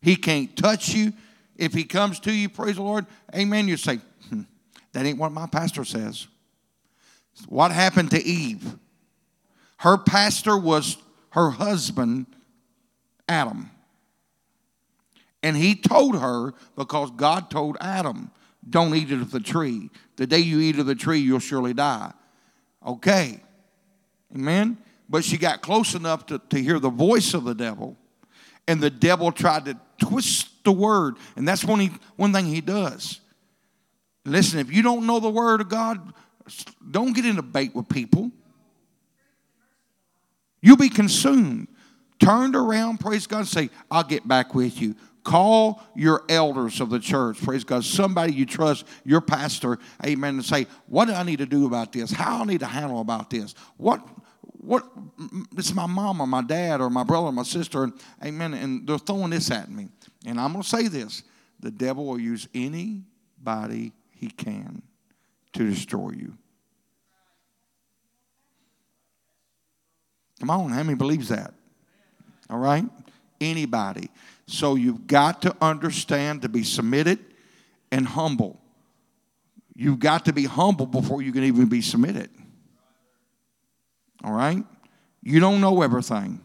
He 0.00 0.16
can't 0.16 0.54
touch 0.56 0.90
you. 0.94 1.12
If 1.56 1.72
he 1.72 1.84
comes 1.84 2.18
to 2.20 2.32
you, 2.32 2.48
praise 2.48 2.76
the 2.76 2.82
Lord, 2.82 3.06
amen, 3.34 3.68
you 3.68 3.76
say, 3.76 4.00
hmm, 4.28 4.42
that 4.92 5.06
ain't 5.06 5.18
what 5.18 5.32
my 5.32 5.46
pastor 5.46 5.84
says. 5.84 6.26
What 7.48 7.70
happened 7.70 8.10
to 8.10 8.22
Eve? 8.22 8.76
Her 9.82 9.98
pastor 9.98 10.56
was 10.56 10.96
her 11.30 11.50
husband, 11.50 12.26
Adam. 13.28 13.68
And 15.42 15.56
he 15.56 15.74
told 15.74 16.20
her, 16.20 16.54
because 16.76 17.10
God 17.10 17.50
told 17.50 17.76
Adam, 17.80 18.30
don't 18.70 18.94
eat 18.94 19.10
of 19.10 19.32
the 19.32 19.40
tree. 19.40 19.90
The 20.14 20.28
day 20.28 20.38
you 20.38 20.60
eat 20.60 20.78
of 20.78 20.86
the 20.86 20.94
tree, 20.94 21.18
you'll 21.18 21.40
surely 21.40 21.74
die. 21.74 22.12
Okay. 22.86 23.40
Amen? 24.32 24.78
But 25.08 25.24
she 25.24 25.36
got 25.36 25.62
close 25.62 25.94
enough 25.96 26.26
to, 26.26 26.40
to 26.50 26.62
hear 26.62 26.78
the 26.78 26.88
voice 26.88 27.34
of 27.34 27.42
the 27.42 27.54
devil, 27.54 27.96
and 28.68 28.80
the 28.80 28.88
devil 28.88 29.32
tried 29.32 29.64
to 29.64 29.76
twist 30.00 30.62
the 30.62 30.70
word. 30.70 31.16
And 31.34 31.46
that's 31.48 31.64
one, 31.64 31.80
he, 31.80 31.90
one 32.14 32.32
thing 32.32 32.46
he 32.46 32.60
does. 32.60 33.20
Listen, 34.24 34.60
if 34.60 34.72
you 34.72 34.84
don't 34.84 35.08
know 35.08 35.18
the 35.18 35.28
word 35.28 35.60
of 35.60 35.68
God, 35.68 36.14
don't 36.88 37.14
get 37.14 37.26
in 37.26 37.32
a 37.32 37.42
debate 37.42 37.74
with 37.74 37.88
people. 37.88 38.30
You'll 40.62 40.76
be 40.76 40.88
consumed. 40.88 41.68
Turned 42.18 42.54
around, 42.54 43.00
praise 43.00 43.26
God, 43.26 43.48
say, 43.48 43.68
I'll 43.90 44.04
get 44.04 44.26
back 44.26 44.54
with 44.54 44.80
you. 44.80 44.94
Call 45.24 45.82
your 45.94 46.22
elders 46.28 46.80
of 46.80 46.90
the 46.90 46.98
church, 46.98 47.40
praise 47.42 47.62
God, 47.62 47.84
somebody 47.84 48.32
you 48.32 48.46
trust, 48.46 48.86
your 49.04 49.20
pastor, 49.20 49.78
amen, 50.04 50.34
and 50.34 50.44
say, 50.44 50.66
What 50.86 51.06
do 51.06 51.14
I 51.14 51.22
need 51.22 51.38
to 51.38 51.46
do 51.46 51.66
about 51.66 51.92
this? 51.92 52.10
How 52.10 52.38
do 52.38 52.42
I 52.42 52.46
need 52.46 52.60
to 52.60 52.66
handle 52.66 53.00
about 53.00 53.30
this? 53.30 53.54
What 53.76 54.06
what 54.62 54.84
it's 55.56 55.74
my 55.74 55.86
mom 55.86 56.20
or 56.20 56.26
my 56.26 56.42
dad 56.42 56.80
or 56.80 56.88
my 56.90 57.02
brother 57.02 57.26
or 57.26 57.32
my 57.32 57.42
sister, 57.42 57.90
amen, 58.24 58.54
and 58.54 58.86
they're 58.86 58.98
throwing 58.98 59.30
this 59.30 59.50
at 59.50 59.70
me. 59.70 59.88
And 60.26 60.40
I'm 60.40 60.52
gonna 60.52 60.64
say 60.64 60.88
this: 60.88 61.22
the 61.60 61.70
devil 61.70 62.06
will 62.06 62.20
use 62.20 62.48
anybody 62.54 63.92
he 64.10 64.28
can 64.28 64.82
to 65.52 65.68
destroy 65.68 66.10
you. 66.10 66.36
Come 70.42 70.50
on, 70.50 70.70
how 70.70 70.82
many 70.82 70.96
believes 70.96 71.28
that? 71.28 71.54
All 72.50 72.58
right? 72.58 72.84
Anybody. 73.40 74.10
So 74.48 74.74
you've 74.74 75.06
got 75.06 75.42
to 75.42 75.54
understand 75.60 76.42
to 76.42 76.48
be 76.48 76.64
submitted 76.64 77.20
and 77.92 78.04
humble. 78.04 78.60
You've 79.76 80.00
got 80.00 80.24
to 80.24 80.32
be 80.32 80.46
humble 80.46 80.86
before 80.86 81.22
you 81.22 81.30
can 81.30 81.44
even 81.44 81.68
be 81.68 81.80
submitted. 81.80 82.28
All 84.24 84.32
right? 84.32 84.64
You 85.22 85.38
don't 85.38 85.60
know 85.60 85.80
everything. 85.80 86.40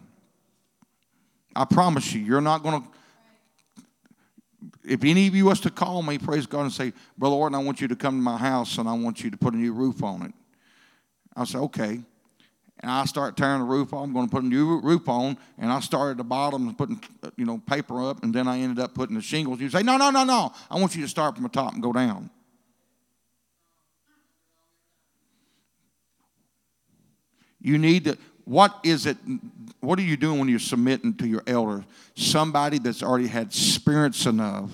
I 1.55 1.65
promise 1.65 2.13
you, 2.13 2.21
you're 2.21 2.39
not 2.39 2.61
going 2.61 2.83
to. 2.83 2.87
If 4.87 5.03
any 5.05 5.25
of 5.25 5.33
you 5.33 5.45
was 5.45 5.59
to 5.61 5.71
call 5.71 6.03
me, 6.03 6.19
praise 6.19 6.45
God, 6.45 6.61
and 6.61 6.71
say, 6.71 6.93
Brother 7.17 7.35
Orten, 7.35 7.55
I 7.55 7.63
want 7.63 7.81
you 7.81 7.87
to 7.87 7.95
come 7.95 8.19
to 8.19 8.21
my 8.21 8.37
house 8.37 8.77
and 8.77 8.87
I 8.87 8.93
want 8.93 9.23
you 9.23 9.31
to 9.31 9.37
put 9.37 9.55
a 9.55 9.57
new 9.57 9.73
roof 9.73 10.03
on 10.03 10.21
it. 10.21 10.33
I'll 11.35 11.47
say, 11.47 11.57
okay 11.57 12.03
and 12.79 12.91
I 12.91 13.05
start 13.05 13.35
tearing 13.35 13.59
the 13.59 13.65
roof 13.65 13.93
off. 13.93 14.03
I'm 14.03 14.13
going 14.13 14.27
to 14.27 14.31
put 14.31 14.43
a 14.43 14.47
new 14.47 14.79
roof 14.79 15.09
on, 15.09 15.37
and 15.57 15.71
I 15.71 15.79
started 15.79 16.11
at 16.11 16.17
the 16.17 16.23
bottom 16.23 16.67
and 16.67 16.77
putting, 16.77 17.01
you 17.35 17.45
know, 17.45 17.57
paper 17.57 18.07
up, 18.07 18.23
and 18.23 18.33
then 18.33 18.47
I 18.47 18.59
ended 18.59 18.79
up 18.79 18.93
putting 18.93 19.15
the 19.15 19.21
shingles. 19.21 19.59
You 19.59 19.69
say, 19.69 19.83
no, 19.83 19.97
no, 19.97 20.11
no, 20.11 20.23
no. 20.23 20.53
I 20.69 20.79
want 20.79 20.95
you 20.95 21.01
to 21.01 21.07
start 21.07 21.35
from 21.35 21.43
the 21.43 21.49
top 21.49 21.73
and 21.73 21.81
go 21.81 21.91
down. 21.91 22.29
You 27.59 27.77
need 27.77 28.05
to. 28.05 28.17
What 28.45 28.79
is 28.83 29.05
it? 29.05 29.17
What 29.81 29.99
are 29.99 30.03
you 30.03 30.15
doing 30.15 30.39
when 30.39 30.47
you're 30.47 30.59
submitting 30.59 31.15
to 31.15 31.27
your 31.27 31.43
elder? 31.47 31.83
Somebody 32.15 32.79
that's 32.79 33.03
already 33.03 33.27
had 33.27 33.47
experience 33.47 34.25
enough, 34.25 34.69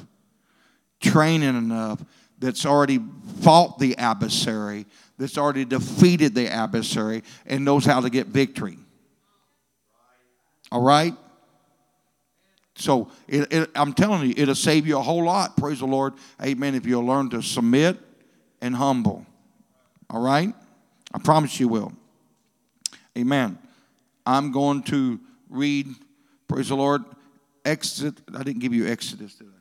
training 1.01 1.57
enough 1.57 2.03
that's 2.37 2.65
already 2.65 2.99
fought 3.41 3.79
the 3.79 3.97
adversary, 3.97 4.85
that's 5.23 5.37
already 5.37 5.63
defeated 5.63 6.35
the 6.35 6.49
adversary, 6.49 7.23
and 7.45 7.63
knows 7.63 7.85
how 7.85 8.01
to 8.01 8.09
get 8.09 8.27
victory. 8.27 8.77
All 10.69 10.81
right? 10.81 11.13
So 12.75 13.09
it, 13.27 13.53
it, 13.53 13.69
I'm 13.73 13.93
telling 13.93 14.27
you, 14.27 14.33
it'll 14.35 14.53
save 14.53 14.85
you 14.85 14.97
a 14.97 15.01
whole 15.01 15.23
lot. 15.23 15.55
Praise 15.55 15.79
the 15.79 15.85
Lord. 15.85 16.15
Amen. 16.43 16.75
If 16.75 16.85
you'll 16.85 17.05
learn 17.05 17.29
to 17.29 17.41
submit 17.41 17.97
and 18.61 18.75
humble. 18.75 19.25
All 20.09 20.21
right? 20.21 20.53
I 21.13 21.19
promise 21.19 21.57
you 21.57 21.69
will. 21.69 21.93
Amen. 23.17 23.57
I'm 24.25 24.51
going 24.51 24.83
to 24.83 25.21
read, 25.49 25.87
praise 26.49 26.67
the 26.67 26.75
Lord, 26.75 27.03
Exodus. 27.63 28.21
I 28.35 28.43
didn't 28.43 28.59
give 28.59 28.73
you 28.73 28.87
Exodus, 28.87 29.35
did 29.35 29.47
I? 29.47 29.51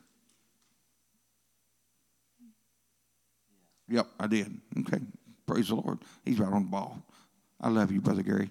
Yep, 3.87 4.07
I 4.19 4.27
did. 4.27 4.59
Okay. 4.79 4.99
Praise 5.45 5.67
the 5.67 5.75
Lord. 5.75 5.99
He's 6.25 6.39
right 6.39 6.51
on 6.51 6.63
the 6.63 6.69
ball. 6.69 7.01
I 7.59 7.69
love 7.69 7.91
you, 7.91 8.01
Brother 8.01 8.23
Gary. 8.23 8.49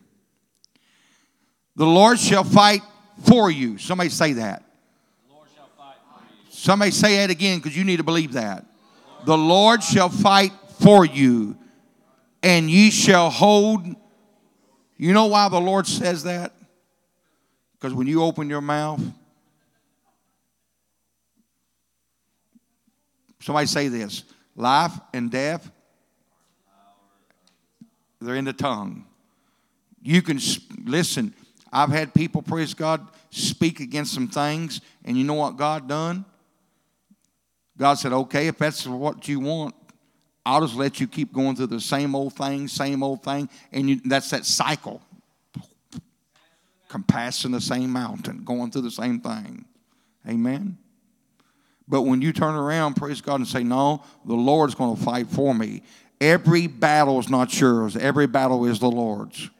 The 1.76 1.86
Lord 1.86 2.18
shall 2.18 2.44
fight 2.44 2.82
for 3.24 3.50
you. 3.50 3.78
Somebody 3.78 4.10
say 4.10 4.34
that. 4.34 4.64
Somebody 6.50 6.90
say 6.90 7.24
it 7.24 7.30
again 7.30 7.58
because 7.58 7.76
you 7.76 7.82
need 7.82 7.96
to 7.96 8.04
believe 8.04 8.34
that. 8.34 8.64
The 9.24 9.36
Lord 9.36 9.82
shall 9.82 10.08
fight 10.08 10.52
for 10.80 11.04
you, 11.04 11.56
and 12.42 12.70
ye 12.70 12.90
shall 12.90 13.30
hold. 13.30 13.86
You 14.96 15.12
know 15.12 15.26
why 15.26 15.48
the 15.48 15.60
Lord 15.60 15.86
says 15.86 16.24
that? 16.24 16.52
Because 17.74 17.94
when 17.94 18.06
you 18.06 18.22
open 18.22 18.48
your 18.48 18.60
mouth, 18.60 19.02
somebody 23.40 23.66
say 23.66 23.88
this 23.88 24.24
life 24.54 24.92
and 25.12 25.30
death, 25.30 25.68
they're 28.22 28.36
in 28.36 28.44
the 28.44 28.52
tongue. 28.52 29.04
You 30.02 30.22
can 30.22 30.40
listen. 30.84 31.34
I've 31.72 31.90
had 31.90 32.12
people, 32.12 32.42
praise 32.42 32.74
God, 32.74 33.06
speak 33.30 33.80
against 33.80 34.12
some 34.12 34.28
things, 34.28 34.80
and 35.04 35.16
you 35.16 35.24
know 35.24 35.34
what 35.34 35.56
God 35.56 35.88
done? 35.88 36.24
God 37.78 37.94
said, 37.94 38.12
okay, 38.12 38.48
if 38.48 38.58
that's 38.58 38.86
what 38.86 39.26
you 39.28 39.40
want, 39.40 39.74
I'll 40.44 40.60
just 40.60 40.74
let 40.74 41.00
you 41.00 41.06
keep 41.06 41.32
going 41.32 41.56
through 41.56 41.68
the 41.68 41.80
same 41.80 42.14
old 42.14 42.34
thing, 42.34 42.68
same 42.68 43.02
old 43.02 43.22
thing, 43.22 43.48
and 43.70 43.88
you, 43.88 44.00
that's 44.04 44.30
that 44.30 44.44
cycle. 44.44 45.00
Compassing 46.88 47.52
the 47.52 47.60
same 47.60 47.90
mountain, 47.90 48.44
going 48.44 48.70
through 48.70 48.82
the 48.82 48.90
same 48.90 49.20
thing. 49.20 49.64
Amen. 50.28 50.76
But 51.88 52.02
when 52.02 52.20
you 52.20 52.32
turn 52.32 52.54
around, 52.54 52.94
praise 52.94 53.20
God, 53.20 53.36
and 53.36 53.48
say, 53.48 53.62
No, 53.62 54.02
the 54.24 54.34
Lord's 54.34 54.74
going 54.74 54.96
to 54.96 55.02
fight 55.02 55.28
for 55.28 55.54
me. 55.54 55.82
Every 56.22 56.68
battle 56.68 57.18
is 57.18 57.28
not 57.28 57.58
yours, 57.58 57.96
every 57.96 58.28
battle 58.28 58.64
is 58.66 58.78
the 58.78 58.88
Lord's. 58.88 59.50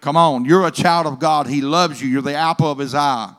Come 0.00 0.16
on, 0.16 0.44
you're 0.44 0.64
a 0.64 0.70
child 0.70 1.08
of 1.08 1.18
God. 1.18 1.48
He 1.48 1.60
loves 1.60 2.00
you. 2.00 2.08
You're 2.08 2.22
the 2.22 2.36
apple 2.36 2.70
of 2.70 2.78
his 2.78 2.94
eye. 2.94 3.34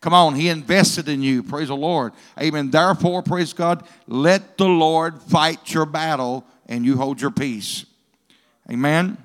Come 0.00 0.14
on, 0.14 0.34
he 0.34 0.48
invested 0.48 1.10
in 1.10 1.20
you. 1.20 1.42
Praise 1.42 1.68
the 1.68 1.76
Lord. 1.76 2.14
Amen. 2.40 2.70
Therefore, 2.70 3.22
praise 3.22 3.52
God, 3.52 3.86
let 4.06 4.56
the 4.56 4.64
Lord 4.64 5.20
fight 5.20 5.74
your 5.74 5.84
battle 5.84 6.46
and 6.66 6.82
you 6.82 6.96
hold 6.96 7.20
your 7.20 7.30
peace. 7.30 7.84
Amen. 8.70 9.18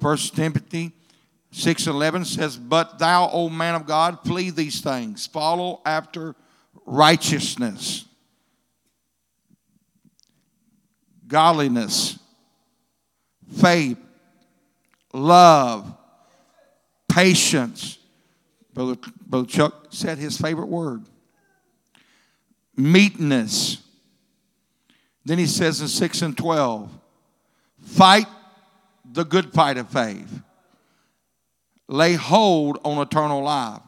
First 0.00 0.34
Timothy 0.36 0.92
6 1.50 1.86
11 1.86 2.24
says, 2.24 2.56
But 2.56 2.98
thou, 2.98 3.28
O 3.30 3.50
man 3.50 3.74
of 3.74 3.86
God, 3.86 4.20
flee 4.24 4.48
these 4.48 4.80
things, 4.80 5.26
follow 5.26 5.82
after 5.84 6.34
righteousness, 6.86 8.06
godliness, 11.28 12.18
faith 13.56 13.98
love, 15.12 15.94
patience. 17.08 17.98
Brother, 18.72 18.96
Brother 19.26 19.46
Chuck 19.46 19.86
said 19.90 20.18
his 20.18 20.38
favorite 20.38 20.68
word 20.68 21.04
meekness. 22.76 23.82
Then 25.24 25.38
he 25.38 25.46
says 25.46 25.80
in 25.80 25.88
6 25.88 26.22
and 26.22 26.38
12, 26.38 26.90
fight 27.82 28.26
the 29.04 29.24
good 29.24 29.52
fight 29.52 29.76
of 29.76 29.88
faith, 29.88 30.42
lay 31.88 32.14
hold 32.14 32.78
on 32.84 32.98
eternal 32.98 33.42
life. 33.42 33.82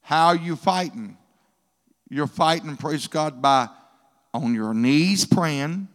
How 0.00 0.28
are 0.28 0.36
you 0.36 0.56
fighting? 0.56 1.16
You're 2.08 2.26
fighting, 2.26 2.76
praise 2.76 3.06
God, 3.08 3.42
by 3.42 3.68
on 4.42 4.54
your 4.54 4.74
knees 4.74 5.24
praying 5.24 5.88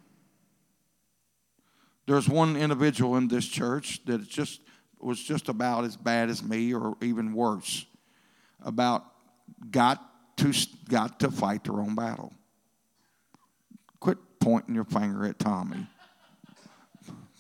there's 2.11 2.27
one 2.27 2.57
individual 2.57 3.15
in 3.17 3.27
this 3.27 3.47
church 3.47 4.03
that 4.05 4.27
just 4.27 4.59
was 4.99 5.23
just 5.23 5.49
about 5.49 5.83
as 5.85 5.95
bad 5.95 6.29
as 6.29 6.43
me, 6.43 6.73
or 6.73 6.97
even 7.01 7.33
worse, 7.33 7.85
about 8.61 9.05
got 9.69 10.03
to 10.37 10.53
got 10.89 11.19
to 11.21 11.31
fight 11.31 11.63
their 11.63 11.75
own 11.75 11.95
battle. 11.95 12.33
Quit 13.99 14.17
pointing 14.39 14.75
your 14.75 14.83
finger 14.83 15.25
at 15.25 15.39
Tommy. 15.39 15.87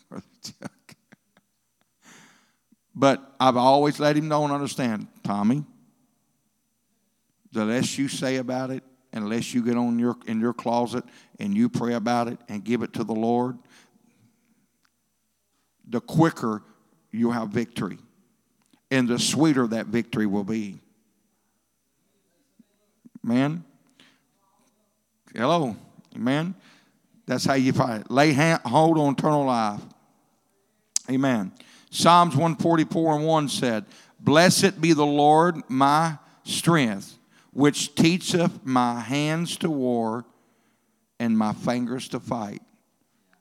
but 2.95 3.35
I've 3.39 3.57
always 3.57 3.99
let 3.99 4.15
him 4.15 4.27
know 4.27 4.43
and 4.43 4.53
understand, 4.53 5.07
Tommy. 5.23 5.65
The 7.51 7.65
less 7.65 7.97
you 7.97 8.07
say 8.07 8.37
about 8.37 8.71
it, 8.71 8.83
unless 9.13 9.53
you 9.53 9.63
get 9.63 9.77
on 9.77 9.99
your 9.99 10.15
in 10.27 10.39
your 10.39 10.53
closet 10.53 11.03
and 11.39 11.55
you 11.55 11.69
pray 11.69 11.93
about 11.93 12.27
it 12.27 12.39
and 12.47 12.63
give 12.63 12.81
it 12.81 12.93
to 12.93 13.03
the 13.03 13.13
Lord, 13.13 13.57
the 15.87 16.01
quicker 16.01 16.63
you 17.11 17.31
have 17.31 17.49
victory 17.49 17.97
and 18.89 19.07
the 19.07 19.19
sweeter 19.19 19.67
that 19.67 19.87
victory 19.87 20.25
will 20.25 20.43
be. 20.43 20.79
Man, 23.23 23.63
hello, 25.35 25.75
amen. 26.15 26.55
That's 27.25 27.45
how 27.45 27.53
you 27.53 27.71
fight. 27.71 28.09
Lay 28.09 28.33
hand, 28.33 28.61
hold 28.65 28.97
on 28.97 29.13
eternal 29.13 29.45
life. 29.45 29.81
Amen. 31.09 31.51
Psalms 31.89 32.35
144 32.35 33.15
and 33.17 33.25
1 33.25 33.49
said, 33.49 33.85
Blessed 34.19 34.79
be 34.79 34.93
the 34.93 35.05
Lord 35.05 35.57
my 35.69 36.17
strength, 36.43 37.17
which 37.53 37.95
teacheth 37.95 38.65
my 38.65 38.99
hands 38.99 39.57
to 39.57 39.69
war 39.69 40.25
and 41.19 41.37
my 41.37 41.53
fingers 41.53 42.07
to 42.09 42.19
fight. 42.19 42.61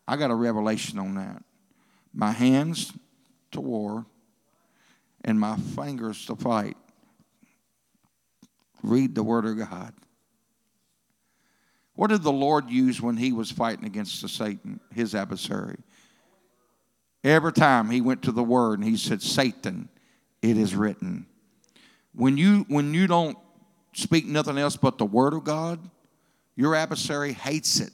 I 0.07 0.17
got 0.17 0.31
a 0.31 0.35
revelation 0.35 0.99
on 0.99 1.15
that 1.15 1.43
my 2.13 2.33
hands 2.33 2.93
to 3.53 3.61
war 3.61 4.07
and 5.25 5.39
my 5.39 5.57
fingers 5.57 6.27
to 6.27 6.37
fight. 6.37 6.77
Read 8.83 9.15
the 9.15 9.23
Word 9.23 9.45
of 9.45 9.59
God. 9.59 9.95
What 11.95 12.09
did 12.09 12.23
the 12.23 12.33
Lord 12.33 12.71
use 12.71 13.01
when 13.01 13.17
he 13.17 13.33
was 13.33 13.51
fighting 13.51 13.85
against 13.85 14.23
the 14.23 14.29
Satan, 14.29 14.81
his 14.95 15.15
adversary? 15.15 15.77
Every 17.23 17.53
time 17.53 17.91
he 17.91 18.01
went 18.01 18.23
to 18.23 18.33
the 18.33 18.43
Word 18.43 18.79
and 18.79 18.89
he 18.89 18.97
said, 18.97 19.21
Satan, 19.21 19.91
it 20.41 20.57
is 20.57 20.75
written. 20.75 21.27
When 22.15 22.39
you, 22.39 22.65
when 22.69 22.95
you 22.95 23.07
don't 23.07 23.37
speak 23.93 24.27
nothing 24.27 24.59
else 24.59 24.77
but 24.77 24.99
the 24.99 25.05
Word 25.05 25.35
of 25.35 25.45
God, 25.45 25.79
your 26.57 26.75
adversary 26.75 27.33
hates 27.33 27.81
it. 27.81 27.91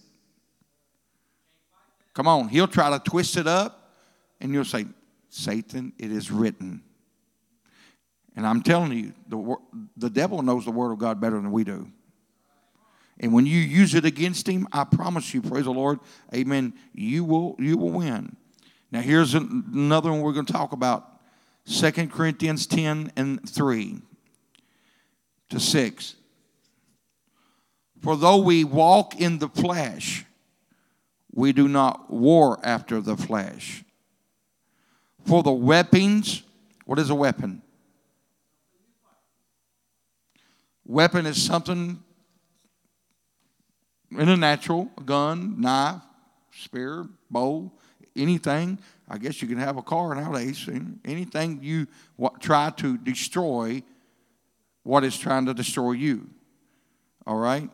Come 2.15 2.27
on, 2.27 2.49
he'll 2.49 2.69
try 2.69 2.91
to 2.91 2.99
twist 2.99 3.37
it 3.37 3.47
up 3.47 3.93
and 4.41 4.53
you'll 4.53 4.65
say, 4.65 4.87
Satan, 5.29 5.93
it 5.99 6.11
is 6.11 6.31
written. 6.31 6.83
And 8.35 8.47
I'm 8.47 8.63
telling 8.63 8.93
you, 8.93 9.13
the, 9.29 9.57
the 9.97 10.11
devil 10.11 10.43
knows 10.43 10.65
the 10.65 10.71
Word 10.71 10.93
of 10.93 10.99
God 10.99 11.21
better 11.21 11.37
than 11.37 11.53
we 11.53 11.65
do. 11.65 11.91
And 13.19 13.33
when 13.33 13.47
you 13.47 13.59
use 13.59 13.95
it 13.95 14.05
against 14.05 14.47
him, 14.47 14.69
I 14.73 14.85
promise 14.85 15.33
you, 15.33 15.41
praise 15.41 15.65
the 15.65 15.71
Lord, 15.71 16.01
amen, 16.35 16.75
you 16.93 17.25
will, 17.25 17.57
you 17.59 17.79
will 17.79 17.91
win. 17.91 18.37
Now, 18.91 19.01
here's 19.01 19.35
another 19.35 20.11
one 20.11 20.21
we're 20.21 20.33
going 20.33 20.47
to 20.47 20.53
talk 20.53 20.73
about 20.73 21.21
2 21.67 21.91
Corinthians 22.09 22.67
10 22.67 23.13
and 23.17 23.49
3 23.49 24.01
to 25.51 25.61
6. 25.61 26.17
For 28.03 28.17
though 28.17 28.39
we 28.39 28.65
walk 28.65 29.21
in 29.21 29.39
the 29.39 29.49
flesh, 29.49 30.25
we 31.33 31.53
do 31.53 31.69
not 31.69 32.11
war 32.11 32.59
after 32.63 33.01
the 33.01 33.17
flesh. 33.17 33.85
For 35.25 35.43
the 35.43 35.53
weapons, 35.53 36.43
what 36.85 36.99
is 36.99 37.11
a 37.11 37.15
weapon? 37.15 37.63
Weapon 40.85 41.27
is 41.27 41.43
something 41.43 42.01
in 44.13 44.27
the 44.27 44.37
natural, 44.37 44.89
a 44.97 45.03
gun, 45.03 45.61
knife, 45.61 46.01
spear, 46.53 47.07
bow, 47.29 47.73
anything. 48.15 48.79
I 49.09 49.19
guess 49.19 49.43
you 49.43 49.49
can 49.49 49.59
have 49.59 49.77
a 49.77 49.83
car 49.83 50.15
nowadays. 50.15 50.69
Anything 51.05 51.59
you 51.61 51.89
try 52.41 52.71
to 52.77 52.97
destroy 52.99 53.83
what 54.87 55.03
is 55.03 55.19
trying 55.19 55.47
to 55.47 55.53
destroy 55.53 55.93
you. 55.93 56.31
All 57.27 57.37
right? 57.37 57.69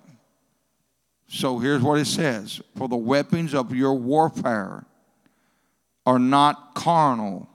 So 1.29 1.59
here's 1.59 1.83
what 1.83 2.01
it 2.01 2.07
says 2.07 2.61
For 2.77 2.89
the 2.89 2.97
weapons 2.97 3.55
of 3.55 3.75
your 3.75 3.95
warfare 3.95 4.87
are 6.07 6.19
not 6.19 6.75
carnal. 6.75 7.49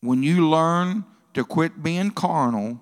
When 0.00 0.22
you 0.22 0.48
learn 0.48 1.04
to 1.34 1.44
quit 1.44 1.82
being 1.82 2.10
carnal, 2.10 2.80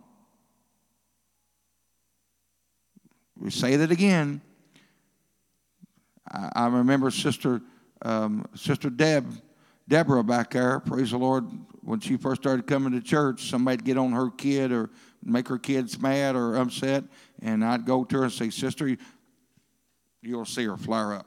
we 3.37 3.51
say 3.51 3.77
that 3.77 3.91
again. 3.91 4.41
I, 6.31 6.67
remember 6.67 7.11
Sister 7.11 7.61
um, 8.03 8.47
Sister 8.55 8.91
Deb, 8.91 9.33
Deborah 9.89 10.25
back 10.25 10.51
there. 10.51 10.81
Praise 10.81 11.11
the 11.11 11.19
Lord. 11.19 11.47
When 11.85 12.01
she 12.01 12.17
first 12.17 12.43
started 12.43 12.67
coming 12.67 12.93
to 12.93 13.01
church, 13.01 13.51
somebody'd 13.51 13.85
get 13.85 13.99
on 13.99 14.13
her 14.13 14.31
kid 14.31 14.73
or 14.73 14.91
make 15.23 15.49
her 15.49 15.59
kids 15.59 16.01
mad 16.01 16.35
or 16.35 16.57
upset, 16.57 17.05
and 17.43 17.65
I'd 17.65 17.85
go 17.85 18.05
to 18.05 18.17
her 18.17 18.25
and 18.25 18.33
say, 18.33 18.51
"Sister, 18.51 18.97
you'll 20.23 20.47
see 20.47 20.65
her 20.65 20.77
flare 20.77 21.13
up." 21.15 21.27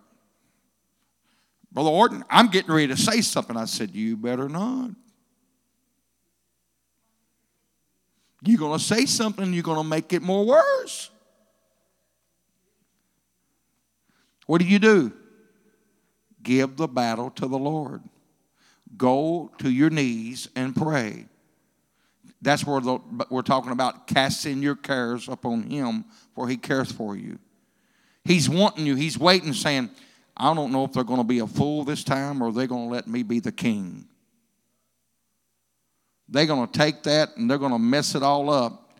Brother 1.72 1.92
Orten, 1.92 2.24
I'm 2.30 2.48
getting 2.48 2.72
ready 2.72 2.88
to 2.88 2.98
say 2.98 3.22
something. 3.22 3.56
I 3.56 3.66
said, 3.66 3.94
You 3.94 4.18
better 4.18 4.50
not. 4.50 4.92
You're 8.44 8.58
going 8.58 8.80
to 8.80 8.84
say 8.84 9.06
something, 9.06 9.54
you're 9.54 9.62
going 9.62 9.78
to 9.78 9.84
make 9.84 10.12
it 10.14 10.24
more 10.24 10.44
worse. 10.44 11.12
What 14.48 14.60
do 14.62 14.68
you 14.68 14.80
do? 14.80 15.12
Give 16.42 16.76
the 16.78 16.88
battle 16.88 17.30
to 17.32 17.48
the 17.48 17.60
Lord. 17.60 18.02
Go 18.98 19.52
to 19.60 19.70
your 19.70 19.90
knees 19.90 20.50
and 20.56 20.76
pray. 20.76 21.26
That's 22.42 22.66
where 22.66 22.82
the, 22.82 23.00
we're 23.30 23.42
talking 23.42 23.72
about 23.72 24.08
casting 24.08 24.62
your 24.62 24.76
cares 24.76 25.28
upon 25.28 25.64
Him, 25.64 26.06
for 26.36 26.48
He 26.48 26.58
cares 26.58 26.92
for 26.92 27.16
you. 27.16 27.40
He's 28.24 28.50
wanting 28.50 28.86
you, 28.86 28.96
He's 28.96 29.18
waiting, 29.18 29.54
saying, 29.54 29.90
I 30.36 30.54
don't 30.54 30.72
know 30.72 30.84
if 30.84 30.94
they're 30.94 31.04
going 31.04 31.20
to 31.20 31.26
be 31.26 31.40
a 31.40 31.48
fool 31.48 31.84
this 31.84 32.04
time 32.04 32.44
or 32.44 32.52
they're 32.52 32.68
going 32.68 32.90
to 32.90 32.94
let 32.94 33.08
me 33.08 33.24
be 33.24 33.40
the 33.40 33.52
king. 33.52 34.06
They're 36.30 36.46
going 36.46 36.68
to 36.68 36.78
take 36.78 37.04
that 37.04 37.38
and 37.38 37.50
they're 37.50 37.58
going 37.58 37.72
to 37.72 37.80
mess 37.80 38.14
it 38.14 38.22
all 38.22 38.50
up 38.50 38.92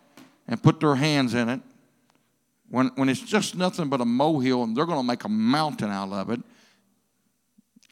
and 0.48 0.60
put 0.60 0.80
their 0.80 0.96
hands 0.96 1.34
in 1.34 1.48
it 1.48 1.60
when, 2.70 2.88
when 2.96 3.08
it's 3.08 3.20
just 3.20 3.54
nothing 3.54 3.88
but 3.88 4.00
a 4.00 4.04
molehill 4.04 4.64
and 4.64 4.76
they're 4.76 4.86
going 4.86 4.98
to 4.98 5.06
make 5.06 5.24
a 5.24 5.28
mountain 5.28 5.90
out 5.90 6.10
of 6.10 6.30
it. 6.30 6.40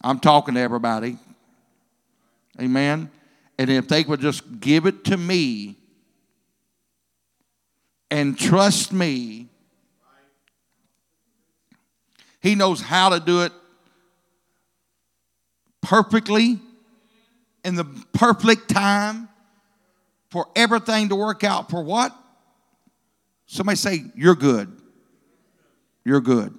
I'm 0.03 0.19
talking 0.19 0.55
to 0.55 0.61
everybody. 0.61 1.19
Amen. 2.61 3.11
And 3.59 3.71
if 3.71 3.89
they 3.89 4.03
would 4.03 4.21
just 4.21 4.61
give 4.61 4.87
it 4.87 5.05
to 5.05 5.17
me 5.17 5.77
and 8.11 8.39
trust 8.39 8.93
me, 8.93 9.49
He 12.41 12.55
knows 12.55 12.81
how 12.81 13.09
to 13.09 13.19
do 13.19 13.43
it 13.43 13.53
perfectly 15.81 16.61
in 17.65 17.75
the 17.75 17.85
perfect 18.13 18.69
time 18.69 19.29
for 20.31 20.47
everything 20.55 21.09
to 21.09 21.17
work 21.17 21.43
out 21.43 21.71
for 21.71 21.83
what? 21.83 22.17
Somebody 23.47 23.77
say, 23.77 24.05
You're 24.15 24.37
good. 24.37 24.81
You're 26.05 26.21
good. 26.21 26.57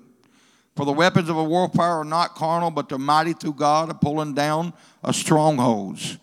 For 0.78 0.86
the 0.86 0.94
weapons 0.94 1.28
of 1.28 1.38
a 1.38 1.44
warfare 1.44 1.86
are 1.86 2.06
not 2.06 2.36
carnal, 2.36 2.70
but 2.70 2.88
they're 2.88 3.00
mighty 3.00 3.34
through 3.34 3.54
God, 3.54 3.90
of 3.90 4.00
pulling 4.00 4.36
down 4.36 4.74
of 5.04 5.16
strongholds, 5.16 6.20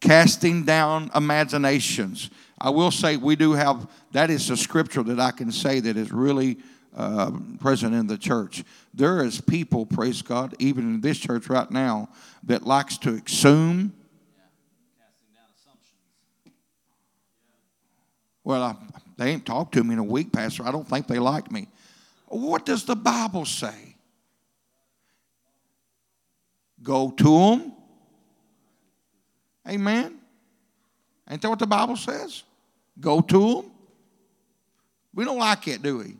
casting 0.00 0.64
down 0.64 1.10
imaginations. 1.16 2.30
I 2.60 2.70
will 2.70 2.92
say 2.92 3.16
we 3.16 3.34
do 3.34 3.54
have 3.54 3.90
that 4.12 4.30
is 4.30 4.48
a 4.50 4.56
scripture 4.56 5.02
that 5.02 5.18
I 5.18 5.32
can 5.32 5.50
say 5.50 5.80
that 5.80 5.96
is 5.96 6.12
really 6.12 6.58
uh, 6.96 7.32
present 7.58 7.92
in 7.92 8.06
the 8.06 8.16
church. 8.16 8.62
There 8.94 9.24
is 9.24 9.40
people, 9.40 9.84
praise 9.84 10.22
God, 10.22 10.54
even 10.60 10.84
in 10.84 11.00
this 11.00 11.18
church 11.18 11.48
right 11.48 11.68
now, 11.68 12.08
that 12.44 12.64
likes 12.64 12.96
to 12.98 13.20
assume 13.26 13.92
Well, 18.44 18.62
I, 18.62 18.76
they 19.16 19.30
ain't 19.30 19.46
talked 19.46 19.74
to 19.74 19.84
me 19.84 19.92
in 19.92 19.98
a 20.00 20.04
week, 20.04 20.32
Pastor. 20.32 20.64
I 20.66 20.72
don't 20.72 20.88
think 20.88 21.06
they 21.06 21.20
like 21.20 21.50
me. 21.52 21.68
What 22.32 22.66
does 22.66 22.84
the 22.84 22.96
Bible 22.96 23.44
say? 23.44 23.96
Go 26.82 27.10
to 27.10 27.38
them. 27.38 27.72
Amen. 29.68 30.18
Ain't 31.30 31.40
that 31.42 31.48
what 31.48 31.58
the 31.58 31.66
Bible 31.66 31.96
says? 31.96 32.42
Go 32.98 33.20
to 33.20 33.54
them. 33.54 33.70
We 35.14 35.24
don't 35.24 35.38
like 35.38 35.68
it, 35.68 35.82
do 35.82 35.98
we? 35.98 36.16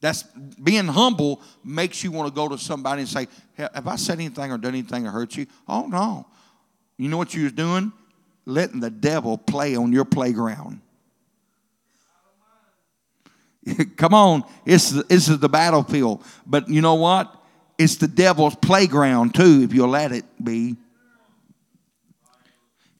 That's 0.00 0.24
being 0.62 0.86
humble 0.86 1.40
makes 1.64 2.02
you 2.02 2.10
want 2.10 2.28
to 2.28 2.34
go 2.34 2.48
to 2.48 2.58
somebody 2.58 3.02
and 3.02 3.08
say, 3.08 3.28
Have 3.56 3.86
I 3.86 3.96
said 3.96 4.18
anything 4.18 4.50
or 4.50 4.58
done 4.58 4.74
anything 4.74 5.04
that 5.04 5.10
hurt 5.10 5.36
you? 5.36 5.46
Oh 5.68 5.86
no. 5.86 6.26
You 6.98 7.08
know 7.08 7.16
what 7.16 7.32
you 7.32 7.44
was 7.44 7.52
doing? 7.52 7.92
letting 8.44 8.80
the 8.80 8.90
devil 8.90 9.38
play 9.38 9.76
on 9.76 9.92
your 9.92 10.04
playground. 10.04 10.80
Come 13.96 14.14
on, 14.14 14.44
it's, 14.64 14.90
this 14.90 15.28
is 15.28 15.38
the 15.38 15.48
battlefield. 15.48 16.24
But 16.46 16.68
you 16.68 16.80
know 16.80 16.94
what? 16.94 17.34
It's 17.78 17.96
the 17.96 18.08
devil's 18.08 18.54
playground 18.56 19.34
too, 19.34 19.62
if 19.62 19.72
you'll 19.72 19.88
let 19.88 20.12
it 20.12 20.24
be. 20.42 20.76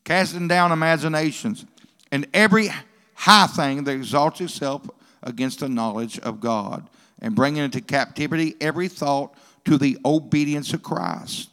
Casting 0.04 0.48
down 0.48 0.72
imaginations 0.72 1.64
and 2.10 2.26
every 2.34 2.70
high 3.14 3.46
thing 3.46 3.84
that 3.84 3.92
exalts 3.92 4.40
itself 4.40 4.88
against 5.22 5.60
the 5.60 5.68
knowledge 5.68 6.18
of 6.20 6.40
God, 6.40 6.88
and 7.20 7.36
bringing 7.36 7.62
into 7.62 7.80
captivity 7.80 8.56
every 8.60 8.88
thought 8.88 9.34
to 9.64 9.78
the 9.78 9.96
obedience 10.04 10.72
of 10.72 10.82
Christ, 10.82 11.48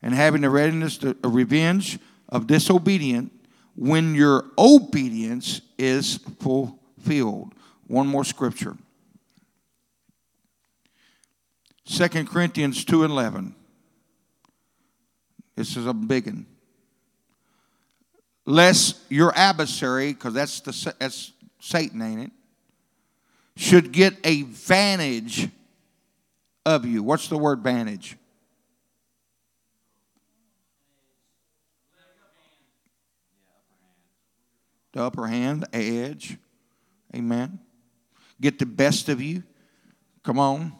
and 0.00 0.14
having 0.14 0.42
the 0.42 0.50
readiness 0.50 0.96
to 0.98 1.16
a 1.24 1.28
revenge 1.28 1.98
of 2.28 2.46
disobedient 2.46 3.32
when 3.74 4.14
your 4.14 4.44
obedience 4.56 5.60
is 5.76 6.18
fulfilled. 6.40 7.52
One 7.86 8.06
more 8.06 8.24
scripture. 8.24 8.76
2 11.86 12.08
Corinthians 12.24 12.84
2 12.84 13.04
and 13.04 13.12
11. 13.12 13.54
This 15.54 15.76
is 15.76 15.86
a 15.86 15.94
big 15.94 16.26
one. 16.26 16.46
Lest 18.44 18.98
your 19.08 19.32
adversary, 19.36 20.12
because 20.12 20.34
that's, 20.34 20.60
the, 20.60 20.94
that's 20.98 21.32
Satan, 21.60 22.02
ain't 22.02 22.20
it? 22.22 22.30
Should 23.56 23.92
get 23.92 24.14
a 24.24 24.42
vantage 24.42 25.48
of 26.64 26.84
you. 26.84 27.02
What's 27.02 27.28
the 27.28 27.38
word 27.38 27.60
vantage? 27.60 28.16
the 34.96 35.02
upper 35.02 35.26
hand, 35.26 35.66
the 35.72 35.98
edge. 36.04 36.38
Amen. 37.14 37.58
Get 38.40 38.58
the 38.58 38.66
best 38.66 39.08
of 39.08 39.20
you. 39.20 39.42
Come 40.22 40.38
on. 40.38 40.72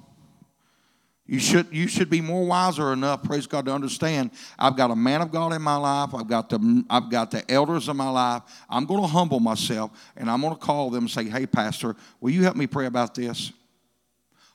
You 1.29 1.41
should, 1.41 1.67
you 1.73 1.89
should 1.89 2.09
be 2.09 2.21
more 2.21 2.47
wiser 2.47 2.93
enough, 2.93 3.25
praise 3.25 3.49
God, 3.49 3.65
to 3.67 3.73
understand 3.73 4.31
I've 4.57 4.77
got 4.77 4.93
a 4.93 4.97
man 4.97 5.23
of 5.23 5.33
God 5.33 5.53
in 5.53 5.61
my 5.61 5.75
life. 5.75 6.15
I've 6.15 6.29
got 6.29 6.49
the, 6.49 6.85
I've 6.89 7.11
got 7.11 7.33
the 7.33 7.49
elders 7.51 7.89
in 7.89 7.97
my 7.97 8.09
life. 8.09 8.43
I'm 8.71 8.87
going 8.87 9.01
to 9.01 9.09
humble 9.09 9.41
myself 9.41 9.91
and 10.17 10.31
I'm 10.31 10.41
going 10.41 10.55
to 10.55 10.61
call 10.61 10.91
them 10.91 11.05
and 11.05 11.11
say, 11.11 11.25
hey, 11.25 11.47
Pastor, 11.47 11.97
will 12.21 12.31
you 12.31 12.45
help 12.45 12.55
me 12.55 12.69
pray 12.69 12.87
about 12.87 13.17
this? 13.17 13.53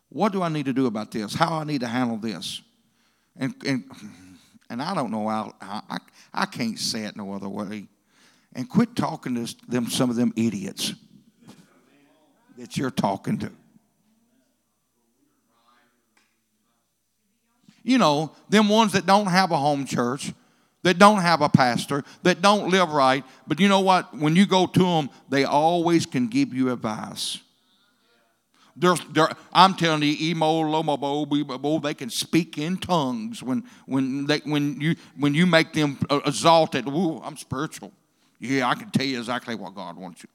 What 0.07 0.31
do 0.31 0.41
I 0.41 0.47
need 0.47 0.65
to 0.65 0.73
do 0.73 0.85
about 0.85 1.11
this? 1.11 1.33
How 1.33 1.55
I 1.55 1.65
need 1.65 1.81
to 1.81 1.87
handle 1.87 2.17
this? 2.17 2.61
And, 3.35 3.53
and, 3.65 3.83
and 4.69 4.81
I 4.81 4.95
don't 4.95 5.11
know 5.11 5.27
how, 5.27 5.53
I, 5.61 5.97
I 6.33 6.45
can't 6.45 6.79
say 6.79 7.03
it 7.03 7.17
no 7.17 7.33
other 7.33 7.49
way 7.49 7.87
and 8.53 8.69
quit 8.69 8.95
talking 8.95 9.35
to 9.35 9.55
them, 9.67 9.89
some 9.89 10.09
of 10.09 10.15
them 10.15 10.33
idiots 10.37 10.93
that 12.61 12.77
you're 12.77 12.91
talking 12.91 13.39
to. 13.39 13.51
You 17.83 17.97
know, 17.97 18.31
them 18.49 18.69
ones 18.69 18.91
that 18.91 19.07
don't 19.07 19.25
have 19.25 19.49
a 19.49 19.57
home 19.57 19.85
church, 19.85 20.31
that 20.83 20.99
don't 20.99 21.21
have 21.21 21.41
a 21.41 21.49
pastor, 21.49 22.03
that 22.21 22.43
don't 22.43 22.69
live 22.69 22.91
right, 22.91 23.23
but 23.47 23.59
you 23.59 23.67
know 23.67 23.79
what? 23.79 24.15
When 24.15 24.35
you 24.35 24.45
go 24.45 24.67
to 24.67 24.79
them, 24.79 25.09
they 25.27 25.43
always 25.43 26.05
can 26.05 26.27
give 26.27 26.53
you 26.53 26.71
advice. 26.71 27.39
They're, 28.75 28.95
they're, 29.09 29.29
I'm 29.51 29.73
telling 29.73 30.03
you, 30.03 30.15
emo, 30.19 30.61
lomo, 30.61 31.81
they 31.81 31.95
can 31.95 32.11
speak 32.11 32.59
in 32.59 32.77
tongues 32.77 33.41
when, 33.41 33.63
when, 33.87 34.27
they, 34.27 34.37
when, 34.39 34.79
you, 34.79 34.95
when 35.17 35.33
you 35.33 35.47
make 35.47 35.73
them 35.73 35.97
uh, 36.11 36.19
exalted. 36.27 36.87
Ooh, 36.87 37.19
I'm 37.23 37.37
spiritual. 37.37 37.91
Yeah, 38.39 38.69
I 38.69 38.75
can 38.75 38.91
tell 38.91 39.05
you 39.05 39.17
exactly 39.17 39.55
what 39.55 39.73
God 39.73 39.97
wants 39.97 40.21
you. 40.21 40.29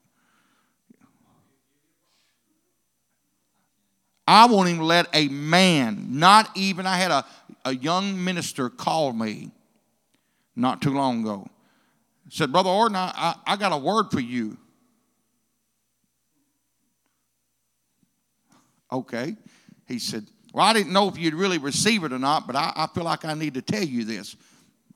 I 4.26 4.46
won't 4.46 4.68
even 4.68 4.82
let 4.82 5.06
a 5.12 5.28
man, 5.28 6.06
not 6.10 6.50
even, 6.56 6.86
I 6.86 6.96
had 6.96 7.10
a, 7.10 7.24
a 7.64 7.74
young 7.74 8.22
minister 8.22 8.68
call 8.68 9.12
me 9.12 9.52
not 10.56 10.82
too 10.82 10.94
long 10.94 11.20
ago. 11.20 11.46
Said, 12.28 12.50
Brother 12.50 12.70
Orten, 12.70 12.96
I, 12.96 13.12
I, 13.14 13.52
I 13.52 13.56
got 13.56 13.72
a 13.72 13.78
word 13.78 14.10
for 14.10 14.18
you. 14.18 14.56
Okay. 18.90 19.36
He 19.86 19.98
said, 19.98 20.26
Well, 20.52 20.64
I 20.64 20.72
didn't 20.72 20.92
know 20.92 21.08
if 21.08 21.16
you'd 21.18 21.34
really 21.34 21.58
receive 21.58 22.02
it 22.02 22.12
or 22.12 22.18
not, 22.18 22.46
but 22.46 22.56
I, 22.56 22.72
I 22.74 22.86
feel 22.88 23.04
like 23.04 23.24
I 23.24 23.34
need 23.34 23.54
to 23.54 23.62
tell 23.62 23.84
you 23.84 24.04
this. 24.04 24.36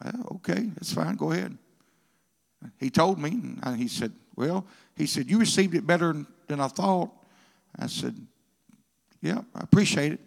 Well, 0.02 0.26
okay, 0.36 0.70
that's 0.74 0.92
fine. 0.92 1.14
Go 1.16 1.30
ahead. 1.32 1.56
He 2.78 2.90
told 2.90 3.18
me, 3.18 3.40
and 3.62 3.76
he 3.76 3.86
said, 3.86 4.12
Well, 4.34 4.66
he 4.96 5.06
said, 5.06 5.30
You 5.30 5.38
received 5.38 5.74
it 5.74 5.86
better 5.86 6.24
than 6.48 6.60
I 6.60 6.68
thought. 6.68 7.10
I 7.78 7.86
said, 7.86 8.16
Yeah, 9.22 9.42
I 9.54 9.60
appreciate 9.60 10.12
it. 10.12 10.20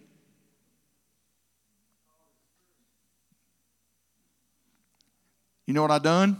You 5.66 5.74
know 5.74 5.82
what 5.82 5.91
I 5.91 6.00
done? 6.00 6.38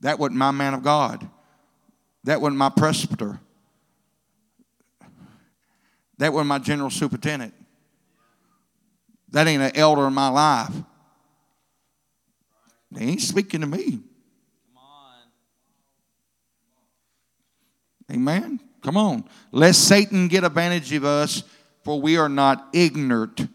That 0.00 0.18
wasn't 0.18 0.38
my 0.38 0.50
man 0.50 0.74
of 0.74 0.82
God. 0.82 1.28
That 2.24 2.40
wasn't 2.40 2.58
my 2.58 2.70
presbyter. 2.70 3.38
That 6.18 6.32
wasn't 6.32 6.48
my 6.48 6.58
general 6.58 6.90
superintendent. 6.90 7.54
That 9.30 9.46
ain't 9.46 9.62
an 9.62 9.72
elder 9.74 10.06
in 10.06 10.14
my 10.14 10.28
life. 10.28 10.72
They 12.90 13.04
ain't 13.04 13.20
speaking 13.20 13.60
to 13.60 13.66
me. 13.66 13.84
Come 13.84 14.78
on. 14.78 15.18
Amen. 18.10 18.60
Come 18.82 18.96
on. 18.96 19.24
Lest 19.50 19.88
Satan 19.88 20.28
get 20.28 20.44
advantage 20.44 20.92
of 20.92 21.04
us, 21.04 21.42
for 21.82 22.00
we 22.00 22.16
are 22.16 22.28
not 22.28 22.68
ignorant, 22.72 23.48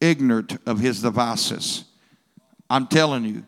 ignorant 0.00 0.58
of 0.66 0.80
his 0.80 1.02
devices. 1.02 1.84
I'm 2.68 2.86
telling 2.86 3.24
you, 3.24 3.44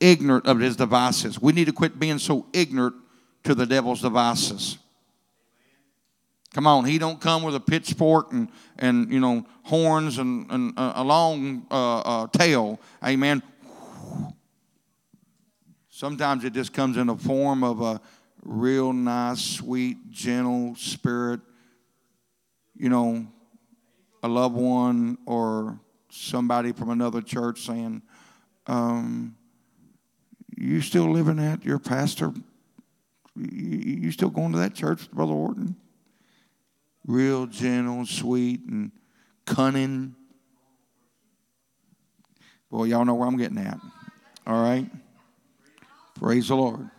ignorant 0.00 0.46
of 0.46 0.60
his 0.60 0.76
devices. 0.76 1.40
We 1.40 1.52
need 1.52 1.66
to 1.66 1.72
quit 1.72 1.98
being 1.98 2.18
so 2.18 2.46
ignorant 2.52 2.96
to 3.44 3.54
the 3.54 3.66
devil's 3.66 4.00
devices. 4.00 4.78
Come 6.54 6.66
on, 6.66 6.84
he 6.84 6.98
don't 6.98 7.20
come 7.20 7.42
with 7.42 7.54
a 7.54 7.60
pitchfork 7.60 8.32
and, 8.32 8.48
and 8.78 9.12
you 9.12 9.20
know 9.20 9.46
horns 9.64 10.18
and, 10.18 10.50
and 10.50 10.78
uh, 10.78 10.94
a 10.96 11.04
long 11.04 11.66
uh, 11.70 12.00
uh, 12.00 12.26
tail. 12.28 12.80
Amen. 13.04 13.42
Sometimes 15.98 16.44
it 16.44 16.52
just 16.52 16.72
comes 16.72 16.96
in 16.96 17.08
the 17.08 17.16
form 17.16 17.64
of 17.64 17.80
a 17.80 18.00
real 18.44 18.92
nice, 18.92 19.40
sweet, 19.40 20.12
gentle 20.12 20.76
spirit. 20.76 21.40
You 22.76 22.88
know, 22.88 23.26
a 24.22 24.28
loved 24.28 24.54
one 24.54 25.18
or 25.26 25.80
somebody 26.08 26.70
from 26.70 26.90
another 26.90 27.20
church 27.20 27.62
saying, 27.62 28.02
um, 28.68 29.36
"You 30.56 30.82
still 30.82 31.10
living 31.10 31.40
at 31.40 31.64
your 31.64 31.80
pastor? 31.80 32.32
You 33.34 34.12
still 34.12 34.30
going 34.30 34.52
to 34.52 34.58
that 34.58 34.76
church, 34.76 35.10
Brother 35.10 35.32
Orten?" 35.32 35.74
real 37.08 37.48
gentle, 37.48 38.06
sweet, 38.06 38.60
and 38.68 38.92
cunning. 39.46 40.14
Boy, 42.70 42.84
y'all 42.84 43.04
know 43.04 43.16
where 43.16 43.26
I'm 43.26 43.36
getting 43.36 43.58
at. 43.58 43.80
All 44.46 44.62
right? 44.62 44.88
Praise 46.18 46.48
the 46.48 46.56
Lord. 46.56 46.90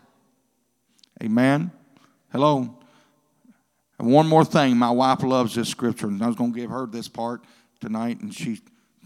Amen. 1.21 1.71
Hello. 2.31 2.77
And 3.97 4.11
one 4.11 4.27
more 4.27 4.45
thing. 4.45 4.77
My 4.77 4.91
wife 4.91 5.23
loves 5.23 5.55
this 5.55 5.67
scripture, 5.67 6.07
and 6.07 6.23
I 6.23 6.27
was 6.27 6.37
going 6.37 6.53
to 6.53 6.59
give 6.59 6.69
her 6.69 6.85
this 6.85 7.09
part 7.09 7.43
tonight, 7.81 8.21
and 8.21 8.33
she 8.33 8.61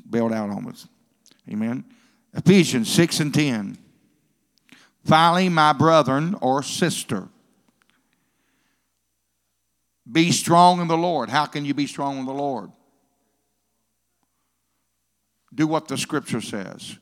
bailed 0.07 0.33
out 0.33 0.51
on 0.51 0.67
us. 0.67 0.87
Amen. 1.49 1.83
Ephesians 2.35 2.91
6 2.91 3.19
and 3.21 3.33
10. 3.33 3.77
Finally, 5.03 5.49
my 5.49 5.73
brethren 5.73 6.35
or 6.41 6.61
sister, 6.61 7.27
be 10.09 10.31
strong 10.31 10.79
in 10.79 10.87
the 10.87 10.97
Lord. 10.97 11.29
How 11.29 11.45
can 11.45 11.65
you 11.65 11.73
be 11.73 11.87
strong 11.87 12.19
in 12.19 12.25
the 12.25 12.33
Lord? 12.33 12.71
Do 15.53 15.65
what 15.65 15.87
the 15.87 15.97
scripture 15.97 16.41
says. 16.41 16.97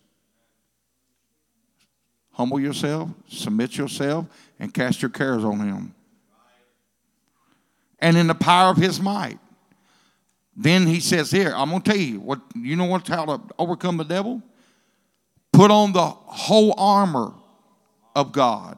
Humble 2.42 2.60
yourself, 2.60 3.08
submit 3.30 3.78
yourself, 3.78 4.26
and 4.60 4.74
cast 4.74 5.00
your 5.00 5.12
cares 5.12 5.44
on 5.44 5.60
Him. 5.60 5.94
And 8.00 8.18
in 8.18 8.26
the 8.26 8.34
power 8.34 8.72
of 8.72 8.78
His 8.78 9.00
might. 9.00 9.38
Then 10.58 10.88
He 10.88 11.02
says, 11.02 11.30
Here, 11.30 11.54
I'm 11.56 11.70
going 11.70 11.84
to 11.84 11.92
tell 11.92 12.00
you 12.00 12.20
what, 12.20 12.42
you 12.56 12.76
know 12.76 12.86
what's 12.86 13.08
how 13.08 13.26
to 13.26 13.42
overcome 13.60 13.98
the 13.98 14.06
devil? 14.06 14.42
Put 15.54 15.70
on 15.70 15.94
the 15.94 16.08
whole 16.08 16.74
armor 16.80 17.32
of 18.16 18.32
God 18.32 18.76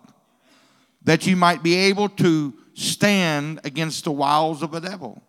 that 1.05 1.25
you 1.25 1.37
might 1.37 1.63
be 1.63 1.75
able 1.75 2.09
to 2.09 2.53
stand 2.73 3.61
against 3.63 4.03
the 4.03 4.11
wiles 4.11 4.61
of 4.61 4.71
the 4.71 4.81
devil. 4.81 5.23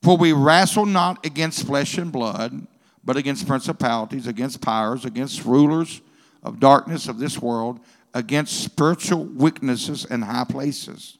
For 0.00 0.16
we 0.16 0.32
wrestle 0.32 0.86
not 0.86 1.26
against 1.26 1.66
flesh 1.66 1.98
and 1.98 2.12
blood, 2.12 2.68
but 3.04 3.16
against 3.16 3.48
principalities, 3.48 4.28
against 4.28 4.60
powers, 4.60 5.04
against 5.04 5.44
rulers 5.44 6.02
of 6.42 6.60
darkness 6.60 7.08
of 7.08 7.18
this 7.18 7.40
world, 7.40 7.80
against 8.14 8.62
spiritual 8.62 9.24
weaknesses 9.24 10.04
in 10.04 10.22
high 10.22 10.44
places. 10.44 11.18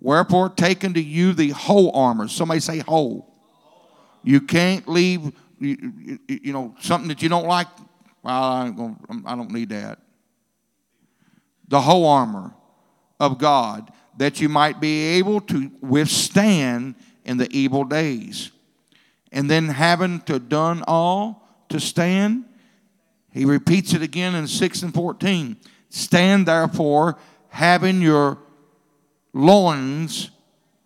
Wherefore, 0.00 0.48
take 0.50 0.84
unto 0.84 1.00
you 1.00 1.32
the 1.32 1.50
whole 1.50 1.90
armor. 1.96 2.28
Somebody 2.28 2.60
say 2.60 2.78
whole. 2.78 3.34
You 4.22 4.40
can't 4.40 4.86
leave, 4.88 5.32
you, 5.58 6.18
you 6.28 6.52
know, 6.52 6.74
something 6.80 7.08
that 7.08 7.22
you 7.22 7.28
don't 7.28 7.46
like. 7.46 7.68
Well, 8.22 8.42
I, 8.42 8.70
gonna, 8.70 8.96
I 9.26 9.34
don't 9.34 9.50
need 9.50 9.70
that. 9.70 9.98
The 11.68 11.80
whole 11.80 12.06
armor 12.06 12.54
of 13.18 13.38
God 13.38 13.90
that 14.16 14.40
you 14.40 14.48
might 14.48 14.80
be 14.80 15.04
able 15.16 15.40
to 15.40 15.70
withstand 15.80 16.94
in 17.24 17.36
the 17.36 17.50
evil 17.56 17.84
days. 17.84 18.50
And 19.32 19.50
then 19.50 19.68
having 19.68 20.20
to 20.22 20.38
done 20.38 20.84
all 20.86 21.48
to 21.70 21.80
stand, 21.80 22.44
he 23.34 23.44
repeats 23.44 23.92
it 23.92 24.00
again 24.00 24.36
in 24.36 24.46
6 24.46 24.82
and 24.82 24.94
14. 24.94 25.56
Stand 25.90 26.46
therefore, 26.46 27.18
having 27.48 28.00
your 28.00 28.38
loins, 29.32 30.30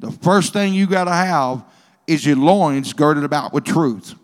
the 0.01 0.11
first 0.11 0.55
thing 0.55 0.73
you 0.73 0.87
got 0.87 1.05
to 1.05 1.13
have 1.13 1.63
is 2.07 2.25
your 2.25 2.37
loins 2.37 2.95
girded 2.95 3.23
about 3.23 3.53
with 3.53 3.65
truth. 3.65 4.15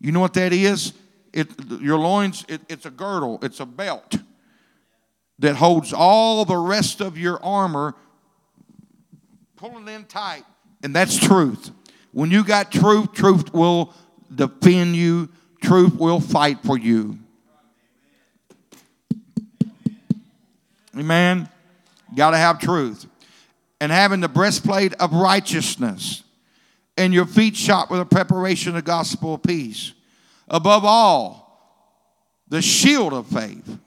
You 0.00 0.10
know 0.10 0.20
what 0.20 0.32
that 0.34 0.54
is? 0.54 0.94
It, 1.34 1.50
your 1.80 1.98
loins, 1.98 2.46
it, 2.48 2.62
it's 2.68 2.86
a 2.86 2.90
girdle, 2.90 3.38
it's 3.42 3.60
a 3.60 3.66
belt 3.66 4.16
that 5.38 5.56
holds 5.56 5.92
all 5.92 6.44
the 6.46 6.56
rest 6.56 7.02
of 7.02 7.18
your 7.18 7.42
armor 7.44 7.94
pulling 9.56 9.86
in 9.88 10.04
tight. 10.04 10.44
And 10.82 10.96
that's 10.96 11.18
truth. 11.18 11.70
When 12.12 12.30
you 12.30 12.42
got 12.42 12.72
truth, 12.72 13.12
truth 13.12 13.52
will 13.52 13.92
defend 14.34 14.96
you, 14.96 15.28
truth 15.60 15.94
will 15.94 16.20
fight 16.20 16.58
for 16.64 16.78
you. 16.78 17.18
Amen. 20.96 21.48
Got 22.14 22.30
to 22.30 22.36
have 22.36 22.58
truth. 22.58 23.06
And 23.80 23.90
having 23.90 24.20
the 24.20 24.28
breastplate 24.28 24.94
of 24.94 25.12
righteousness 25.12 26.22
and 26.96 27.14
your 27.14 27.26
feet 27.26 27.56
shot 27.56 27.90
with 27.90 28.00
a 28.00 28.04
preparation 28.04 28.76
of 28.76 28.84
gospel 28.84 29.34
of 29.34 29.42
peace. 29.42 29.92
Above 30.48 30.84
all, 30.84 31.40
the 32.48 32.60
shield 32.60 33.12
of 33.12 33.26
faith 33.28 33.78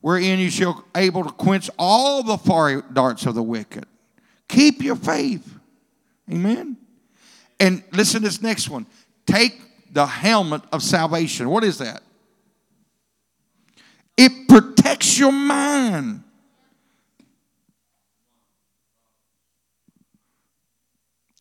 wherein 0.00 0.38
you 0.38 0.50
shall 0.50 0.74
be 0.74 1.00
able 1.00 1.24
to 1.24 1.30
quench 1.30 1.70
all 1.78 2.22
the 2.22 2.36
fiery 2.36 2.82
darts 2.92 3.24
of 3.24 3.34
the 3.34 3.42
wicked. 3.42 3.86
Keep 4.48 4.82
your 4.82 4.96
faith. 4.96 5.58
Amen. 6.30 6.76
And 7.58 7.82
listen 7.92 8.20
to 8.20 8.28
this 8.28 8.42
next 8.42 8.68
one. 8.68 8.86
Take 9.26 9.60
the 9.92 10.06
helmet 10.06 10.62
of 10.72 10.82
salvation. 10.82 11.48
What 11.48 11.62
is 11.62 11.78
that? 11.78 12.02
It 14.16 14.48
protects 14.48 15.18
your 15.18 15.32
mind. 15.32 16.24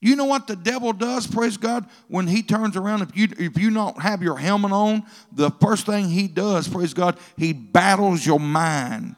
You 0.03 0.15
know 0.15 0.25
what 0.25 0.47
the 0.47 0.55
devil 0.55 0.93
does, 0.93 1.27
praise 1.27 1.57
God, 1.57 1.87
when 2.07 2.25
he 2.25 2.41
turns 2.41 2.75
around, 2.75 3.03
if 3.03 3.15
you 3.15 3.27
if 3.37 3.57
you 3.57 3.69
don't 3.69 4.01
have 4.01 4.23
your 4.23 4.35
helmet 4.35 4.71
on, 4.71 5.03
the 5.31 5.51
first 5.51 5.85
thing 5.85 6.09
he 6.09 6.27
does, 6.27 6.67
praise 6.67 6.95
God, 6.95 7.19
he 7.37 7.53
battles 7.53 8.25
your 8.25 8.39
mind. 8.39 9.15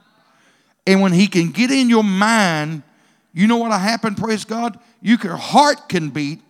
And 0.86 1.02
when 1.02 1.14
he 1.14 1.28
can 1.28 1.52
get 1.52 1.72
in 1.72 1.90
your 1.90 2.04
mind, 2.04 2.84
you 3.32 3.48
know 3.48 3.58
what'll 3.58 3.78
happen, 3.78 4.14
praise 4.14 4.44
God? 4.44 4.78
You 5.02 5.18
your 5.24 5.38
heart 5.38 5.88
can 5.88 6.10
beat, 6.10 6.42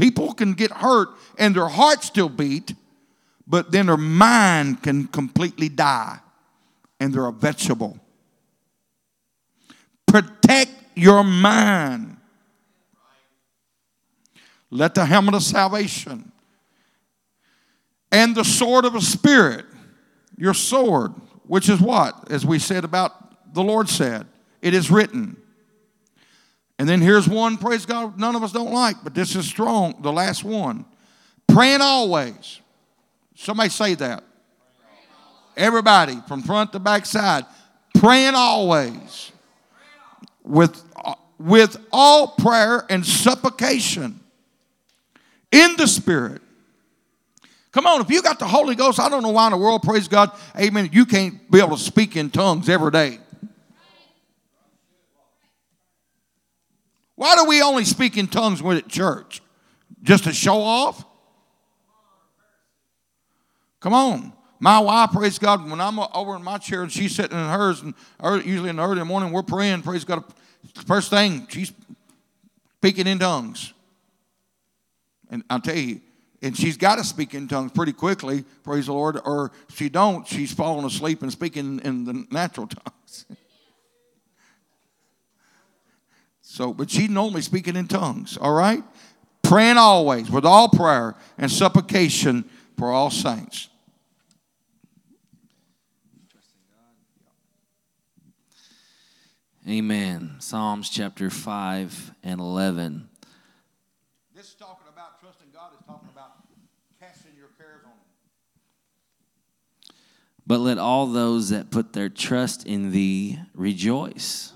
people 0.00 0.32
can 0.32 0.54
get 0.54 0.70
hurt, 0.70 1.10
and 1.38 1.54
their 1.54 1.68
heart 1.68 2.02
still 2.02 2.28
beat, 2.28 2.74
but 3.46 3.70
then 3.70 3.86
their 3.86 3.96
mind 3.96 4.82
can 4.82 5.06
completely 5.06 5.68
die, 5.68 6.18
and 6.98 7.12
they're 7.12 7.26
a 7.26 7.32
vegetable. 7.32 7.98
Protect 10.06 10.72
your 10.94 11.22
mind. 11.22 12.16
Let 14.70 14.94
the 14.94 15.04
helmet 15.04 15.34
of 15.34 15.42
salvation 15.42 16.30
and 18.12 18.34
the 18.34 18.44
sword 18.44 18.84
of 18.84 18.92
the 18.92 19.00
Spirit, 19.00 19.64
your 20.36 20.54
sword, 20.54 21.12
which 21.46 21.68
is 21.68 21.80
what? 21.80 22.30
As 22.30 22.44
we 22.44 22.58
said 22.58 22.84
about 22.84 23.54
the 23.54 23.62
Lord 23.62 23.88
said. 23.88 24.26
It 24.62 24.74
is 24.74 24.90
written. 24.90 25.39
And 26.80 26.88
then 26.88 27.02
here's 27.02 27.28
one, 27.28 27.58
praise 27.58 27.84
God, 27.84 28.18
none 28.18 28.34
of 28.34 28.42
us 28.42 28.52
don't 28.52 28.72
like, 28.72 28.96
but 29.04 29.14
this 29.14 29.36
is 29.36 29.44
strong, 29.44 29.96
the 30.00 30.10
last 30.10 30.44
one. 30.44 30.86
Praying 31.46 31.82
always. 31.82 32.58
Somebody 33.34 33.68
say 33.68 33.92
that. 33.96 34.24
Everybody, 35.58 36.16
from 36.26 36.42
front 36.42 36.72
to 36.72 36.78
back 36.78 37.04
side, 37.04 37.44
praying 37.96 38.32
always 38.34 39.30
with, 40.42 40.82
uh, 40.96 41.16
with 41.38 41.76
all 41.92 42.28
prayer 42.28 42.86
and 42.88 43.04
supplication 43.04 44.18
in 45.52 45.76
the 45.76 45.86
Spirit. 45.86 46.40
Come 47.72 47.86
on, 47.86 48.00
if 48.00 48.08
you 48.08 48.22
got 48.22 48.38
the 48.38 48.48
Holy 48.48 48.74
Ghost, 48.74 48.98
I 48.98 49.10
don't 49.10 49.22
know 49.22 49.32
why 49.32 49.48
in 49.48 49.52
the 49.52 49.58
world, 49.58 49.82
praise 49.82 50.08
God, 50.08 50.30
amen, 50.58 50.88
you 50.94 51.04
can't 51.04 51.50
be 51.50 51.58
able 51.58 51.76
to 51.76 51.82
speak 51.82 52.16
in 52.16 52.30
tongues 52.30 52.70
every 52.70 52.90
day. 52.90 53.18
Why 57.20 57.36
do 57.36 57.44
we 57.44 57.60
only 57.60 57.84
speak 57.84 58.16
in 58.16 58.28
tongues 58.28 58.62
when 58.62 58.78
at 58.78 58.88
church? 58.88 59.42
Just 60.02 60.24
to 60.24 60.32
show 60.32 60.58
off? 60.62 61.04
Come 63.78 63.92
on. 63.92 64.32
My 64.58 64.78
wife, 64.78 65.10
praise 65.12 65.38
God, 65.38 65.70
when 65.70 65.82
I'm 65.82 65.98
over 65.98 66.34
in 66.34 66.42
my 66.42 66.56
chair 66.56 66.82
and 66.82 66.90
she's 66.90 67.14
sitting 67.14 67.36
in 67.36 67.44
hers, 67.44 67.82
and 67.82 67.94
usually 68.46 68.70
in 68.70 68.76
the 68.76 68.82
early 68.82 69.04
morning, 69.04 69.32
we're 69.32 69.42
praying, 69.42 69.82
praise 69.82 70.02
God. 70.02 70.24
First 70.86 71.10
thing, 71.10 71.46
she's 71.50 71.74
speaking 72.78 73.06
in 73.06 73.18
tongues. 73.18 73.74
And 75.30 75.44
I'll 75.50 75.60
tell 75.60 75.76
you, 75.76 76.00
and 76.40 76.56
she's 76.56 76.78
got 76.78 76.96
to 76.96 77.04
speak 77.04 77.34
in 77.34 77.48
tongues 77.48 77.72
pretty 77.72 77.92
quickly, 77.92 78.46
praise 78.64 78.86
the 78.86 78.94
Lord, 78.94 79.20
or 79.26 79.52
if 79.68 79.76
she 79.76 79.90
don't, 79.90 80.26
she's 80.26 80.54
falling 80.54 80.86
asleep 80.86 81.20
and 81.20 81.30
speaking 81.30 81.82
in 81.84 82.06
the 82.06 82.26
natural 82.30 82.66
tongues. 82.66 83.26
so, 86.52 86.74
but 86.74 86.90
she's 86.90 87.08
normally 87.08 87.42
speaking 87.42 87.76
in 87.76 87.86
tongues, 87.86 88.36
all 88.36 88.52
right? 88.52 88.82
Praying 89.40 89.76
always 89.76 90.32
with 90.32 90.44
all 90.44 90.68
prayer 90.68 91.14
and 91.38 91.48
supplication 91.48 92.44
for 92.76 92.90
all 92.90 93.08
saints. 93.08 93.68
Amen. 99.68 100.34
Psalms 100.40 100.90
chapter 100.90 101.30
5 101.30 102.14
and 102.24 102.40
11. 102.40 103.08
This 104.34 104.46
is 104.46 104.54
talking 104.54 104.88
about 104.92 105.20
trusting 105.20 105.50
God, 105.54 105.70
is 105.78 105.86
talking 105.86 106.08
about 106.12 106.32
casting 106.98 107.36
your 107.38 107.50
cares 107.56 107.84
on 107.84 107.92
Him. 107.92 109.94
But 110.44 110.58
let 110.58 110.78
all 110.78 111.06
those 111.06 111.50
that 111.50 111.70
put 111.70 111.92
their 111.92 112.08
trust 112.08 112.66
in 112.66 112.90
thee 112.90 113.38
rejoice. 113.54 114.54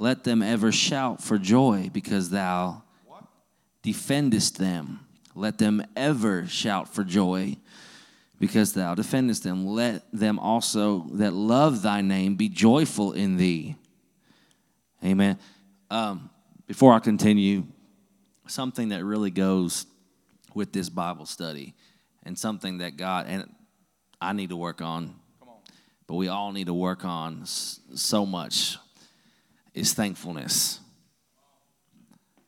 Let 0.00 0.24
them 0.24 0.40
ever 0.40 0.72
shout 0.72 1.22
for 1.22 1.36
joy 1.36 1.90
because 1.92 2.30
thou 2.30 2.84
defendest 3.82 4.56
them. 4.56 5.00
Let 5.34 5.58
them 5.58 5.84
ever 5.94 6.46
shout 6.46 6.88
for 6.88 7.04
joy 7.04 7.58
because 8.38 8.72
thou 8.72 8.94
defendest 8.94 9.42
them. 9.42 9.66
Let 9.66 10.10
them 10.10 10.38
also 10.38 11.06
that 11.12 11.34
love 11.34 11.82
thy 11.82 12.00
name 12.00 12.36
be 12.36 12.48
joyful 12.48 13.12
in 13.12 13.36
thee. 13.36 13.76
Amen. 15.04 15.38
Um, 15.90 16.30
before 16.66 16.94
I 16.94 16.98
continue, 16.98 17.64
something 18.46 18.88
that 18.88 19.04
really 19.04 19.30
goes 19.30 19.84
with 20.54 20.72
this 20.72 20.88
Bible 20.88 21.26
study 21.26 21.74
and 22.22 22.38
something 22.38 22.78
that 22.78 22.96
God, 22.96 23.26
and 23.28 23.54
I 24.18 24.32
need 24.32 24.48
to 24.48 24.56
work 24.56 24.80
on, 24.80 25.14
but 26.06 26.14
we 26.14 26.28
all 26.28 26.52
need 26.52 26.68
to 26.68 26.74
work 26.74 27.04
on 27.04 27.42
so 27.44 28.24
much, 28.24 28.78
is 29.74 29.92
thankfulness. 29.92 30.80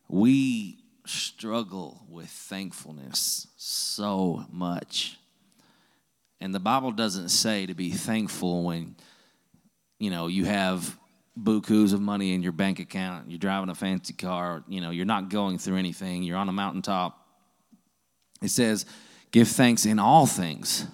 We 0.09 0.79
struggle 1.07 2.05
with 2.09 2.29
thankfulness 2.29 3.49
so 3.57 4.45
much. 4.51 5.19
And 6.41 6.55
the 6.55 6.61
Bible 6.61 6.93
doesn't 6.93 7.29
say 7.29 7.67
to 7.67 7.75
be 7.75 7.91
thankful 7.91 8.65
when, 8.65 8.97
you 9.99 10.11
know, 10.11 10.27
you 10.27 10.45
have 10.45 10.99
bukus 11.41 11.93
of 11.95 12.01
money 12.01 12.35
in 12.35 12.43
your 12.43 12.53
bank 12.53 12.79
account, 12.79 13.31
you're 13.31 13.39
driving 13.39 13.71
a 13.71 13.75
fancy 13.75 14.13
car, 14.13 14.63
you 14.69 14.81
know, 14.81 14.91
you're 14.91 15.07
not 15.07 15.31
going 15.31 15.59
through 15.59 15.77
anything, 15.77 16.23
you're 16.23 16.37
on 16.37 16.49
a 16.49 16.53
mountaintop. 16.53 17.27
It 18.43 18.51
says, 18.51 18.85
give 19.31 19.49
thanks 19.49 19.87
in 19.87 19.99
all 19.99 20.27
things, 20.27 20.87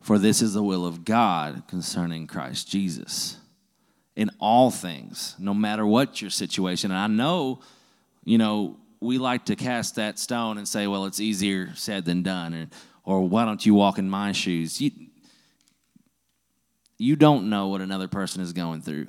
for 0.00 0.18
this 0.18 0.42
is 0.42 0.52
the 0.54 0.62
will 0.62 0.84
of 0.84 1.04
God 1.04 1.62
concerning 1.68 2.26
Christ 2.26 2.68
Jesus. 2.68 3.38
In 4.14 4.30
all 4.38 4.70
things, 4.70 5.34
no 5.38 5.54
matter 5.54 5.86
what 5.86 6.20
your 6.20 6.30
situation. 6.30 6.90
And 6.90 7.00
I 7.00 7.06
know, 7.06 7.60
you 8.24 8.36
know, 8.36 8.76
we 9.00 9.18
like 9.18 9.46
to 9.46 9.56
cast 9.56 9.96
that 9.96 10.18
stone 10.18 10.58
and 10.58 10.68
say, 10.68 10.86
well, 10.86 11.06
it's 11.06 11.18
easier 11.18 11.70
said 11.74 12.04
than 12.04 12.22
done. 12.22 12.52
And, 12.52 12.70
or 13.04 13.26
why 13.26 13.44
don't 13.44 13.64
you 13.64 13.74
walk 13.74 13.98
in 13.98 14.10
my 14.10 14.32
shoes? 14.32 14.80
You, 14.80 14.90
you 16.98 17.16
don't 17.16 17.48
know 17.50 17.68
what 17.68 17.80
another 17.80 18.06
person 18.06 18.42
is 18.42 18.52
going 18.52 18.82
through. 18.82 19.08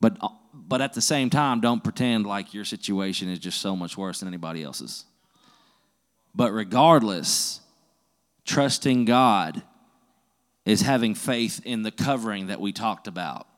But, 0.00 0.16
but 0.54 0.80
at 0.80 0.94
the 0.94 1.02
same 1.02 1.28
time, 1.28 1.60
don't 1.60 1.84
pretend 1.84 2.26
like 2.26 2.54
your 2.54 2.64
situation 2.64 3.28
is 3.28 3.38
just 3.38 3.60
so 3.60 3.76
much 3.76 3.98
worse 3.98 4.20
than 4.20 4.28
anybody 4.28 4.62
else's. 4.62 5.04
But 6.34 6.52
regardless, 6.52 7.60
trusting 8.46 9.04
God 9.04 9.62
is 10.70 10.82
having 10.82 11.16
faith 11.16 11.60
in 11.64 11.82
the 11.82 11.90
covering 11.90 12.46
that 12.46 12.60
we 12.60 12.72
talked 12.72 13.08
about 13.08 13.48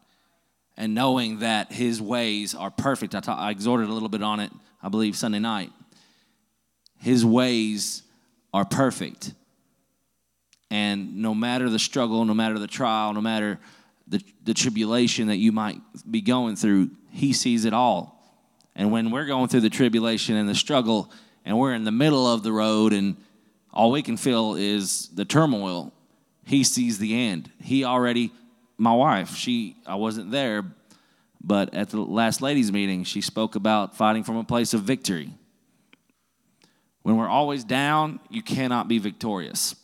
and 0.78 0.94
knowing 0.94 1.40
that 1.40 1.70
His 1.70 2.00
ways 2.00 2.54
are 2.54 2.70
perfect. 2.70 3.14
I, 3.14 3.20
ta- 3.20 3.36
I 3.36 3.50
exhorted 3.50 3.90
a 3.90 3.92
little 3.92 4.08
bit 4.08 4.22
on 4.22 4.40
it, 4.40 4.50
I 4.82 4.88
believe, 4.88 5.14
Sunday 5.14 5.38
night. 5.38 5.70
His 6.98 7.24
ways 7.24 8.02
are 8.54 8.64
perfect. 8.64 9.34
And 10.70 11.16
no 11.16 11.34
matter 11.34 11.68
the 11.68 11.78
struggle, 11.78 12.24
no 12.24 12.32
matter 12.32 12.58
the 12.58 12.66
trial, 12.66 13.12
no 13.12 13.20
matter 13.20 13.60
the, 14.06 14.22
the 14.42 14.54
tribulation 14.54 15.28
that 15.28 15.36
you 15.36 15.52
might 15.52 15.80
be 16.10 16.22
going 16.22 16.56
through, 16.56 16.92
He 17.10 17.34
sees 17.34 17.66
it 17.66 17.74
all. 17.74 18.18
And 18.74 18.90
when 18.90 19.10
we're 19.10 19.26
going 19.26 19.48
through 19.48 19.60
the 19.60 19.70
tribulation 19.70 20.36
and 20.36 20.48
the 20.48 20.54
struggle, 20.54 21.12
and 21.44 21.58
we're 21.58 21.74
in 21.74 21.84
the 21.84 21.92
middle 21.92 22.26
of 22.26 22.42
the 22.42 22.52
road, 22.52 22.94
and 22.94 23.18
all 23.70 23.90
we 23.90 24.00
can 24.00 24.16
feel 24.16 24.54
is 24.54 25.08
the 25.08 25.26
turmoil, 25.26 25.92
He 26.44 26.64
sees 26.64 26.98
the 26.98 27.14
end. 27.14 27.50
He 27.60 27.84
already, 27.84 28.32
my 28.76 28.92
wife, 28.92 29.36
she, 29.36 29.76
I 29.86 29.94
wasn't 29.94 30.30
there, 30.30 30.64
but 31.42 31.74
at 31.74 31.90
the 31.90 32.00
last 32.00 32.40
ladies' 32.42 32.72
meeting, 32.72 33.04
she 33.04 33.20
spoke 33.20 33.54
about 33.54 33.96
fighting 33.96 34.24
from 34.24 34.36
a 34.36 34.44
place 34.44 34.74
of 34.74 34.82
victory. 34.82 35.30
When 37.02 37.16
we're 37.16 37.28
always 37.28 37.64
down, 37.64 38.20
you 38.30 38.42
cannot 38.42 38.88
be 38.88 38.98
victorious. 38.98 39.74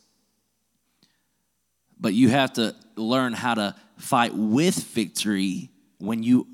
But 2.00 2.14
you 2.14 2.28
have 2.28 2.52
to 2.54 2.76
learn 2.96 3.32
how 3.32 3.54
to 3.54 3.74
fight 3.96 4.34
with 4.34 4.76
victory 4.76 5.70
when 5.98 6.22
you 6.22 6.46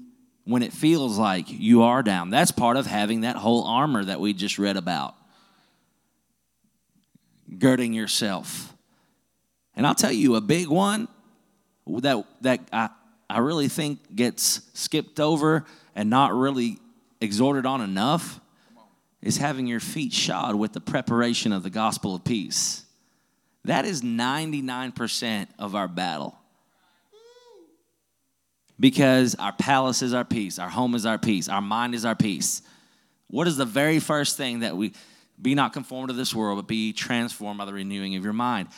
when 0.46 0.62
it 0.62 0.74
feels 0.74 1.16
like 1.18 1.46
you 1.48 1.82
are 1.82 2.02
down. 2.02 2.28
That's 2.28 2.50
part 2.50 2.76
of 2.76 2.86
having 2.86 3.22
that 3.22 3.36
whole 3.36 3.64
armor 3.64 4.04
that 4.04 4.20
we 4.20 4.34
just 4.34 4.58
read 4.58 4.76
about. 4.76 5.14
Girding 7.58 7.94
yourself. 7.94 8.73
And 9.76 9.86
I'll 9.86 9.94
tell 9.94 10.12
you 10.12 10.36
a 10.36 10.40
big 10.40 10.68
one 10.68 11.08
that 11.86 12.24
that 12.42 12.60
I, 12.72 12.90
I 13.28 13.38
really 13.38 13.68
think 13.68 14.14
gets 14.14 14.62
skipped 14.74 15.18
over 15.20 15.64
and 15.94 16.10
not 16.10 16.34
really 16.34 16.78
exhorted 17.20 17.66
on 17.66 17.80
enough 17.80 18.40
is 19.22 19.38
having 19.38 19.66
your 19.66 19.80
feet 19.80 20.12
shod 20.12 20.54
with 20.54 20.72
the 20.72 20.80
preparation 20.80 21.52
of 21.52 21.62
the 21.62 21.70
gospel 21.70 22.14
of 22.14 22.24
peace. 22.24 22.84
That 23.64 23.86
is 23.86 24.02
99% 24.02 25.46
of 25.58 25.74
our 25.74 25.88
battle. 25.88 26.36
Because 28.78 29.34
our 29.36 29.52
palace 29.52 30.02
is 30.02 30.12
our 30.12 30.24
peace, 30.24 30.58
our 30.58 30.68
home 30.68 30.94
is 30.94 31.06
our 31.06 31.16
peace, 31.16 31.48
our 31.48 31.62
mind 31.62 31.94
is 31.94 32.04
our 32.04 32.16
peace. 32.16 32.60
What 33.28 33.46
is 33.46 33.56
the 33.56 33.64
very 33.64 34.00
first 34.00 34.36
thing 34.36 34.60
that 34.60 34.76
we 34.76 34.92
be 35.40 35.54
not 35.54 35.72
conformed 35.72 36.08
to 36.08 36.14
this 36.14 36.34
world, 36.34 36.58
but 36.58 36.66
be 36.66 36.92
transformed 36.92 37.58
by 37.58 37.64
the 37.64 37.72
renewing 37.72 38.16
of 38.16 38.24
your 38.24 38.32
mind? 38.32 38.68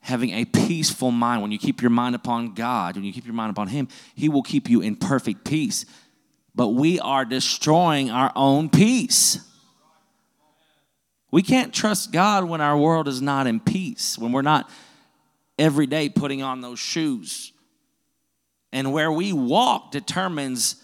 Having 0.00 0.30
a 0.30 0.44
peaceful 0.44 1.10
mind. 1.10 1.42
When 1.42 1.52
you 1.52 1.58
keep 1.58 1.82
your 1.82 1.90
mind 1.90 2.14
upon 2.14 2.54
God, 2.54 2.96
when 2.96 3.04
you 3.04 3.12
keep 3.12 3.26
your 3.26 3.34
mind 3.34 3.50
upon 3.50 3.68
Him, 3.68 3.88
He 4.14 4.28
will 4.28 4.42
keep 4.42 4.68
you 4.68 4.80
in 4.80 4.96
perfect 4.96 5.44
peace. 5.44 5.84
But 6.54 6.68
we 6.68 6.98
are 6.98 7.24
destroying 7.24 8.10
our 8.10 8.32
own 8.34 8.70
peace. 8.70 9.40
We 11.30 11.42
can't 11.42 11.72
trust 11.72 12.12
God 12.12 12.44
when 12.44 12.60
our 12.60 12.76
world 12.76 13.06
is 13.06 13.22
not 13.22 13.46
in 13.46 13.60
peace, 13.60 14.18
when 14.18 14.32
we're 14.32 14.42
not 14.42 14.68
every 15.58 15.86
day 15.86 16.08
putting 16.08 16.42
on 16.42 16.60
those 16.60 16.78
shoes. 16.78 17.52
And 18.72 18.92
where 18.92 19.12
we 19.12 19.32
walk 19.32 19.90
determines 19.90 20.82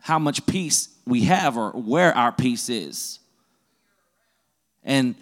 how 0.00 0.18
much 0.18 0.46
peace 0.46 0.88
we 1.06 1.24
have 1.24 1.56
or 1.56 1.70
where 1.70 2.16
our 2.16 2.32
peace 2.32 2.68
is. 2.68 3.18
And 4.82 5.14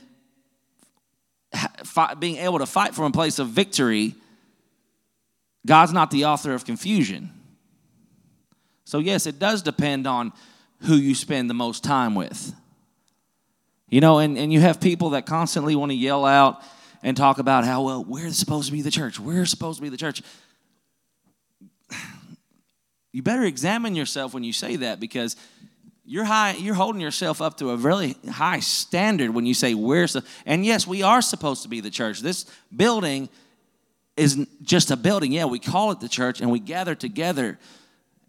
being 2.19 2.37
able 2.37 2.59
to 2.59 2.67
fight 2.67 2.95
from 2.95 3.05
a 3.05 3.11
place 3.11 3.39
of 3.39 3.49
victory 3.49 4.15
God's 5.69 5.93
not 5.93 6.11
the 6.11 6.25
author 6.25 6.55
of 6.55 6.65
confusion. 6.65 7.31
So, 8.85 8.99
yes, 9.01 9.27
it 9.27 9.39
does 9.39 9.61
depend 9.61 10.07
on 10.07 10.33
who 10.81 10.95
you 10.95 11.15
spend 11.15 11.51
the 11.51 11.55
most 11.55 11.85
time 11.85 12.15
with. 12.15 12.55
You 13.91 14.01
know, 14.01 14.19
and, 14.19 14.39
and 14.39 14.51
you 14.51 14.61
have 14.61 14.81
people 14.81 15.11
that 15.11 15.27
constantly 15.27 15.77
want 15.77 15.93
to 15.93 15.97
yell 15.97 16.25
out 16.25 16.63
and 17.03 17.17
talk 17.17 17.39
about 17.39 17.65
how, 17.65 17.83
well, 17.83 18.03
we're 18.03 18.31
supposed 18.31 18.67
to 18.69 18.73
be 18.73 18.81
the 18.81 18.91
church. 18.91 19.21
We're 19.21 19.45
supposed 19.45 19.79
to 19.79 19.83
be 19.83 19.89
the 19.89 19.97
church. 19.97 20.23
You 23.11 23.23
better 23.23 23.45
examine 23.45 23.97
yourself 23.97 24.35
when 24.35 24.45
you 24.45 24.53
say 24.53 24.77
that 24.77 25.01
because 25.01 25.35
you're 26.09 26.25
high 26.25 26.53
you're 26.53 26.75
holding 26.75 27.03
yourself 27.03 27.43
up 27.43 27.59
to 27.59 27.71
a 27.71 27.77
really 27.77 28.17
high 28.31 28.61
standard 28.61 29.35
when 29.35 29.45
you 29.45 29.53
say 29.53 29.75
we're 29.75 30.07
and 30.47 30.65
yes 30.65 30.87
we 30.87 31.03
are 31.03 31.21
supposed 31.21 31.63
to 31.63 31.69
be 31.69 31.81
the 31.81 31.91
church. 31.91 32.21
This 32.21 32.47
building 32.75 33.29
is 34.17 34.47
just 34.63 34.91
a 34.91 34.97
building. 34.97 35.33
Yeah 35.33 35.45
we 35.45 35.59
call 35.59 35.91
it 35.91 36.01
the 36.01 36.09
church 36.09 36.41
and 36.41 36.51
we 36.51 36.61
gather 36.61 36.95
together 36.95 37.59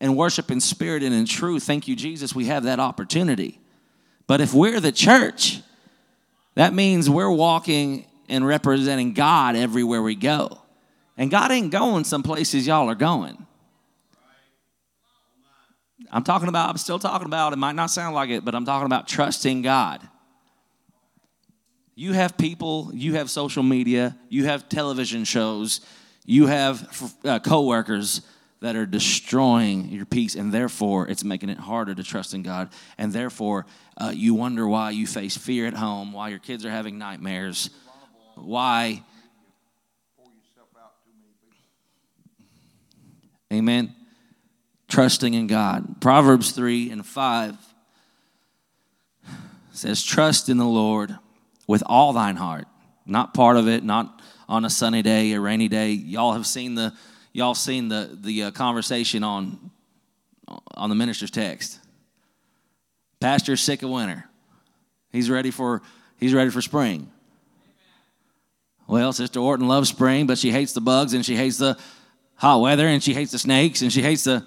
and 0.02 0.18
worship 0.18 0.52
in 0.52 0.60
spirit 0.60 1.04
and 1.04 1.16
in 1.16 1.26
truth. 1.26 1.64
Thank 1.64 1.88
you 1.88 1.96
jesus. 1.96 2.36
We 2.36 2.46
have 2.46 2.64
that 2.64 2.82
opportunity. 2.82 3.62
But 4.28 4.42
if 4.42 4.54
we're 4.54 4.82
the 4.82 4.92
church 4.92 5.62
that 6.56 6.74
means 6.74 7.10
we're 7.10 7.32
walking 7.32 8.06
and 8.28 8.46
representing 8.46 9.14
god 9.14 9.56
everywhere 9.56 10.02
we 10.02 10.16
go. 10.16 10.60
And 11.16 11.32
god 11.32 11.50
ain't 11.52 11.72
going 11.72 12.04
some 12.04 12.24
places 12.24 12.68
y'all 12.68 12.90
are 12.90 12.96
going 12.96 13.46
I'm 16.12 16.24
talking 16.24 16.50
about, 16.50 16.70
I'm 16.70 16.78
still 16.78 17.00
talking 17.00 17.28
about, 17.28 17.54
it 17.54 17.58
might 17.58 17.76
not 17.76 17.92
sound 17.92 18.16
like 18.16 18.30
it, 18.30 18.44
but 18.44 18.56
I'm 18.56 18.66
talking 18.66 18.86
about 18.86 19.08
trusting 19.08 19.62
God. 19.62 20.08
You 21.96 22.14
have 22.14 22.38
people, 22.38 22.92
you 22.94 23.16
have 23.16 23.30
social 23.30 23.62
media, 23.62 24.18
you 24.30 24.46
have 24.46 24.70
television 24.70 25.24
shows, 25.24 25.82
you 26.26 26.48
have 26.48 27.14
uh, 27.24 27.40
coworkers 27.40 28.22
that 28.62 28.76
are 28.76 28.86
destroying 28.86 29.90
your 29.90 30.06
peace, 30.06 30.36
and 30.36 30.52
therefore 30.52 31.08
it's 31.08 31.24
making 31.24 31.50
it 31.50 31.58
harder 31.58 31.94
to 31.94 32.04
trust 32.04 32.34
in 32.34 32.42
God. 32.42 32.70
And 32.98 33.14
therefore, 33.14 33.66
uh, 33.98 34.12
you 34.14 34.34
wonder 34.34 34.68
why 34.68 34.92
you 34.92 35.08
face 35.08 35.38
fear 35.38 35.68
at 35.68 35.74
home, 35.74 36.12
why 36.12 36.30
your 36.30 36.40
kids 36.40 36.66
are 36.66 36.72
having 36.72 36.98
nightmares, 36.98 37.70
why. 38.36 39.04
Amen 43.52 43.96
trusting 44.90 45.34
in 45.34 45.48
God. 45.48 46.02
Proverbs 46.02 46.52
3 46.52 46.92
and 46.92 47.06
5 47.06 47.56
says, 49.72 50.04
Trust 50.04 50.50
in 50.50 50.58
the 50.58 50.66
Lord 50.66 51.16
with 51.68 51.84
all 51.86 52.12
thine 52.12 52.36
heart. 52.36 52.66
Not 53.06 53.34
part 53.34 53.56
of 53.56 53.68
it, 53.68 53.84
not 53.84 54.22
on 54.50 54.66
a 54.66 54.70
sunny 54.70 55.02
day, 55.02 55.32
a 55.32 55.40
rainy 55.40 55.68
day. 55.68 55.92
Y'all 55.92 56.34
have 56.34 56.46
seen 56.46 56.76
the 56.76 56.94
y'all 57.32 57.56
seen 57.56 57.88
the 57.88 58.18
the 58.20 58.44
uh, 58.44 58.52
conversation 58.52 59.24
on 59.24 59.72
on 60.74 60.90
the 60.90 60.96
minister's 60.96 61.32
text. 61.32 61.80
Pastor's 63.20 63.62
sick 63.62 63.84
of 63.84 63.90
winter. 63.90 64.26
He's 65.12 65.30
ready 65.30 65.52
for 65.52 65.82
he's 66.18 66.34
ready 66.34 66.50
for 66.50 66.62
spring. 66.62 67.10
Well, 68.88 69.14
Sister 69.14 69.40
Orten 69.40 69.68
loves 69.68 69.90
spring, 69.90 70.26
but 70.26 70.40
she 70.40 70.52
hates 70.52 70.74
the 70.74 70.82
bugs 70.82 71.14
and 71.14 71.24
she 71.24 71.36
hates 71.36 71.58
the 71.58 71.78
hot 72.36 72.62
weather 72.62 72.88
and 72.88 73.04
she 73.04 73.14
hates 73.14 73.32
the 73.32 73.40
snakes 73.40 73.84
and 73.84 73.94
she 73.94 74.02
hates 74.02 74.24
the 74.24 74.46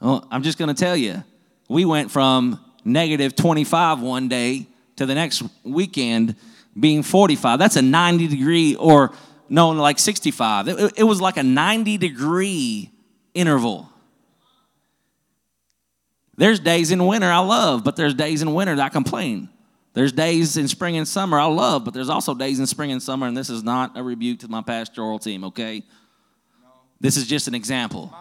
well, 0.00 0.26
I'm 0.30 0.42
just 0.42 0.58
going 0.58 0.74
to 0.74 0.80
tell 0.80 0.96
you, 0.96 1.22
we 1.68 1.84
went 1.84 2.10
from 2.10 2.60
negative 2.84 3.34
25 3.34 4.00
one 4.00 4.28
day 4.28 4.66
to 4.96 5.06
the 5.06 5.14
next 5.14 5.42
weekend 5.64 6.36
being 6.78 7.02
45. 7.02 7.58
That's 7.58 7.76
a 7.76 7.82
90 7.82 8.28
degree, 8.28 8.74
or 8.74 9.12
no, 9.48 9.70
like 9.70 9.98
65. 9.98 10.68
It, 10.68 10.92
it 10.96 11.04
was 11.04 11.20
like 11.20 11.36
a 11.36 11.42
90 11.42 11.98
degree 11.98 12.90
interval. 13.32 13.88
There's 16.36 16.58
days 16.58 16.90
in 16.90 17.06
winter 17.06 17.30
I 17.30 17.38
love, 17.38 17.84
but 17.84 17.96
there's 17.96 18.14
days 18.14 18.42
in 18.42 18.54
winter 18.54 18.74
that 18.76 18.86
I 18.86 18.88
complain. 18.88 19.48
There's 19.92 20.10
days 20.10 20.56
in 20.56 20.66
spring 20.66 20.96
and 20.96 21.06
summer 21.06 21.38
I 21.38 21.44
love, 21.44 21.84
but 21.84 21.94
there's 21.94 22.08
also 22.08 22.34
days 22.34 22.58
in 22.58 22.66
spring 22.66 22.90
and 22.90 23.00
summer, 23.00 23.28
and 23.28 23.36
this 23.36 23.48
is 23.48 23.62
not 23.62 23.96
a 23.96 24.02
rebuke 24.02 24.40
to 24.40 24.48
my 24.48 24.60
pastoral 24.60 25.20
team, 25.20 25.44
okay? 25.44 25.84
This 27.00 27.16
is 27.16 27.28
just 27.28 27.46
an 27.46 27.54
example. 27.54 28.12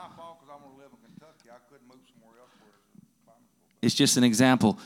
It's 3.84 3.94
just 3.94 4.16
an 4.18 4.24
example. 4.24 4.80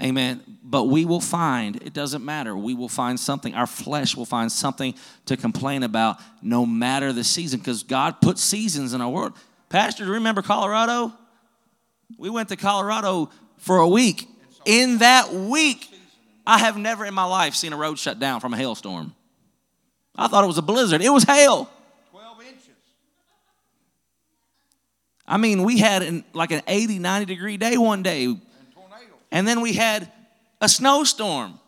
Amen. 0.00 0.42
But 0.62 0.84
we 0.84 1.06
will 1.06 1.22
find, 1.22 1.76
it 1.76 1.94
doesn't 1.94 2.22
matter, 2.22 2.54
we 2.54 2.74
will 2.74 2.88
find 2.88 3.18
something. 3.18 3.54
Our 3.54 3.66
flesh 3.66 4.14
will 4.14 4.26
find 4.26 4.52
something 4.52 4.94
to 5.24 5.36
complain 5.38 5.82
about 5.82 6.18
no 6.42 6.66
matter 6.66 7.14
the 7.14 7.24
season 7.24 7.60
because 7.60 7.82
God 7.82 8.20
put 8.20 8.38
seasons 8.38 8.92
in 8.92 9.00
our 9.00 9.08
world. 9.08 9.32
Pastor, 9.70 10.04
remember 10.04 10.42
Colorado? 10.42 11.12
We 12.18 12.28
went 12.28 12.50
to 12.50 12.56
Colorado 12.56 13.30
for 13.56 13.78
a 13.78 13.88
week. 13.88 14.28
In 14.66 14.98
that 14.98 15.32
week, 15.32 15.88
I 16.46 16.58
have 16.58 16.76
never 16.76 17.06
in 17.06 17.14
my 17.14 17.24
life 17.24 17.54
seen 17.54 17.72
a 17.72 17.76
road 17.76 17.98
shut 17.98 18.18
down 18.18 18.40
from 18.40 18.52
a 18.52 18.56
hailstorm. 18.56 19.14
I 20.14 20.28
thought 20.28 20.44
it 20.44 20.46
was 20.46 20.58
a 20.58 20.62
blizzard. 20.62 21.00
It 21.00 21.10
was 21.10 21.24
hail. 21.24 21.70
I 25.28 25.38
mean, 25.38 25.62
we 25.62 25.78
had 25.78 26.02
an, 26.02 26.24
like 26.32 26.52
an 26.52 26.62
80, 26.66 26.98
90 26.98 27.26
degree 27.26 27.56
day 27.56 27.76
one 27.76 28.02
day. 28.02 28.24
And, 28.24 28.40
and 29.32 29.48
then 29.48 29.60
we 29.60 29.72
had 29.72 30.10
a 30.60 30.68
snowstorm. 30.68 31.58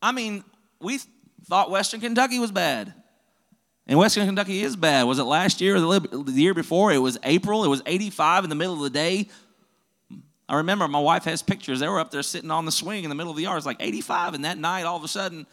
I 0.00 0.12
mean, 0.12 0.44
we 0.80 1.00
thought 1.46 1.70
Western 1.70 2.00
Kentucky 2.00 2.38
was 2.38 2.52
bad. 2.52 2.92
And 3.86 3.98
Western 3.98 4.26
Kentucky 4.26 4.62
is 4.62 4.76
bad. 4.76 5.04
Was 5.04 5.18
it 5.18 5.24
last 5.24 5.60
year 5.60 5.76
or 5.76 5.80
the, 5.80 6.22
the 6.24 6.32
year 6.32 6.54
before? 6.54 6.92
It 6.92 6.98
was 6.98 7.18
April. 7.24 7.64
It 7.64 7.68
was 7.68 7.82
85 7.86 8.44
in 8.44 8.50
the 8.50 8.56
middle 8.56 8.74
of 8.74 8.80
the 8.80 8.90
day. 8.90 9.28
I 10.48 10.56
remember 10.56 10.86
my 10.88 11.00
wife 11.00 11.24
has 11.24 11.42
pictures. 11.42 11.80
They 11.80 11.88
were 11.88 11.98
up 11.98 12.10
there 12.10 12.22
sitting 12.22 12.50
on 12.50 12.64
the 12.64 12.72
swing 12.72 13.04
in 13.04 13.10
the 13.10 13.14
middle 13.14 13.30
of 13.30 13.36
the 13.36 13.42
yard. 13.42 13.56
It's 13.56 13.66
like 13.66 13.78
85. 13.80 14.34
And 14.34 14.44
that 14.44 14.58
night, 14.58 14.84
all 14.84 14.96
of 14.96 15.04
a 15.04 15.08
sudden, 15.08 15.46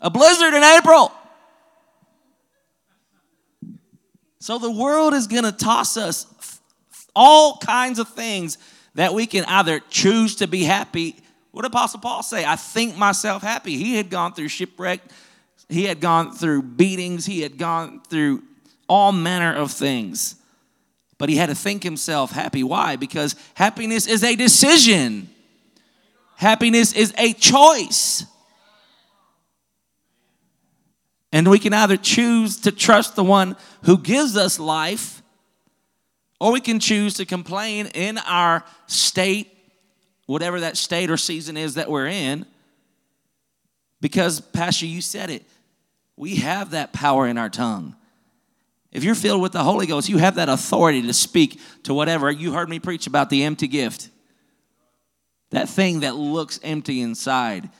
a 0.00 0.10
blizzard 0.10 0.54
in 0.54 0.62
April. 0.62 1.12
So 4.40 4.58
the 4.58 4.70
world 4.70 5.14
is 5.14 5.26
going 5.26 5.44
to 5.44 5.52
toss 5.52 5.96
us 5.96 6.26
all 7.14 7.58
kinds 7.58 7.98
of 7.98 8.08
things 8.08 8.58
that 8.94 9.14
we 9.14 9.26
can 9.26 9.44
either 9.44 9.80
choose 9.90 10.36
to 10.36 10.46
be 10.46 10.64
happy. 10.64 11.16
What 11.50 11.62
did 11.62 11.72
Apostle 11.72 12.00
Paul 12.00 12.22
say? 12.22 12.44
I 12.44 12.56
think 12.56 12.96
myself 12.96 13.42
happy. 13.42 13.76
He 13.76 13.96
had 13.96 14.10
gone 14.10 14.34
through 14.34 14.48
shipwreck, 14.48 15.00
he 15.68 15.84
had 15.84 16.00
gone 16.00 16.32
through 16.32 16.62
beatings, 16.62 17.26
he 17.26 17.42
had 17.42 17.58
gone 17.58 18.00
through 18.08 18.42
all 18.88 19.12
manner 19.12 19.54
of 19.54 19.70
things. 19.70 20.36
But 21.18 21.28
he 21.28 21.36
had 21.36 21.48
to 21.48 21.54
think 21.54 21.82
himself 21.82 22.30
happy. 22.30 22.62
Why? 22.62 22.96
Because 22.96 23.34
happiness 23.54 24.06
is 24.06 24.22
a 24.22 24.36
decision. 24.36 25.28
Happiness 26.36 26.92
is 26.92 27.12
a 27.18 27.32
choice. 27.32 28.24
And 31.32 31.48
we 31.48 31.58
can 31.58 31.74
either 31.74 31.96
choose 31.96 32.60
to 32.60 32.72
trust 32.72 33.16
the 33.16 33.24
one 33.24 33.56
who 33.82 33.98
gives 33.98 34.36
us 34.36 34.58
life, 34.58 35.22
or 36.40 36.52
we 36.52 36.60
can 36.60 36.78
choose 36.78 37.14
to 37.14 37.24
complain 37.24 37.86
in 37.94 38.18
our 38.18 38.64
state, 38.86 39.48
whatever 40.26 40.60
that 40.60 40.76
state 40.76 41.10
or 41.10 41.16
season 41.16 41.56
is 41.56 41.74
that 41.74 41.90
we're 41.90 42.06
in. 42.06 42.46
Because, 44.00 44.40
Pastor, 44.40 44.86
you 44.86 45.00
said 45.00 45.30
it. 45.30 45.44
We 46.16 46.36
have 46.36 46.70
that 46.70 46.92
power 46.92 47.26
in 47.26 47.38
our 47.38 47.48
tongue. 47.48 47.96
If 48.90 49.04
you're 49.04 49.14
filled 49.14 49.42
with 49.42 49.52
the 49.52 49.62
Holy 49.62 49.86
Ghost, 49.86 50.08
you 50.08 50.18
have 50.18 50.36
that 50.36 50.48
authority 50.48 51.02
to 51.02 51.12
speak 51.12 51.60
to 51.82 51.92
whatever. 51.92 52.30
You 52.30 52.52
heard 52.52 52.68
me 52.68 52.78
preach 52.78 53.06
about 53.06 53.30
the 53.30 53.44
empty 53.44 53.68
gift. 53.68 54.08
That 55.50 55.68
thing 55.68 56.00
that 56.00 56.14
looks 56.14 56.60
empty 56.62 57.00
inside. 57.00 57.70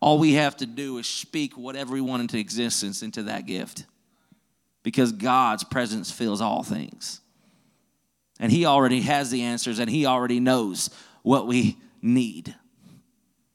All 0.00 0.18
we 0.18 0.34
have 0.34 0.56
to 0.58 0.66
do 0.66 0.98
is 0.98 1.06
speak 1.06 1.56
whatever 1.56 1.92
we 1.92 2.00
want 2.00 2.22
into 2.22 2.38
existence 2.38 3.02
into 3.02 3.24
that 3.24 3.46
gift. 3.46 3.84
Because 4.82 5.12
God's 5.12 5.64
presence 5.64 6.10
fills 6.10 6.40
all 6.40 6.62
things. 6.62 7.20
And 8.38 8.52
He 8.52 8.66
already 8.66 9.00
has 9.02 9.30
the 9.30 9.42
answers 9.42 9.78
and 9.78 9.90
He 9.90 10.06
already 10.06 10.40
knows 10.40 10.90
what 11.22 11.46
we 11.46 11.76
need. 12.00 12.54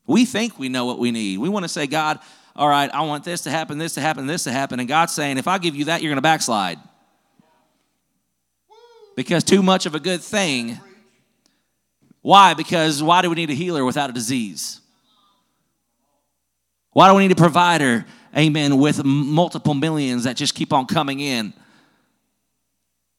We 0.06 0.26
think 0.26 0.60
we 0.60 0.70
know 0.70 0.86
what 0.86 1.00
we 1.00 1.12
need. 1.12 1.38
We 1.38 1.50
want 1.50 1.64
to 1.64 1.70
say, 1.70 1.88
God, 1.88 2.20
all 2.56 2.68
right, 2.68 2.94
I 2.94 3.02
want 3.02 3.24
this 3.24 3.42
to 3.42 3.50
happen, 3.50 3.78
this 3.78 3.96
to 3.96 4.02
happen, 4.02 4.28
this 4.28 4.44
to 4.44 4.52
happen. 4.52 4.80
And 4.80 4.88
God's 4.88 5.14
saying, 5.14 5.38
if 5.38 5.48
I 5.48 5.58
give 5.58 5.76
you 5.76 5.86
that, 5.86 6.02
you're 6.02 6.10
going 6.10 6.18
to 6.18 6.22
backslide. 6.22 6.78
Because 9.16 9.44
too 9.44 9.64
much 9.64 9.86
of 9.86 9.96
a 9.96 10.00
good 10.00 10.22
thing. 10.22 10.80
Why? 12.22 12.54
Because 12.54 13.02
why 13.02 13.22
do 13.22 13.30
we 13.30 13.36
need 13.36 13.50
a 13.50 13.56
healer 13.56 13.84
without 13.86 14.10
a 14.10 14.14
disease? 14.14 14.82
Why 16.92 17.10
do 17.10 17.16
we 17.16 17.24
need 17.28 17.32
a 17.32 17.36
provider, 17.36 18.06
amen, 18.38 18.78
with 18.78 19.04
multiple 19.04 19.74
millions 19.74 20.26
that 20.26 20.36
just 20.36 20.54
keep 20.54 20.72
on 20.72 20.86
coming 20.86 21.20
in? 21.20 21.54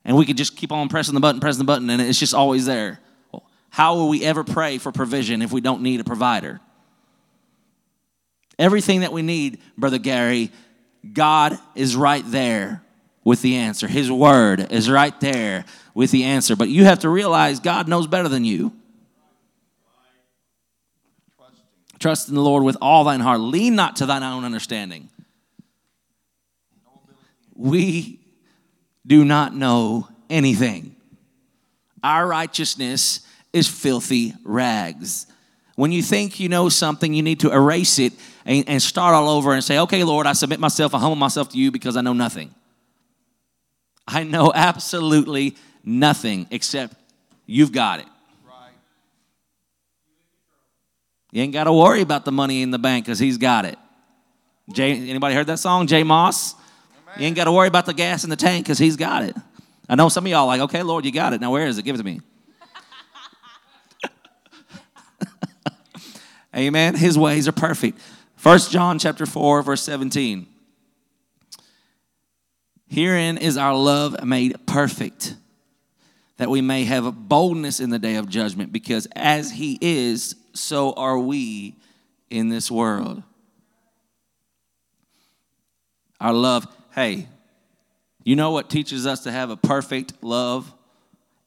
And 0.04 0.16
we 0.16 0.26
could 0.26 0.36
just 0.36 0.56
keep 0.56 0.70
on 0.70 0.88
pressing 0.88 1.14
the 1.14 1.20
button, 1.20 1.40
pressing 1.40 1.58
the 1.58 1.64
button, 1.64 1.88
and 1.88 2.00
it's 2.02 2.18
just 2.18 2.34
always 2.34 2.66
there. 2.66 3.00
How 3.70 3.96
will 3.96 4.08
we 4.08 4.24
ever 4.24 4.44
pray 4.44 4.78
for 4.78 4.92
provision 4.92 5.42
if 5.42 5.50
we 5.50 5.60
don't 5.60 5.82
need 5.82 6.00
a 6.00 6.04
provider? 6.04 6.60
Everything 8.58 9.00
that 9.00 9.12
we 9.12 9.22
need, 9.22 9.60
Brother 9.76 9.98
Gary, 9.98 10.52
God 11.12 11.58
is 11.74 11.96
right 11.96 12.24
there 12.26 12.82
with 13.24 13.42
the 13.42 13.56
answer. 13.56 13.88
His 13.88 14.10
word 14.10 14.70
is 14.70 14.88
right 14.88 15.18
there 15.20 15.64
with 15.94 16.10
the 16.10 16.24
answer. 16.24 16.54
But 16.54 16.68
you 16.68 16.84
have 16.84 17.00
to 17.00 17.08
realize 17.08 17.58
God 17.58 17.88
knows 17.88 18.06
better 18.06 18.28
than 18.28 18.44
you. 18.44 18.72
Trust 21.98 22.28
in 22.28 22.34
the 22.34 22.42
Lord 22.42 22.62
with 22.64 22.76
all 22.82 23.02
thine 23.04 23.20
heart. 23.20 23.40
Lean 23.40 23.74
not 23.74 23.96
to 23.96 24.06
thine 24.06 24.22
own 24.22 24.44
understanding. 24.44 25.08
We 27.54 28.20
do 29.06 29.24
not 29.24 29.54
know 29.54 30.08
anything. 30.30 30.96
Our 32.02 32.26
righteousness 32.26 33.20
is 33.52 33.68
filthy 33.68 34.34
rags. 34.44 35.26
When 35.76 35.90
you 35.90 36.02
think 36.02 36.38
you 36.38 36.48
know 36.48 36.68
something, 36.68 37.12
you 37.12 37.22
need 37.22 37.40
to 37.40 37.50
erase 37.50 37.98
it 37.98 38.12
and, 38.44 38.64
and 38.68 38.82
start 38.82 39.14
all 39.14 39.28
over 39.28 39.52
and 39.52 39.64
say, 39.64 39.78
okay, 39.80 40.04
Lord, 40.04 40.26
I 40.26 40.32
submit 40.32 40.60
myself, 40.60 40.94
I 40.94 40.98
humble 40.98 41.16
myself 41.16 41.48
to 41.50 41.58
you 41.58 41.70
because 41.70 41.96
I 41.96 42.00
know 42.00 42.12
nothing. 42.12 42.54
I 44.06 44.22
know 44.22 44.52
absolutely 44.54 45.56
nothing 45.82 46.46
except 46.50 46.94
you've 47.46 47.72
got 47.72 48.00
it. 48.00 48.06
You 51.32 51.42
ain't 51.42 51.52
got 51.52 51.64
to 51.64 51.72
worry 51.72 52.00
about 52.00 52.24
the 52.24 52.30
money 52.30 52.62
in 52.62 52.70
the 52.70 52.78
bank 52.78 53.06
because 53.06 53.18
he's 53.18 53.38
got 53.38 53.64
it. 53.64 53.76
Jay, 54.72 54.92
anybody 54.92 55.34
heard 55.34 55.48
that 55.48 55.58
song, 55.58 55.88
Jay 55.88 56.04
Moss? 56.04 56.54
You 57.18 57.26
ain't 57.26 57.36
got 57.36 57.44
to 57.44 57.52
worry 57.52 57.68
about 57.68 57.86
the 57.86 57.94
gas 57.94 58.24
in 58.24 58.30
the 58.30 58.36
tank 58.36 58.64
because 58.64 58.78
he's 58.78 58.96
got 58.96 59.22
it. 59.22 59.36
I 59.88 59.94
know 59.94 60.08
some 60.08 60.24
of 60.24 60.30
y'all 60.30 60.46
like, 60.46 60.60
okay, 60.62 60.82
Lord, 60.82 61.04
you 61.04 61.12
got 61.12 61.32
it. 61.32 61.40
Now 61.40 61.52
where 61.52 61.66
is 61.66 61.78
it? 61.78 61.84
Give 61.84 61.94
it 61.94 61.98
to 61.98 62.04
me. 62.04 62.20
Amen. 66.56 66.94
His 66.96 67.18
ways 67.18 67.46
are 67.46 67.52
perfect. 67.52 67.98
First 68.36 68.70
John 68.70 68.98
chapter 68.98 69.26
4, 69.26 69.62
verse 69.62 69.82
17. 69.82 70.46
Herein 72.88 73.38
is 73.38 73.56
our 73.56 73.74
love 73.74 74.24
made 74.24 74.54
perfect, 74.66 75.34
that 76.36 76.48
we 76.50 76.60
may 76.60 76.84
have 76.84 77.28
boldness 77.28 77.80
in 77.80 77.90
the 77.90 77.98
day 77.98 78.16
of 78.16 78.28
judgment, 78.28 78.72
because 78.72 79.08
as 79.16 79.50
he 79.50 79.78
is, 79.80 80.36
so 80.52 80.92
are 80.92 81.18
we 81.18 81.74
in 82.30 82.50
this 82.50 82.70
world. 82.70 83.22
Our 86.20 86.32
love, 86.32 86.66
hey, 86.94 87.26
you 88.22 88.36
know 88.36 88.52
what 88.52 88.70
teaches 88.70 89.06
us 89.06 89.24
to 89.24 89.32
have 89.32 89.50
a 89.50 89.56
perfect 89.56 90.22
love, 90.22 90.72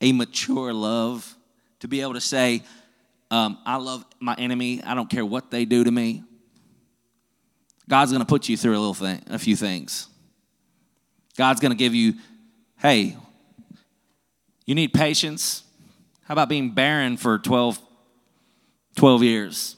a 0.00 0.12
mature 0.12 0.72
love, 0.72 1.36
to 1.80 1.88
be 1.88 2.02
able 2.02 2.14
to 2.14 2.20
say, 2.20 2.62
um, 3.30 3.58
I 3.64 3.76
love 3.76 4.04
my 4.20 4.34
enemy. 4.36 4.82
I 4.84 4.94
don't 4.94 5.08
care 5.08 5.24
what 5.24 5.50
they 5.50 5.64
do 5.64 5.84
to 5.84 5.90
me. 5.90 6.22
God's 7.88 8.12
going 8.12 8.20
to 8.20 8.26
put 8.26 8.48
you 8.48 8.56
through 8.56 8.72
a 8.72 8.80
little 8.80 8.94
thing, 8.94 9.22
a 9.28 9.38
few 9.38 9.56
things. 9.56 10.08
God's 11.36 11.60
going 11.60 11.72
to 11.72 11.76
give 11.76 11.94
you, 11.94 12.14
hey, 12.78 13.16
you 14.66 14.74
need 14.74 14.92
patience. 14.92 15.62
How 16.24 16.32
about 16.32 16.48
being 16.48 16.72
barren 16.72 17.16
for 17.16 17.38
12, 17.38 17.80
12 18.96 19.22
years? 19.22 19.76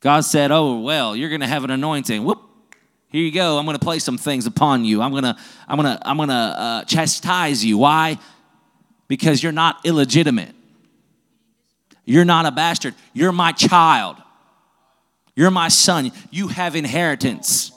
God 0.00 0.20
said, 0.20 0.50
Oh, 0.50 0.80
well, 0.80 1.16
you're 1.16 1.30
going 1.30 1.40
to 1.40 1.46
have 1.46 1.64
an 1.64 1.70
anointing. 1.70 2.24
Whoop. 2.24 2.53
Here 3.14 3.22
you 3.22 3.30
go. 3.30 3.58
I'm 3.58 3.64
going 3.64 3.78
to 3.78 3.84
place 3.84 4.02
some 4.02 4.18
things 4.18 4.44
upon 4.44 4.84
you. 4.84 5.00
I'm 5.00 5.12
going 5.12 5.22
to, 5.22 5.36
I'm 5.68 5.78
going 5.78 5.96
to, 5.96 6.02
I'm 6.04 6.16
going 6.16 6.30
to 6.30 6.34
uh, 6.34 6.84
chastise 6.84 7.64
you. 7.64 7.78
Why? 7.78 8.18
Because 9.06 9.40
you're 9.40 9.52
not 9.52 9.76
illegitimate. 9.86 10.52
You're 12.04 12.24
not 12.24 12.44
a 12.44 12.50
bastard. 12.50 12.96
You're 13.12 13.30
my 13.30 13.52
child. 13.52 14.16
You're 15.36 15.52
my 15.52 15.68
son. 15.68 16.10
You 16.32 16.48
have 16.48 16.74
inheritance. 16.74 17.70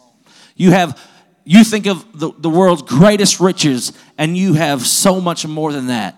You 0.55 0.71
have, 0.71 0.99
you 1.43 1.63
think 1.63 1.85
of 1.85 2.19
the, 2.19 2.31
the 2.35 2.49
world's 2.49 2.81
greatest 2.81 3.39
riches, 3.39 3.93
and 4.17 4.35
you 4.35 4.55
have 4.55 4.87
so 4.87 5.21
much 5.21 5.45
more 5.45 5.71
than 5.71 5.85
that, 5.85 6.15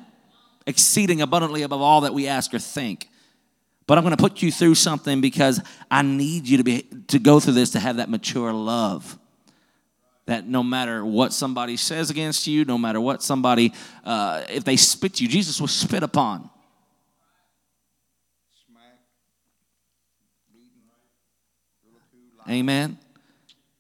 exceeding 0.66 1.20
abundantly 1.20 1.64
above 1.64 1.82
all 1.82 2.00
that 2.02 2.14
we 2.14 2.26
ask 2.26 2.54
or 2.54 2.60
think. 2.60 3.10
But 3.90 3.98
I'm 3.98 4.04
going 4.04 4.16
to 4.16 4.22
put 4.22 4.44
you 4.44 4.52
through 4.52 4.76
something 4.76 5.20
because 5.20 5.60
I 5.90 6.04
need 6.04 6.48
you 6.48 6.58
to 6.58 6.64
be 6.64 6.84
to 7.08 7.18
go 7.18 7.40
through 7.40 7.54
this 7.54 7.72
to 7.72 7.80
have 7.80 7.98
that 7.98 8.08
mature 8.08 8.54
love. 8.54 9.18
That 10.28 10.46
no 10.48 10.62
matter 10.62 11.04
what 11.04 11.34
somebody 11.34 11.76
says 11.76 12.12
against 12.12 12.46
you, 12.46 12.66
no 12.66 12.78
matter 12.78 13.02
what 13.02 13.24
somebody, 13.24 13.74
uh, 14.04 14.44
if 14.48 14.64
they 14.64 14.76
spit 14.76 15.20
you, 15.20 15.28
Jesus 15.28 15.60
was 15.60 15.72
spit 15.72 16.04
upon. 16.04 16.52
Amen. 22.48 23.00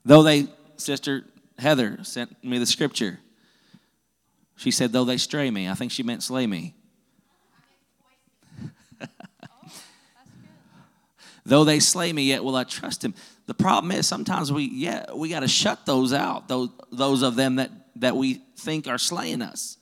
Though 0.03 0.23
they, 0.23 0.47
Sister 0.77 1.23
Heather 1.59 1.99
sent 2.01 2.43
me 2.43 2.57
the 2.57 2.65
scripture. 2.65 3.19
She 4.55 4.71
said, 4.71 4.91
though 4.91 5.05
they 5.05 5.17
stray 5.17 5.51
me. 5.51 5.69
I 5.69 5.75
think 5.75 5.91
she 5.91 6.01
meant 6.01 6.23
slay 6.23 6.47
me. 6.47 6.73
Though 11.49 11.63
they 11.63 11.79
slay 11.79 12.13
me, 12.13 12.23
yet 12.23 12.43
will 12.43 12.55
I 12.55 12.63
trust 12.63 13.03
him. 13.03 13.13
The 13.47 13.53
problem 13.53 13.91
is 13.91 14.07
sometimes 14.07 14.51
we, 14.51 14.65
yeah, 14.65 15.11
we 15.13 15.29
got 15.29 15.41
to 15.41 15.47
shut 15.47 15.85
those 15.85 16.13
out, 16.13 16.47
those, 16.47 16.69
those 16.91 17.23
of 17.23 17.35
them 17.35 17.55
that, 17.55 17.71
that 17.97 18.15
we 18.15 18.35
think 18.57 18.87
are 18.87 18.97
slaying 18.97 19.41
us. 19.41 19.77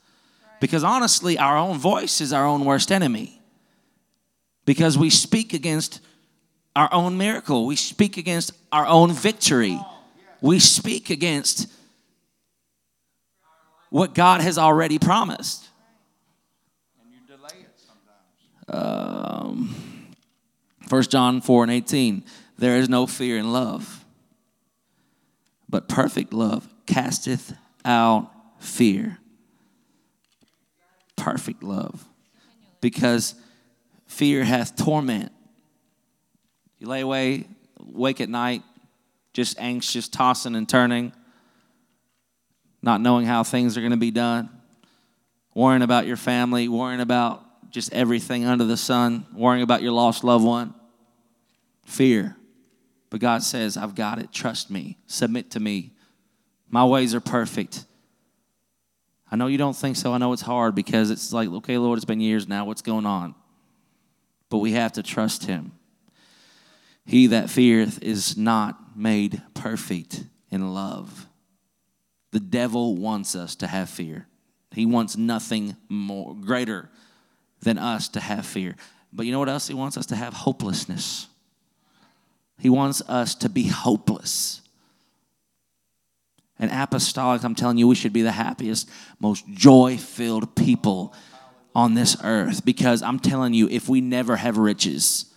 Because 0.60 0.84
honestly, 0.84 1.38
our 1.38 1.58
own 1.58 1.78
voice 1.78 2.22
is 2.22 2.34
our 2.34 2.46
own 2.46 2.66
worst 2.66 2.92
enemy. 2.92 3.42
Because 4.66 4.98
we 4.98 5.10
speak 5.10 5.54
against 5.54 6.02
our 6.76 6.90
own 6.92 7.18
miracle. 7.18 7.66
We 7.66 7.76
speak 7.76 8.18
against 8.18 8.52
our 8.72 8.86
own 8.86 9.12
victory. 9.12 9.80
We 10.42 10.60
speak 10.60 11.10
against 11.10 11.72
what 13.90 14.14
God 14.14 14.42
has 14.42 14.58
already 14.58 15.00
promised. 15.00 15.68
And 17.02 17.14
you 17.14 17.20
delay 17.28 17.64
it 17.64 17.80
sometimes. 18.68 19.48
Um, 19.48 19.87
1 20.88 21.04
John 21.04 21.42
4 21.42 21.64
and 21.64 21.72
18. 21.72 22.24
There 22.58 22.78
is 22.78 22.90
no 22.90 23.06
fear 23.08 23.38
in 23.38 23.52
love, 23.52 24.06
but 25.70 25.88
perfect 25.88 26.34
love 26.34 26.68
casteth 26.86 27.54
out 27.86 28.32
fear. 28.60 29.20
Perfect 31.16 31.64
love. 31.64 32.08
Because 32.82 33.36
fear 34.08 34.44
hath 34.44 34.76
torment. 34.76 35.32
You 36.80 36.88
lay 36.88 37.02
away, 37.02 37.48
wake 37.80 38.22
at 38.22 38.30
night, 38.30 38.64
just 39.34 39.60
anxious, 39.60 40.08
tossing 40.08 40.56
and 40.56 40.68
turning, 40.68 41.12
not 42.82 43.02
knowing 43.02 43.26
how 43.26 43.44
things 43.44 43.78
are 43.78 43.82
going 43.82 43.92
to 43.92 43.98
be 43.98 44.12
done, 44.12 44.50
worrying 45.54 45.82
about 45.82 46.06
your 46.06 46.18
family, 46.18 46.68
worrying 46.68 47.02
about 47.02 47.44
just 47.72 47.92
everything 47.94 48.46
under 48.46 48.64
the 48.64 48.78
sun, 48.78 49.26
worrying 49.34 49.64
about 49.64 49.82
your 49.82 49.92
lost 49.92 50.24
loved 50.24 50.46
one. 50.46 50.74
Fear. 51.88 52.36
But 53.10 53.22
God 53.22 53.42
says, 53.42 53.78
I've 53.78 53.96
got 53.96 54.20
it. 54.20 54.32
Trust 54.34 54.70
me. 54.70 54.98
Submit 55.08 55.52
to 55.52 55.60
me. 55.60 55.94
My 56.70 56.86
ways 56.86 57.16
are 57.16 57.22
perfect. 57.22 57.86
I 59.32 59.38
know 59.38 59.48
you 59.48 59.58
don't 59.58 59.76
think 59.76 59.96
so. 59.96 60.14
I 60.14 60.18
know 60.18 60.34
it's 60.34 60.42
hard 60.42 60.76
because 60.76 61.10
it's 61.10 61.32
like, 61.32 61.48
okay, 61.48 61.78
Lord, 61.78 61.98
it's 61.98 62.06
been 62.06 62.20
years 62.20 62.48
now. 62.48 62.66
What's 62.66 62.82
going 62.82 63.06
on? 63.06 63.36
But 64.50 64.58
we 64.58 64.74
have 64.74 64.92
to 64.94 65.04
trust 65.04 65.46
Him. 65.46 65.72
He 67.06 67.28
that 67.28 67.50
feareth 67.50 68.04
is 68.04 68.36
not 68.36 68.98
made 68.98 69.42
perfect 69.54 70.26
in 70.52 70.74
love. 70.74 71.26
The 72.32 72.42
devil 72.42 72.96
wants 72.96 73.34
us 73.34 73.56
to 73.56 73.68
have 73.68 73.90
fear. 73.90 74.28
He 74.74 74.86
wants 74.86 75.16
nothing 75.16 75.78
more 75.88 76.36
greater 76.36 76.90
than 77.62 77.78
us 77.78 78.10
to 78.10 78.20
have 78.20 78.46
fear. 78.46 78.76
But 79.14 79.26
you 79.26 79.32
know 79.32 79.40
what 79.40 79.48
else 79.48 79.70
he 79.70 79.74
wants 79.74 79.96
us 79.96 80.08
to 80.08 80.18
have 80.18 80.34
hopelessness. 80.34 81.28
He 82.60 82.70
wants 82.70 83.02
us 83.08 83.36
to 83.36 83.50
be 83.50 83.68
hopeless. 83.68 84.62
And 86.60 86.72
apostolic, 86.72 87.44
I'm 87.44 87.56
telling 87.56 87.78
you, 87.78 87.88
we 87.88 87.96
should 87.96 88.14
be 88.14 88.24
the 88.24 88.32
happiest, 88.32 88.90
most 89.20 89.48
joy 89.50 89.98
filled 89.98 90.56
people 90.56 91.14
on 91.76 91.94
this 91.94 92.18
earth 92.24 92.66
because 92.66 93.04
I'm 93.04 93.20
telling 93.20 93.54
you, 93.54 93.70
if 93.70 93.88
we 93.88 94.02
never 94.02 94.36
have 94.36 94.58
riches, 94.58 95.32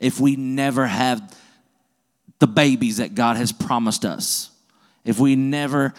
if 0.00 0.18
we 0.18 0.34
never 0.34 0.86
have 0.86 1.36
the 2.40 2.48
babies 2.48 2.96
that 2.96 3.14
God 3.14 3.36
has 3.36 3.52
promised 3.52 4.04
us, 4.04 4.50
if 5.04 5.20
we 5.20 5.36
never, 5.36 5.94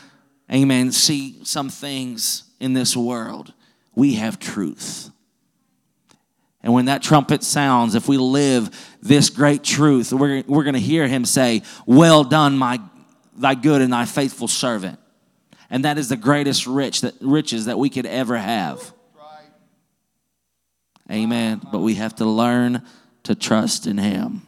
amen, 0.52 0.92
see 0.92 1.40
some 1.46 1.70
things 1.70 2.44
in 2.60 2.74
this 2.74 2.98
world, 2.98 3.54
we 3.96 4.16
have 4.16 4.38
truth. 4.38 5.10
And 6.68 6.74
when 6.74 6.86
that 6.88 7.02
trumpet 7.02 7.44
sounds, 7.44 7.96
if 7.96 8.10
we 8.10 8.18
live 8.18 8.98
this 9.02 9.30
great 9.30 9.64
truth, 9.64 10.12
we're, 10.12 10.44
we're 10.48 10.66
going 10.66 10.74
to 10.74 10.82
hear 10.82 11.08
him 11.08 11.24
say, 11.24 11.62
Well 11.86 12.26
done, 12.26 12.58
my 12.58 12.82
thy 13.38 13.56
good 13.56 13.82
and 13.82 13.94
thy 13.94 14.04
faithful 14.04 14.50
servant. 14.50 15.00
And 15.70 15.86
that 15.86 15.98
is 15.98 16.10
the 16.10 16.18
greatest 16.18 16.68
rich 16.68 17.00
that, 17.02 17.14
riches 17.22 17.68
that 17.68 17.80
we 17.80 17.90
could 17.90 18.06
ever 18.06 18.36
have. 18.36 18.92
Amen. 21.10 21.62
But 21.72 21.80
we 21.80 21.96
have 21.96 22.16
to 22.16 22.26
learn 22.26 22.86
to 23.24 23.34
trust 23.34 23.88
in 23.88 23.98
him. 23.98 24.42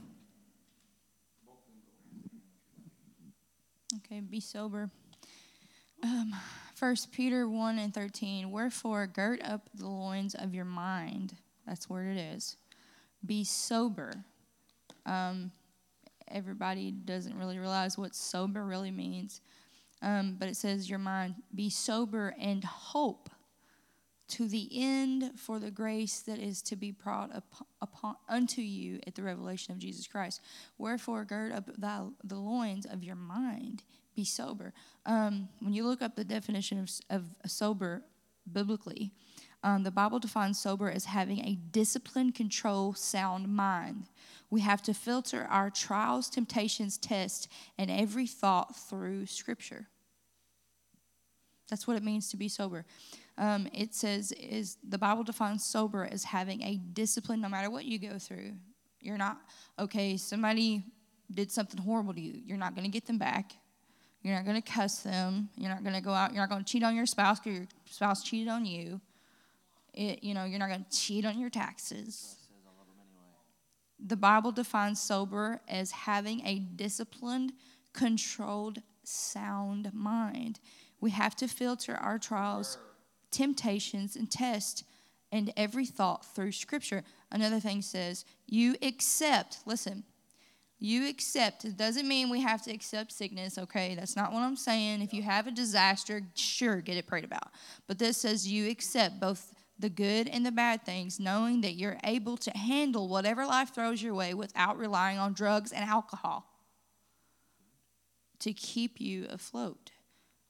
Okay, 3.95 4.19
be 4.19 4.41
sober. 4.41 4.89
Um, 6.03 6.35
First 6.75 7.13
Peter 7.13 7.47
1 7.47 7.79
and 7.79 7.93
13. 7.93 8.51
Wherefore, 8.51 9.07
gird 9.07 9.41
up 9.41 9.69
the 9.73 9.87
loins 9.87 10.35
of 10.35 10.53
your 10.53 10.65
mind. 10.65 11.37
That's 11.69 11.87
where 11.87 12.09
it 12.09 12.17
is. 12.17 12.57
Be 13.23 13.43
sober. 13.43 14.11
Um, 15.05 15.51
everybody 16.27 16.91
doesn't 16.91 17.37
really 17.37 17.59
realize 17.59 17.95
what 17.95 18.15
sober 18.15 18.65
really 18.65 18.91
means. 18.91 19.41
Um, 20.01 20.35
but 20.39 20.49
it 20.49 20.55
says, 20.55 20.89
Your 20.89 20.99
mind, 20.99 21.35
be 21.53 21.69
sober 21.69 22.33
and 22.39 22.63
hope 22.63 23.29
to 24.29 24.47
the 24.47 24.69
end 24.71 25.31
for 25.35 25.59
the 25.59 25.71
grace 25.71 26.21
that 26.21 26.39
is 26.39 26.61
to 26.61 26.75
be 26.75 26.91
brought 26.91 27.29
upon, 27.35 27.67
upon 27.81 28.15
unto 28.27 28.61
you 28.61 28.99
at 29.05 29.15
the 29.15 29.23
revelation 29.23 29.71
of 29.71 29.79
Jesus 29.79 30.07
Christ. 30.07 30.41
Wherefore, 30.77 31.25
gird 31.25 31.51
up 31.51 31.69
thy, 31.77 32.03
the 32.23 32.35
loins 32.35 32.85
of 32.85 33.03
your 33.03 33.15
mind, 33.15 33.83
be 34.15 34.23
sober. 34.23 34.73
Um, 35.05 35.49
when 35.59 35.73
you 35.73 35.85
look 35.85 36.01
up 36.01 36.15
the 36.15 36.23
definition 36.23 36.79
of, 36.79 36.89
of 37.09 37.25
sober 37.51 38.03
biblically, 38.51 39.11
um, 39.63 39.83
the 39.83 39.91
Bible 39.91 40.19
defines 40.19 40.59
sober 40.59 40.89
as 40.89 41.05
having 41.05 41.39
a 41.39 41.55
disciplined, 41.71 42.35
control, 42.35 42.93
sound 42.93 43.49
mind. 43.49 44.07
We 44.49 44.61
have 44.61 44.81
to 44.83 44.93
filter 44.93 45.47
our 45.49 45.69
trials, 45.69 46.29
temptations, 46.29 46.97
tests, 46.97 47.47
and 47.77 47.91
every 47.91 48.25
thought 48.25 48.75
through 48.75 49.25
Scripture. 49.25 49.87
That's 51.69 51.87
what 51.87 51.97
it 51.97 52.03
means 52.03 52.29
to 52.31 52.37
be 52.37 52.47
sober. 52.47 52.85
Um, 53.37 53.67
it 53.73 53.93
says 53.93 54.31
is 54.31 54.77
the 54.87 54.97
Bible 54.97 55.23
defines 55.23 55.63
sober 55.63 56.07
as 56.09 56.23
having 56.23 56.61
a 56.63 56.77
discipline 56.93 57.41
no 57.41 57.49
matter 57.49 57.69
what 57.69 57.85
you 57.85 57.99
go 57.99 58.17
through. 58.17 58.53
You're 59.01 59.17
not 59.17 59.37
okay. 59.77 60.17
Somebody 60.17 60.83
did 61.31 61.51
something 61.51 61.79
horrible 61.79 62.13
to 62.13 62.19
you. 62.19 62.41
You're 62.45 62.57
not 62.57 62.75
going 62.75 62.85
to 62.85 62.91
get 62.91 63.05
them 63.05 63.17
back. 63.17 63.53
You're 64.21 64.35
not 64.35 64.45
going 64.45 64.61
to 64.61 64.67
cuss 64.71 64.99
them. 64.99 65.49
You're 65.55 65.69
not 65.69 65.83
going 65.83 65.95
to 65.95 66.01
go 66.01 66.11
out. 66.11 66.33
You're 66.33 66.41
not 66.41 66.49
going 66.49 66.63
to 66.63 66.69
cheat 66.69 66.83
on 66.83 66.95
your 66.95 67.05
spouse 67.05 67.39
because 67.39 67.59
your 67.59 67.67
spouse 67.85 68.23
cheated 68.23 68.49
on 68.49 68.65
you. 68.65 68.99
It, 69.93 70.23
you 70.23 70.33
know, 70.33 70.45
you're 70.45 70.59
not 70.59 70.69
going 70.69 70.85
to 70.89 70.97
cheat 70.97 71.25
on 71.25 71.39
your 71.39 71.49
taxes. 71.49 72.35
The 73.99 74.15
Bible 74.15 74.51
defines 74.51 75.01
sober 75.01 75.61
as 75.67 75.91
having 75.91 76.45
a 76.45 76.59
disciplined, 76.59 77.53
controlled, 77.93 78.79
sound 79.03 79.93
mind. 79.93 80.59
We 81.01 81.11
have 81.11 81.35
to 81.37 81.47
filter 81.47 81.95
our 81.95 82.17
trials, 82.17 82.77
temptations, 83.31 84.15
and 84.15 84.29
tests 84.29 84.83
and 85.31 85.53
every 85.57 85.85
thought 85.85 86.25
through 86.25 86.53
Scripture. 86.53 87.03
Another 87.31 87.59
thing 87.59 87.81
says, 87.81 88.25
you 88.47 88.75
accept, 88.81 89.59
listen, 89.65 90.03
you 90.79 91.09
accept. 91.09 91.65
It 91.65 91.75
doesn't 91.75 92.07
mean 92.07 92.29
we 92.29 92.41
have 92.41 92.63
to 92.63 92.71
accept 92.71 93.11
sickness, 93.11 93.57
okay? 93.57 93.95
That's 93.95 94.15
not 94.15 94.31
what 94.31 94.39
I'm 94.39 94.55
saying. 94.55 95.01
If 95.01 95.13
you 95.13 95.21
have 95.23 95.45
a 95.45 95.51
disaster, 95.51 96.21
sure, 96.35 96.79
get 96.79 96.95
it 96.95 97.05
prayed 97.05 97.25
about. 97.25 97.51
But 97.85 97.99
this 97.99 98.17
says 98.17 98.47
you 98.47 98.69
accept 98.69 99.19
both 99.19 99.53
the 99.79 99.89
good 99.89 100.27
and 100.27 100.45
the 100.45 100.51
bad 100.51 100.85
things, 100.85 101.19
knowing 101.19 101.61
that 101.61 101.73
you're 101.73 101.97
able 102.03 102.37
to 102.37 102.51
handle 102.51 103.07
whatever 103.07 103.45
life 103.45 103.73
throws 103.73 104.03
your 104.03 104.13
way 104.13 104.33
without 104.33 104.77
relying 104.77 105.17
on 105.17 105.33
drugs 105.33 105.71
and 105.71 105.89
alcohol 105.89 106.45
to 108.39 108.53
keep 108.53 108.99
you 108.99 109.25
afloat. 109.29 109.91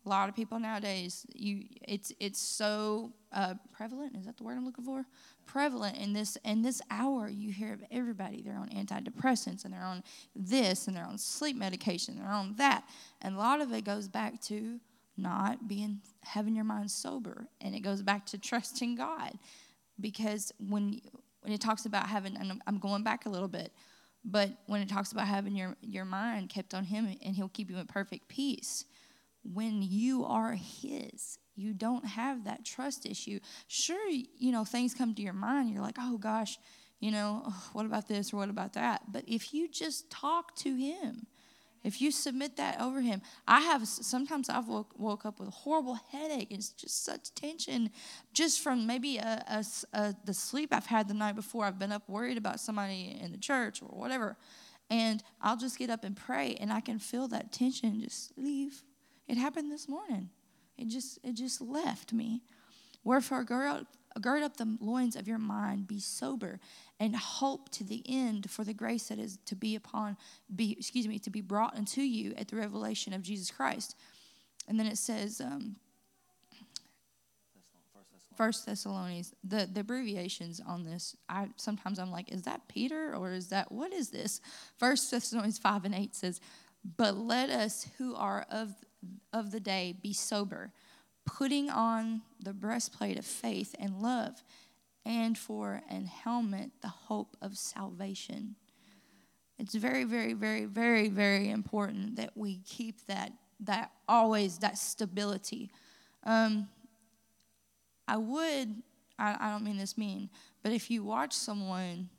A 0.05 0.09
lot 0.09 0.29
of 0.29 0.35
people 0.35 0.59
nowadays, 0.59 1.25
you 1.33 1.65
it's 1.87 2.11
it's 2.19 2.39
so 2.39 3.11
uh, 3.31 3.55
prevalent. 3.71 4.15
Is 4.15 4.25
that 4.25 4.37
the 4.37 4.43
word 4.43 4.57
I'm 4.57 4.65
looking 4.65 4.85
for? 4.85 5.05
Prevalent 5.45 5.97
in 5.97 6.13
this 6.13 6.37
in 6.45 6.61
this 6.61 6.81
hour. 6.89 7.29
You 7.29 7.51
hear 7.51 7.73
of 7.73 7.83
everybody. 7.91 8.41
They're 8.41 8.57
on 8.57 8.69
antidepressants 8.69 9.65
and 9.65 9.73
they're 9.73 9.83
on 9.83 10.03
this 10.35 10.87
and 10.87 10.95
they're 10.95 11.05
on 11.05 11.17
sleep 11.17 11.57
medication. 11.57 12.17
They're 12.17 12.31
on 12.31 12.55
that, 12.55 12.85
and 13.21 13.35
a 13.35 13.37
lot 13.37 13.61
of 13.61 13.71
it 13.73 13.83
goes 13.83 14.07
back 14.07 14.41
to 14.43 14.79
not 15.21 15.67
being 15.67 16.01
having 16.23 16.55
your 16.55 16.65
mind 16.65 16.91
sober. 16.91 17.47
And 17.61 17.75
it 17.75 17.81
goes 17.81 18.01
back 18.01 18.25
to 18.27 18.37
trusting 18.39 18.95
god. 18.95 19.33
Because 19.99 20.51
when 20.59 21.01
when 21.41 21.53
it 21.53 21.61
talks 21.61 21.85
about 21.85 22.07
having 22.07 22.35
and 22.35 22.61
i'm 22.67 22.79
going 22.79 23.03
back 23.03 23.25
a 23.25 23.29
little 23.29 23.47
bit 23.47 23.71
but 24.25 24.49
when 24.67 24.81
it 24.81 24.89
talks 24.89 25.11
about 25.11 25.27
having 25.27 25.55
your 25.55 25.75
your 25.81 26.05
mind 26.05 26.49
kept 26.49 26.73
on 26.73 26.83
him 26.83 27.07
and 27.23 27.35
he'll 27.35 27.49
keep 27.49 27.69
you 27.69 27.77
in 27.77 27.85
perfect 27.85 28.27
peace 28.27 28.85
when 29.43 29.81
you 29.81 30.25
are 30.25 30.53
his 30.53 31.39
you 31.55 31.73
don't 31.73 32.05
have 32.05 32.45
that 32.45 32.63
trust 32.63 33.05
issue. 33.05 33.37
Sure 33.67 34.09
you 34.09 34.51
know 34.51 34.63
things 34.63 34.93
come 34.93 35.13
to 35.15 35.21
your 35.21 35.33
mind. 35.33 35.69
You're 35.69 35.81
like 35.81 35.97
oh 35.99 36.17
gosh 36.17 36.57
you 36.99 37.11
know 37.11 37.43
oh, 37.45 37.69
what 37.73 37.85
about 37.85 38.07
this 38.07 38.33
or 38.33 38.37
what 38.37 38.49
about 38.49 38.73
that? 38.73 39.11
But 39.11 39.23
if 39.27 39.53
you 39.53 39.69
just 39.69 40.09
talk 40.09 40.55
to 40.57 40.75
him 40.75 41.27
if 41.83 42.01
you 42.01 42.11
submit 42.11 42.57
that 42.57 42.81
over 42.81 43.01
him, 43.01 43.21
I 43.47 43.61
have 43.61 43.87
sometimes 43.87 44.49
I've 44.49 44.67
woke, 44.67 44.97
woke 44.97 45.25
up 45.25 45.39
with 45.39 45.47
a 45.47 45.51
horrible 45.51 45.99
headache. 46.11 46.47
It's 46.51 46.69
just 46.69 47.03
such 47.05 47.33
tension, 47.35 47.89
just 48.33 48.61
from 48.61 48.85
maybe 48.85 49.17
a, 49.17 49.43
a, 49.47 49.65
a, 49.97 50.15
the 50.25 50.33
sleep 50.33 50.73
I've 50.73 50.87
had 50.87 51.07
the 51.07 51.13
night 51.13 51.35
before. 51.35 51.65
I've 51.65 51.79
been 51.79 51.91
up 51.91 52.07
worried 52.09 52.37
about 52.37 52.59
somebody 52.59 53.17
in 53.21 53.31
the 53.31 53.37
church 53.37 53.81
or 53.81 53.87
whatever, 53.87 54.37
and 54.89 55.23
I'll 55.41 55.57
just 55.57 55.77
get 55.77 55.89
up 55.89 56.03
and 56.03 56.15
pray, 56.15 56.55
and 56.59 56.73
I 56.73 56.81
can 56.81 56.99
feel 56.99 57.27
that 57.29 57.51
tension 57.53 58.01
just 58.01 58.37
leave. 58.37 58.83
It 59.27 59.37
happened 59.37 59.71
this 59.71 59.87
morning. 59.87 60.29
It 60.77 60.87
just 60.87 61.19
it 61.23 61.33
just 61.33 61.61
left 61.61 62.11
me. 62.13 62.41
Wherefore, 63.03 63.43
gird 63.43 63.85
gird 64.19 64.43
up 64.43 64.57
the 64.57 64.77
loins 64.79 65.15
of 65.15 65.27
your 65.27 65.37
mind, 65.37 65.87
be 65.87 65.99
sober, 65.99 66.59
and 66.99 67.15
hope 67.15 67.69
to 67.69 67.83
the 67.83 68.03
end 68.07 68.49
for 68.49 68.63
the 68.63 68.73
grace 68.73 69.07
that 69.09 69.19
is 69.19 69.37
to 69.45 69.55
be 69.55 69.75
upon, 69.75 70.17
be 70.55 70.71
excuse 70.71 71.07
me, 71.07 71.19
to 71.19 71.29
be 71.29 71.41
brought 71.41 71.75
unto 71.75 72.01
you 72.01 72.33
at 72.37 72.47
the 72.47 72.55
revelation 72.55 73.13
of 73.13 73.21
Jesus 73.21 73.51
Christ. 73.51 73.95
And 74.67 74.79
then 74.79 74.87
it 74.87 74.97
says, 74.97 75.41
um, 75.41 75.75
First 78.39 78.65
Thessalonians. 78.65 79.33
The 79.43 79.67
the 79.69 79.81
abbreviations 79.81 80.61
on 80.65 80.85
this, 80.85 81.13
I 81.27 81.49
sometimes 81.57 81.99
I'm 81.99 82.09
like, 82.09 82.31
is 82.31 82.43
that 82.43 82.69
Peter 82.69 83.13
or 83.13 83.33
is 83.33 83.49
that 83.49 83.69
what 83.69 83.91
is 83.91 84.11
this? 84.11 84.39
First 84.77 85.11
Thessalonians 85.11 85.57
five 85.57 85.83
and 85.83 85.93
eight 85.93 86.15
says, 86.15 86.39
but 86.95 87.17
let 87.17 87.49
us 87.49 87.89
who 87.97 88.15
are 88.15 88.45
of 88.49 88.73
of 89.33 89.51
the 89.51 89.59
day 89.59 89.93
be 90.01 90.13
sober 90.13 90.71
putting 91.37 91.69
on 91.69 92.21
the 92.43 92.53
breastplate 92.53 93.17
of 93.17 93.25
faith 93.25 93.75
and 93.79 94.01
love, 94.01 94.43
and 95.05 95.37
for 95.37 95.81
an 95.89 96.05
helmet, 96.05 96.71
the 96.81 96.87
hope 96.87 97.37
of 97.41 97.57
salvation. 97.57 98.55
It's 99.57 99.75
very, 99.75 100.05
very, 100.05 100.33
very, 100.33 100.65
very, 100.65 101.09
very 101.09 101.49
important 101.49 102.15
that 102.15 102.31
we 102.35 102.59
keep 102.59 103.05
that 103.07 103.31
that 103.61 103.91
always 104.07 104.59
that 104.59 104.77
stability. 104.77 105.69
Um, 106.23 106.69
I 108.07 108.17
would, 108.17 108.81
I, 109.17 109.35
I 109.39 109.51
don't 109.51 109.63
mean 109.65 109.77
this 109.77 109.97
mean, 109.97 110.29
but 110.63 110.71
if 110.71 110.89
you 110.89 111.03
watch 111.03 111.33
someone 111.33 112.09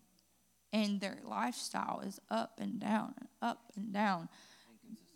and 0.73 1.01
their 1.01 1.19
lifestyle 1.25 2.03
is 2.07 2.21
up 2.31 2.61
and 2.61 2.79
down 2.79 3.15
up 3.41 3.73
and 3.75 3.93
down, 3.93 4.29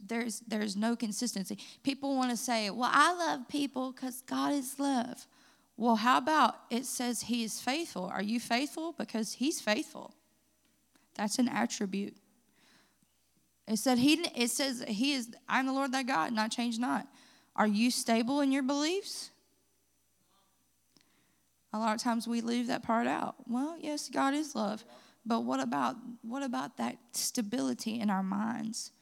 there's 0.06 0.40
there's 0.40 0.76
no 0.76 0.96
consistency. 0.96 1.58
People 1.82 2.16
want 2.16 2.30
to 2.30 2.36
say, 2.36 2.70
"Well, 2.70 2.90
I 2.92 3.12
love 3.14 3.48
people 3.48 3.92
cuz 3.92 4.22
God 4.22 4.52
is 4.52 4.78
love." 4.78 5.26
Well, 5.76 5.96
how 5.96 6.18
about 6.18 6.56
it 6.70 6.86
says 6.86 7.22
he 7.22 7.42
is 7.42 7.60
faithful? 7.60 8.04
Are 8.06 8.22
you 8.22 8.38
faithful 8.38 8.92
because 8.92 9.34
he's 9.34 9.60
faithful? 9.60 10.14
That's 11.16 11.38
an 11.38 11.48
attribute. 11.48 12.16
It 13.66 13.78
said 13.78 13.98
he 13.98 14.24
it 14.34 14.50
says 14.50 14.84
he 14.86 15.14
is 15.14 15.30
I'm 15.48 15.66
the 15.66 15.72
Lord 15.72 15.92
thy 15.92 16.02
God, 16.02 16.32
not 16.32 16.50
change 16.50 16.78
not. 16.78 17.08
Are 17.56 17.66
you 17.66 17.90
stable 17.90 18.40
in 18.40 18.52
your 18.52 18.62
beliefs? 18.62 19.30
A 21.72 21.78
lot 21.78 21.94
of 21.94 22.00
times 22.00 22.28
we 22.28 22.40
leave 22.40 22.68
that 22.68 22.82
part 22.82 23.06
out. 23.06 23.34
Well, 23.48 23.76
yes, 23.80 24.08
God 24.08 24.34
is 24.34 24.54
love. 24.54 24.84
But 25.26 25.40
what 25.40 25.60
about 25.60 25.96
what 26.22 26.42
about 26.42 26.76
that 26.76 26.98
stability 27.12 27.98
in 27.98 28.10
our 28.10 28.22
minds? 28.22 28.92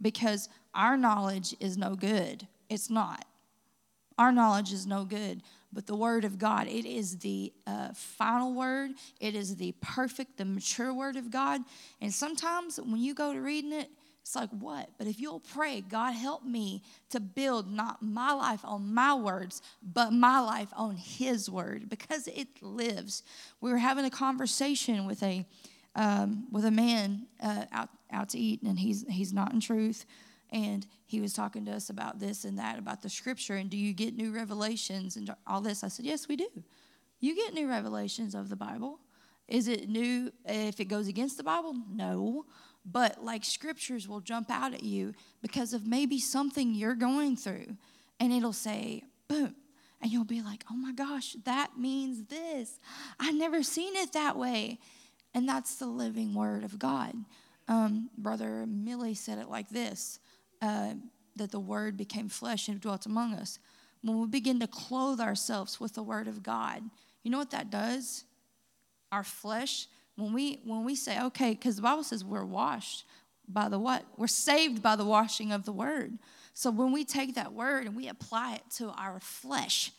Because 0.00 0.48
our 0.74 0.96
knowledge 0.96 1.54
is 1.60 1.76
no 1.76 1.94
good. 1.94 2.46
It's 2.68 2.90
not. 2.90 3.24
Our 4.18 4.32
knowledge 4.32 4.72
is 4.72 4.86
no 4.86 5.04
good, 5.04 5.42
but 5.72 5.86
the 5.86 5.96
Word 5.96 6.24
of 6.24 6.38
God, 6.38 6.68
it 6.68 6.84
is 6.84 7.18
the 7.18 7.52
uh, 7.66 7.88
final 7.94 8.52
Word. 8.52 8.90
It 9.18 9.34
is 9.34 9.56
the 9.56 9.72
perfect, 9.80 10.36
the 10.36 10.44
mature 10.44 10.92
Word 10.92 11.16
of 11.16 11.30
God. 11.30 11.62
And 12.00 12.12
sometimes 12.12 12.78
when 12.78 13.00
you 13.00 13.14
go 13.14 13.32
to 13.32 13.40
reading 13.40 13.72
it, 13.72 13.88
it's 14.22 14.36
like, 14.36 14.50
what? 14.50 14.90
But 14.98 15.06
if 15.06 15.18
you'll 15.18 15.40
pray, 15.40 15.80
God, 15.80 16.12
help 16.12 16.44
me 16.44 16.82
to 17.08 17.18
build 17.18 17.72
not 17.72 18.02
my 18.02 18.32
life 18.32 18.60
on 18.62 18.92
my 18.92 19.14
words, 19.14 19.62
but 19.82 20.12
my 20.12 20.40
life 20.40 20.68
on 20.76 20.96
His 20.96 21.48
Word 21.48 21.88
because 21.88 22.28
it 22.28 22.48
lives. 22.60 23.22
We 23.60 23.70
were 23.70 23.78
having 23.78 24.04
a 24.04 24.10
conversation 24.10 25.06
with 25.06 25.22
a 25.22 25.46
um, 25.94 26.46
with 26.50 26.64
a 26.64 26.70
man 26.70 27.26
uh, 27.42 27.64
out 27.72 27.88
out 28.12 28.28
to 28.30 28.38
eat, 28.38 28.62
and 28.62 28.78
he's 28.78 29.04
he's 29.08 29.32
not 29.32 29.52
in 29.52 29.60
truth. 29.60 30.04
And 30.52 30.84
he 31.06 31.20
was 31.20 31.32
talking 31.32 31.64
to 31.66 31.72
us 31.72 31.90
about 31.90 32.18
this 32.18 32.44
and 32.44 32.58
that, 32.58 32.76
about 32.76 33.02
the 33.02 33.08
scripture, 33.08 33.54
and 33.54 33.70
do 33.70 33.76
you 33.76 33.92
get 33.92 34.16
new 34.16 34.32
revelations 34.34 35.14
and 35.14 35.32
all 35.46 35.60
this? 35.60 35.84
I 35.84 35.88
said, 35.88 36.04
yes, 36.04 36.26
we 36.26 36.34
do. 36.34 36.48
You 37.20 37.36
get 37.36 37.54
new 37.54 37.68
revelations 37.68 38.34
of 38.34 38.48
the 38.48 38.56
Bible. 38.56 38.98
Is 39.46 39.68
it 39.68 39.88
new 39.88 40.32
if 40.44 40.80
it 40.80 40.86
goes 40.86 41.06
against 41.06 41.36
the 41.36 41.44
Bible? 41.44 41.76
No. 41.88 42.46
But 42.84 43.22
like 43.22 43.44
scriptures 43.44 44.08
will 44.08 44.20
jump 44.20 44.50
out 44.50 44.74
at 44.74 44.82
you 44.82 45.12
because 45.40 45.72
of 45.72 45.86
maybe 45.86 46.18
something 46.18 46.74
you're 46.74 46.96
going 46.96 47.36
through. 47.36 47.76
and 48.20 48.32
it'll 48.32 48.52
say, 48.52 49.02
boom. 49.26 49.56
And 50.02 50.10
you'll 50.10 50.24
be 50.24 50.42
like, 50.42 50.64
oh 50.70 50.76
my 50.76 50.92
gosh, 50.92 51.36
that 51.44 51.78
means 51.78 52.24
this. 52.24 52.78
I 53.18 53.32
never 53.32 53.62
seen 53.62 53.96
it 53.96 54.12
that 54.12 54.36
way. 54.36 54.78
And 55.34 55.48
that's 55.48 55.76
the 55.76 55.86
living 55.86 56.34
word 56.34 56.64
of 56.64 56.78
God. 56.78 57.14
Um, 57.68 58.10
Brother 58.18 58.66
Millie 58.66 59.14
said 59.14 59.38
it 59.38 59.48
like 59.48 59.68
this 59.68 60.18
uh, 60.60 60.94
that 61.36 61.52
the 61.52 61.60
word 61.60 61.96
became 61.96 62.28
flesh 62.28 62.68
and 62.68 62.80
dwelt 62.80 63.06
among 63.06 63.34
us. 63.34 63.58
When 64.02 64.20
we 64.20 64.26
begin 64.26 64.60
to 64.60 64.66
clothe 64.66 65.20
ourselves 65.20 65.78
with 65.78 65.94
the 65.94 66.02
word 66.02 66.26
of 66.26 66.42
God, 66.42 66.82
you 67.22 67.30
know 67.30 67.38
what 67.38 67.50
that 67.50 67.70
does? 67.70 68.24
Our 69.12 69.24
flesh, 69.24 69.86
when 70.16 70.32
we 70.32 70.60
when 70.64 70.84
we 70.84 70.94
say, 70.94 71.20
okay, 71.20 71.50
because 71.50 71.76
the 71.76 71.82
Bible 71.82 72.04
says 72.04 72.24
we're 72.24 72.44
washed 72.44 73.04
by 73.48 73.68
the 73.68 73.78
what? 73.78 74.04
We're 74.16 74.26
saved 74.26 74.82
by 74.82 74.96
the 74.96 75.04
washing 75.04 75.52
of 75.52 75.64
the 75.64 75.72
word. 75.72 76.18
So 76.54 76.70
when 76.70 76.92
we 76.92 77.04
take 77.04 77.34
that 77.34 77.52
word 77.52 77.86
and 77.86 77.96
we 77.96 78.08
apply 78.08 78.54
it 78.54 78.62
to 78.76 78.90
our 78.90 79.20
flesh, 79.20 79.92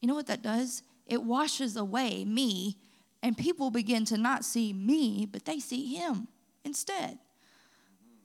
you 0.00 0.08
know 0.08 0.14
what 0.14 0.26
that 0.26 0.42
does? 0.42 0.82
It 1.06 1.22
washes 1.22 1.76
away 1.76 2.24
me, 2.24 2.76
and 3.22 3.36
people 3.36 3.70
begin 3.70 4.04
to 4.06 4.16
not 4.18 4.44
see 4.44 4.72
me, 4.72 5.26
but 5.30 5.44
they 5.44 5.60
see 5.60 5.94
him 5.94 6.28
instead. 6.64 7.18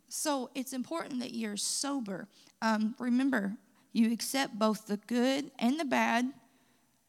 So 0.09 0.49
it's 0.55 0.73
important 0.73 1.19
that 1.19 1.33
you're 1.33 1.57
sober. 1.57 2.27
Um, 2.61 2.95
remember, 2.97 3.57
you 3.93 4.11
accept 4.11 4.57
both 4.57 4.87
the 4.87 4.97
good 4.97 5.51
and 5.59 5.79
the 5.79 5.85
bad. 5.85 6.31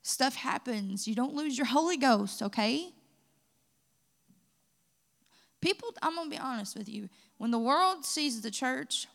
Stuff 0.02 0.34
happens. 0.34 1.06
You 1.06 1.14
don't 1.14 1.34
lose 1.34 1.56
your 1.56 1.66
Holy 1.66 1.96
Ghost, 1.96 2.42
okay? 2.42 2.92
People, 5.60 5.94
I'm 6.02 6.14
going 6.14 6.30
to 6.30 6.36
be 6.36 6.40
honest 6.40 6.76
with 6.76 6.88
you. 6.88 7.08
When 7.38 7.50
the 7.50 7.58
world 7.58 8.04
sees 8.04 8.40
the 8.40 8.50
church 8.50 9.06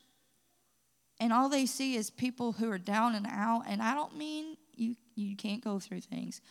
and 1.19 1.31
all 1.31 1.49
they 1.49 1.65
see 1.65 1.95
is 1.95 2.09
people 2.09 2.53
who 2.53 2.69
are 2.71 2.77
down 2.77 3.15
and 3.15 3.27
out, 3.29 3.63
and 3.67 3.81
I 3.81 3.93
don't 3.93 4.17
mean 4.17 4.57
you, 4.75 4.95
you 5.15 5.35
can't 5.35 5.63
go 5.63 5.79
through 5.79 6.01
things, 6.01 6.41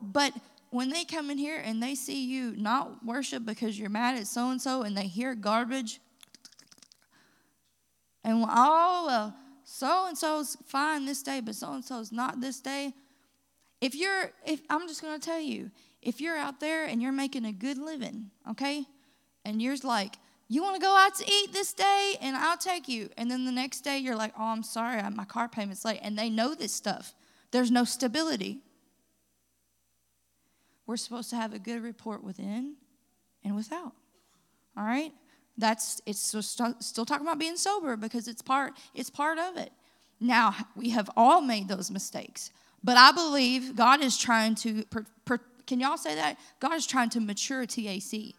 but 0.00 0.32
when 0.74 0.90
they 0.90 1.04
come 1.04 1.30
in 1.30 1.38
here 1.38 1.62
and 1.64 1.80
they 1.80 1.94
see 1.94 2.24
you 2.24 2.52
not 2.56 3.04
worship 3.04 3.46
because 3.46 3.78
you're 3.78 3.88
mad 3.88 4.18
at 4.18 4.26
so 4.26 4.50
and 4.50 4.60
so 4.60 4.82
and 4.82 4.96
they 4.96 5.06
hear 5.06 5.36
garbage, 5.36 6.00
and 8.24 8.44
oh, 8.48 9.04
well, 9.06 9.36
so 9.62 10.06
and 10.08 10.18
so's 10.18 10.56
fine 10.66 11.06
this 11.06 11.22
day, 11.22 11.40
but 11.40 11.54
so 11.54 11.74
and 11.74 11.84
so's 11.84 12.10
not 12.10 12.40
this 12.40 12.58
day. 12.58 12.92
If 13.80 13.94
you're, 13.94 14.32
if 14.44 14.62
I'm 14.68 14.88
just 14.88 15.00
going 15.00 15.20
to 15.20 15.24
tell 15.24 15.38
you, 15.38 15.70
if 16.02 16.20
you're 16.20 16.36
out 16.36 16.58
there 16.58 16.86
and 16.86 17.00
you're 17.00 17.12
making 17.12 17.44
a 17.44 17.52
good 17.52 17.78
living, 17.78 18.30
okay, 18.50 18.84
and 19.44 19.62
you're 19.62 19.76
like, 19.84 20.16
you 20.48 20.60
want 20.60 20.74
to 20.74 20.80
go 20.80 20.96
out 20.96 21.14
to 21.16 21.24
eat 21.24 21.52
this 21.52 21.72
day 21.72 22.16
and 22.20 22.34
I'll 22.34 22.58
take 22.58 22.88
you. 22.88 23.10
And 23.16 23.30
then 23.30 23.44
the 23.44 23.52
next 23.52 23.82
day 23.82 23.98
you're 23.98 24.16
like, 24.16 24.32
oh, 24.36 24.46
I'm 24.46 24.64
sorry, 24.64 25.00
my 25.12 25.24
car 25.24 25.48
payment's 25.48 25.84
late. 25.84 26.00
And 26.02 26.18
they 26.18 26.30
know 26.30 26.52
this 26.56 26.74
stuff. 26.74 27.14
There's 27.52 27.70
no 27.70 27.84
stability. 27.84 28.63
We're 30.86 30.96
supposed 30.96 31.30
to 31.30 31.36
have 31.36 31.52
a 31.54 31.58
good 31.58 31.82
report 31.82 32.22
within 32.22 32.76
and 33.44 33.56
without. 33.56 33.92
All 34.76 34.84
right? 34.84 35.12
That's 35.56 36.00
it's 36.04 36.18
still, 36.18 36.42
still 36.42 37.04
talking 37.04 37.26
about 37.26 37.38
being 37.38 37.56
sober 37.56 37.96
because 37.96 38.26
it's 38.26 38.42
part 38.42 38.72
it's 38.94 39.10
part 39.10 39.38
of 39.38 39.56
it. 39.56 39.70
Now, 40.20 40.54
we 40.74 40.90
have 40.90 41.10
all 41.16 41.40
made 41.40 41.68
those 41.68 41.90
mistakes. 41.90 42.50
But 42.82 42.96
I 42.96 43.12
believe 43.12 43.76
God 43.76 44.02
is 44.02 44.16
trying 44.18 44.54
to 44.56 44.84
per, 44.84 45.04
per, 45.24 45.38
can 45.66 45.80
y'all 45.80 45.96
say 45.96 46.14
that? 46.14 46.38
God 46.60 46.74
is 46.74 46.86
trying 46.86 47.10
to 47.10 47.20
mature 47.20 47.64
TAC 47.66 48.34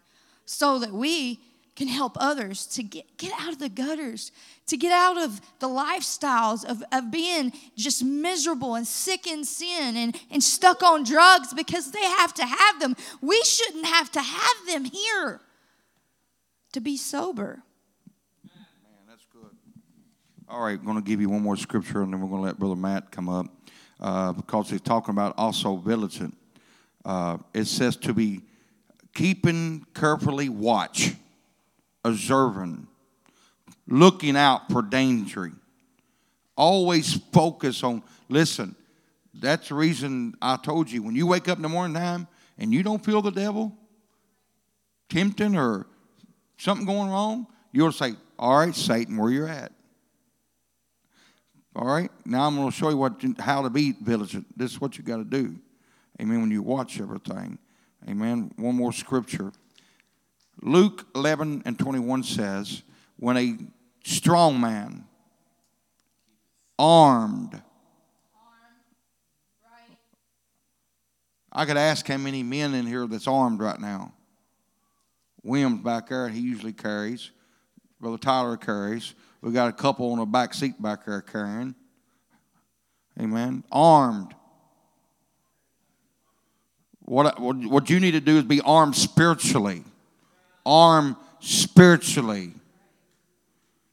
so 0.45 0.79
that 0.79 0.91
we 0.91 1.39
can 1.75 1.87
help 1.89 2.15
others 2.19 2.65
to 2.65 2.83
get, 2.83 3.17
get 3.17 3.33
out 3.39 3.51
of 3.51 3.59
the 3.59 3.67
gutters, 3.67 4.31
to 4.67 4.77
get 4.77 4.91
out 4.93 5.17
of 5.17 5.41
the 5.59 5.67
lifestyles 5.67 6.63
of, 6.63 6.81
of 6.91 7.11
being 7.11 7.51
just 7.75 8.03
miserable 8.03 8.75
and 8.75 8.87
sick 8.87 9.27
in 9.27 9.43
sin 9.43 9.97
and, 9.97 10.17
and 10.31 10.41
stuck 10.41 10.81
on 10.81 11.03
drugs 11.03 11.53
because 11.53 11.91
they 11.91 12.03
have 12.03 12.33
to 12.33 12.45
have 12.45 12.79
them. 12.79 12.95
We 13.21 13.41
shouldn't 13.43 13.85
have 13.85 14.09
to 14.13 14.21
have 14.21 14.65
them 14.67 14.85
here 14.85 15.41
to 16.71 16.79
be 16.79 16.95
sober. 16.95 17.61
Man, 18.43 18.55
that's 19.07 19.25
good. 19.25 19.51
All 20.47 20.63
right, 20.63 20.79
I'm 20.79 20.85
going 20.85 20.97
to 20.97 21.03
give 21.03 21.19
you 21.19 21.29
one 21.29 21.41
more 21.41 21.57
scripture 21.57 22.03
and 22.03 22.13
then 22.13 22.21
we're 22.21 22.29
going 22.29 22.41
to 22.41 22.47
let 22.47 22.57
Brother 22.57 22.77
Matt 22.77 23.11
come 23.11 23.27
up 23.27 23.47
uh, 23.99 24.31
because 24.31 24.69
he's 24.69 24.81
talking 24.81 25.13
about 25.13 25.33
also 25.37 25.75
vigilant. 25.75 26.37
Uh, 27.03 27.37
it 27.53 27.65
says 27.65 27.97
to 27.97 28.13
be 28.13 28.41
keeping 29.13 29.85
carefully 29.93 30.47
watch 30.47 31.15
observing, 32.05 32.87
looking 33.87 34.37
out 34.37 34.71
for 34.71 34.81
danger. 34.81 35.51
Always 36.55 37.15
focus 37.33 37.83
on, 37.83 38.03
listen, 38.29 38.75
that's 39.33 39.69
the 39.69 39.75
reason 39.75 40.35
I 40.41 40.55
told 40.55 40.89
you 40.89 41.03
when 41.03 41.15
you 41.15 41.27
wake 41.27 41.49
up 41.49 41.57
in 41.57 41.63
the 41.63 41.69
morning 41.69 41.95
time 41.95 42.27
and 42.57 42.71
you 42.71 42.83
don't 42.83 43.03
feel 43.03 43.21
the 43.21 43.31
devil 43.31 43.75
tempting 45.09 45.57
or 45.57 45.87
something 46.57 46.85
going 46.85 47.09
wrong, 47.09 47.47
you'll 47.71 47.91
say, 47.91 48.13
All 48.39 48.57
right, 48.57 48.73
Satan, 48.73 49.17
where 49.17 49.31
you're 49.31 49.49
at. 49.49 49.71
All 51.75 51.87
right, 51.87 52.09
now 52.23 52.47
I'm 52.47 52.55
going 52.55 52.69
to 52.69 52.75
show 52.75 52.89
you 52.89 52.97
what, 52.97 53.21
how 53.39 53.63
to 53.63 53.69
be 53.69 53.93
vigilant. 53.99 54.47
This 54.57 54.71
is 54.71 54.79
what 54.79 54.97
you 54.97 55.03
got 55.03 55.17
to 55.17 55.25
do. 55.25 55.55
Amen. 56.21 56.39
When 56.39 56.51
you 56.51 56.61
watch 56.61 57.01
everything. 57.01 57.59
Amen. 58.07 58.51
One 58.55 58.75
more 58.75 58.93
scripture. 58.93 59.51
Luke 60.61 61.05
11 61.15 61.63
and 61.65 61.77
21 61.77 62.23
says, 62.23 62.81
when 63.17 63.37
a 63.37 63.57
strong 64.03 64.59
man, 64.59 65.05
armed, 66.77 67.61
I 71.51 71.65
could 71.65 71.77
ask 71.77 72.05
how 72.05 72.17
many 72.17 72.43
men 72.43 72.73
in 72.73 72.85
here 72.85 73.07
that's 73.07 73.27
armed 73.27 73.61
right 73.61 73.79
now. 73.79 74.13
William's 75.41 75.81
back 75.81 76.09
there, 76.09 76.27
he 76.27 76.41
usually 76.41 76.73
carries. 76.73 77.31
Brother 78.01 78.17
Tyler 78.17 78.57
carries. 78.57 79.13
We 79.41 79.53
got 79.53 79.69
a 79.69 79.73
couple 79.73 80.11
on 80.11 80.19
the 80.19 80.25
back 80.25 80.53
seat 80.53 80.81
back 80.81 81.05
there 81.05 81.21
carrying. 81.21 81.75
Amen. 83.19 83.63
Armed. 83.71 84.33
What, 86.99 87.39
what 87.39 87.89
you 87.89 87.99
need 87.99 88.11
to 88.11 88.19
do 88.19 88.37
is 88.37 88.43
be 88.43 88.59
armed 88.61 88.95
spiritually 88.95 89.83
armed 90.65 91.15
spiritually. 91.39 92.53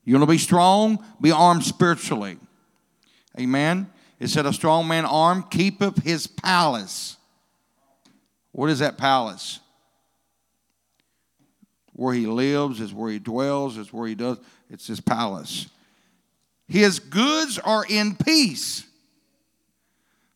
You 0.05 0.15
want 0.15 0.23
to 0.23 0.33
be 0.33 0.39
strong? 0.39 1.05
Be 1.21 1.31
armed 1.31 1.65
spiritually. 1.65 2.39
Amen. 3.39 3.91
It 4.19 4.29
said, 4.29 4.47
A 4.47 4.53
strong 4.53 4.89
man 4.89 5.05
armed 5.05 5.51
keepeth 5.51 6.03
his 6.03 6.27
palace. 6.27 7.17
What 8.53 8.71
is 8.71 8.81
that 8.81 8.99
palace? 8.99 9.61
Where 11.95 12.15
he 12.15 12.27
lives, 12.27 12.81
is 12.81 12.93
where 12.93 13.11
he 13.11 13.19
dwells, 13.19 13.77
is 13.77 13.93
where 13.93 14.09
he 14.09 14.15
does. 14.15 14.39
It's 14.71 14.87
his 14.87 15.01
palace. 15.01 15.69
His 16.69 16.99
goods 16.99 17.59
are 17.59 17.85
in 17.89 18.17
peace. 18.17 18.85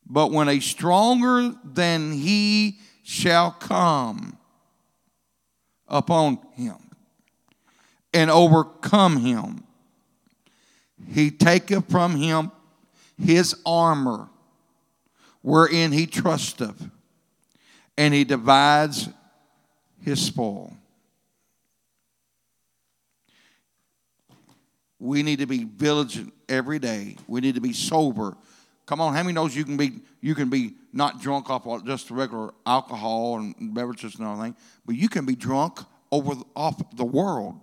But 0.06 0.30
when 0.30 0.48
a 0.48 0.60
stronger 0.60 1.54
than 1.64 2.12
he 2.12 2.78
shall 3.02 3.50
come, 3.52 4.35
upon 5.88 6.38
him 6.54 6.76
and 8.12 8.30
overcome 8.30 9.18
him. 9.18 9.64
He 11.12 11.30
taketh 11.30 11.90
from 11.90 12.16
him 12.16 12.50
his 13.18 13.54
armor, 13.64 14.28
wherein 15.42 15.92
he 15.92 16.06
trusteth, 16.06 16.90
and 17.96 18.12
he 18.14 18.24
divides 18.24 19.08
his 20.02 20.24
spoil. 20.24 20.72
We 24.98 25.22
need 25.22 25.40
to 25.40 25.46
be 25.46 25.64
vigilant 25.64 26.32
every 26.48 26.78
day. 26.78 27.16
We 27.26 27.40
need 27.40 27.54
to 27.56 27.60
be 27.60 27.72
sober. 27.72 28.36
Come 28.86 29.00
on, 29.00 29.14
how 29.14 29.22
many 29.22 29.34
knows 29.34 29.54
you 29.54 29.64
can 29.64 29.76
be 29.76 30.00
you 30.20 30.34
can 30.34 30.48
be 30.48 30.74
not 30.96 31.20
drunk 31.20 31.50
off 31.50 31.84
just 31.84 32.10
regular 32.10 32.52
alcohol 32.64 33.38
and 33.38 33.74
beverages 33.74 34.16
and 34.16 34.26
everything, 34.26 34.56
but 34.86 34.96
you 34.96 35.08
can 35.08 35.26
be 35.26 35.36
drunk 35.36 35.80
over 36.10 36.32
off 36.56 36.82
the 36.96 37.04
world. 37.04 37.60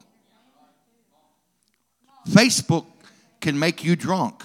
Facebook 2.30 2.86
can 3.42 3.58
make 3.58 3.84
you 3.84 3.96
drunk. 3.96 4.44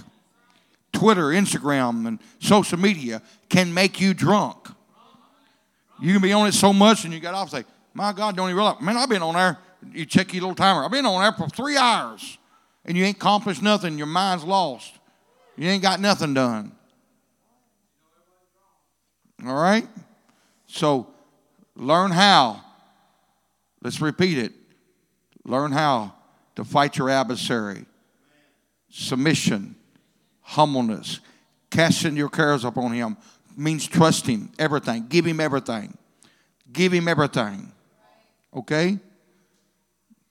Twitter, 0.93 1.25
Instagram, 1.27 2.09
and 2.09 2.19
social 2.41 2.79
media 2.79 3.23
can 3.49 3.73
make 3.73 4.01
you 4.01 4.15
drunk. 4.15 4.57
You 6.01 6.13
can 6.13 6.23
be 6.23 6.33
on 6.33 6.49
it 6.49 6.53
so 6.53 6.73
much 6.73 7.05
and 7.05 7.13
you 7.13 7.21
got 7.21 7.35
off 7.35 7.53
and 7.53 7.65
say, 7.65 7.71
My 7.93 8.13
God, 8.13 8.37
don't 8.37 8.49
even 8.49 8.57
realize, 8.57 8.81
man, 8.81 8.97
I've 8.97 9.09
been 9.09 9.23
on 9.23 9.35
there. 9.35 9.59
You 9.93 10.07
check 10.07 10.33
your 10.33 10.43
little 10.43 10.57
timer. 10.57 10.85
I've 10.85 10.91
been 10.91 11.07
on 11.07 11.21
there 11.21 11.33
for 11.33 11.49
three 11.49 11.77
hours 11.77 12.39
and 12.85 12.97
you 12.97 13.05
ain't 13.05 13.17
accomplished 13.17 13.63
nothing. 13.63 13.99
Your 13.99 14.07
mind's 14.07 14.45
lost. 14.45 14.95
You 15.57 15.69
ain't 15.69 15.83
got 15.83 16.01
nothing 16.01 16.35
done. 16.35 16.73
All 19.47 19.55
right? 19.55 19.87
So 20.67 21.09
learn 21.77 22.11
how. 22.11 22.63
Let's 23.83 24.01
repeat 24.01 24.39
it. 24.39 24.53
Learn 25.45 25.73
how 25.73 26.15
to 26.57 26.65
fight 26.65 26.97
your 26.97 27.09
adversary. 27.09 27.85
Submission, 28.91 29.77
humbleness, 30.41 31.21
casting 31.71 32.17
your 32.17 32.29
cares 32.29 32.65
upon 32.65 32.93
him 32.93 33.17
means 33.57 33.87
trust 33.87 34.27
him, 34.27 34.51
everything. 34.59 35.07
Give 35.09 35.25
him 35.25 35.41
everything. 35.41 35.97
Give 36.73 36.93
him 36.93 37.09
everything. 37.09 37.73
Okay? 38.55 38.99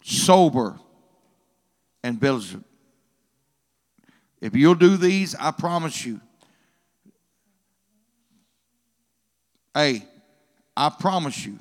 Sober 0.03 0.79
and 2.03 2.19
vigilant. 2.19 2.65
If 4.39 4.55
you'll 4.55 4.75
do 4.75 4.97
these, 4.97 5.35
I 5.35 5.51
promise 5.51 6.05
you. 6.05 6.21
Hey, 9.77 10.01
I 10.75 10.89
promise 10.89 11.45
you, 11.45 11.59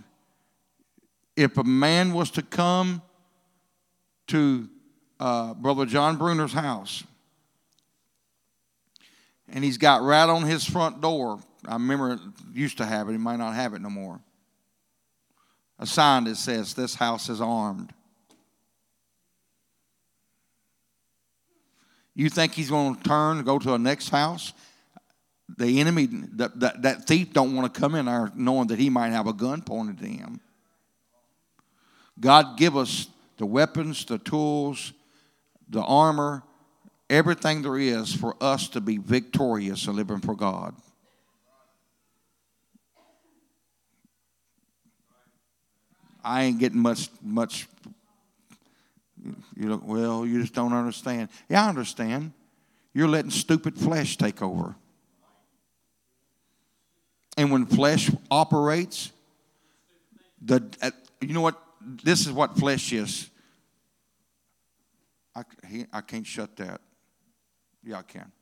if 1.37 1.59
a 1.59 1.65
man 1.65 2.15
was 2.15 2.31
to 2.31 2.43
come 2.43 3.03
to 4.29 4.71
uh, 5.21 5.53
Brother 5.53 5.85
John 5.85 6.17
Bruner's 6.17 6.55
house 6.55 7.05
and 9.51 9.63
he's 9.63 9.77
got 9.77 10.01
right 10.01 10.27
on 10.31 10.45
his 10.45 10.65
front 10.65 11.03
door, 11.03 11.41
I 11.69 11.75
remember 11.75 12.15
it 12.15 12.21
used 12.55 12.79
to 12.79 12.87
have 12.87 13.07
it, 13.11 13.13
he 13.13 13.19
might 13.19 13.37
not 13.37 13.53
have 13.53 13.75
it 13.75 13.83
no 13.83 13.91
more, 13.91 14.19
a 15.79 15.85
sign 15.85 16.25
that 16.25 16.37
says, 16.37 16.73
This 16.73 16.95
house 16.95 17.29
is 17.29 17.43
armed. 17.43 17.93
You 22.15 22.31
think 22.31 22.55
he's 22.55 22.71
going 22.71 22.95
to 22.95 23.03
turn 23.03 23.37
and 23.37 23.45
go 23.45 23.59
to 23.59 23.73
the 23.73 23.79
next 23.79 24.09
house? 24.09 24.55
The 25.49 25.81
enemy, 25.81 26.09
that, 26.35 26.59
that, 26.61 26.83
that 26.83 27.07
thief 27.07 27.33
don't 27.33 27.55
want 27.55 27.73
to 27.73 27.81
come 27.81 27.95
in 27.95 28.07
there 28.07 28.33
knowing 28.35 28.69
that 28.69 28.79
he 28.79 28.91
might 28.91 29.11
have 29.11 29.27
a 29.27 29.33
gun 29.33 29.63
pointed 29.63 29.99
to 29.99 30.07
him. 30.07 30.41
God 32.19 32.57
give 32.57 32.77
us 32.77 33.09
the 33.37 33.47
weapons, 33.47 34.05
the 34.05 34.19
tools, 34.19 34.93
the 35.69 35.83
armor, 35.83 36.43
everything 37.09 37.63
there 37.63 37.79
is 37.79 38.13
for 38.15 38.35
us 38.41 38.69
to 38.71 38.81
be 38.81 38.99
victorious 38.99 39.87
and 39.87 39.97
living 39.97 40.21
for 40.21 40.35
God. 40.35 40.75
I 46.25 46.43
ain't 46.45 46.59
getting 46.59 46.81
much 46.81 47.09
much 47.23 47.69
you 49.57 49.69
look, 49.69 49.83
well, 49.85 50.27
you 50.27 50.41
just 50.41 50.55
don't 50.55 50.73
understand. 50.73 51.29
Yeah, 51.49 51.65
I 51.65 51.69
understand. 51.69 52.33
You're 52.93 53.09
letting 53.09 53.31
stupid 53.31 53.77
flesh 53.77 54.17
take 54.17 54.43
over. 54.43 54.77
And 57.37 57.51
when 57.51 57.67
flesh 57.67 58.11
operates, 58.31 59.13
the 60.41 60.63
uh, 60.81 60.91
you 61.21 61.35
know 61.35 61.43
what? 61.43 61.61
This 61.81 62.27
is 62.27 62.33
what 62.33 62.57
flesh 62.57 62.93
is. 62.93 63.31
I, 65.35 65.43
he, 65.69 65.85
I 65.93 66.01
can't 66.01 66.27
shut 66.27 66.57
that. 66.57 66.81
Yeah, 67.85 67.99
I 67.99 68.03
can. 68.03 68.33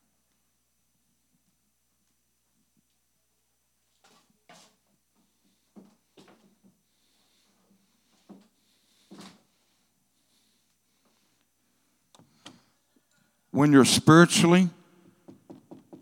When 13.51 13.71
you're 13.71 13.85
spiritually, 13.85 14.69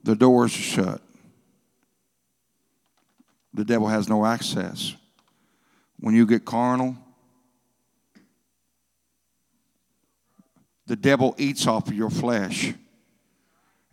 the 0.04 0.16
doors 0.16 0.56
are 0.56 0.58
shut. 0.58 1.03
The 3.54 3.66
devil 3.66 3.88
has 3.88 4.10
no 4.10 4.26
access. 4.26 4.96
When 6.00 6.16
you 6.16 6.26
get 6.26 6.44
carnal, 6.44 6.98
the 10.88 10.96
devil 10.96 11.36
eats 11.38 11.68
off 11.68 11.88
of 11.88 11.94
your 11.94 12.10
flesh, 12.10 12.74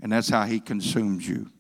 and 0.01 0.11
that's 0.11 0.29
how 0.29 0.45
he 0.45 0.61
consumes 0.61 1.29
you. 1.29 1.51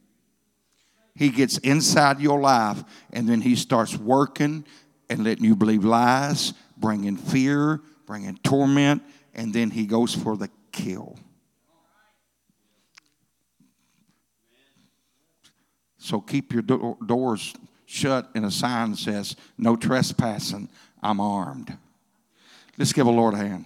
He 1.15 1.29
gets 1.29 1.59
inside 1.59 2.21
your 2.21 2.41
life, 2.41 2.83
and 3.13 3.29
then 3.29 3.41
he 3.41 3.55
starts 3.55 3.97
working 3.97 4.65
and 5.11 5.23
letting 5.23 5.45
you 5.45 5.55
believe 5.55 5.85
lies, 5.85 6.55
bringing 6.79 7.17
fear, 7.17 7.81
bringing 8.07 8.39
torment, 8.39 9.03
and 9.35 9.53
then 9.53 9.71
he 9.71 9.87
goes 9.87 10.15
for 10.15 10.37
the 10.37 10.49
kill. 10.73 11.19
So 15.99 16.21
keep 16.21 16.53
your 16.53 16.63
do- 16.63 16.97
doors 17.05 17.55
shut 17.91 18.31
and 18.35 18.45
a 18.45 18.51
sign 18.51 18.95
says, 18.95 19.35
No 19.59 19.77
trespassing, 19.77 20.69
I'm 21.03 21.21
armed. 21.21 21.77
Let's 22.79 22.93
give 22.93 23.07
a 23.07 23.11
Lord 23.11 23.35
a 23.35 23.39
hand. 23.39 23.65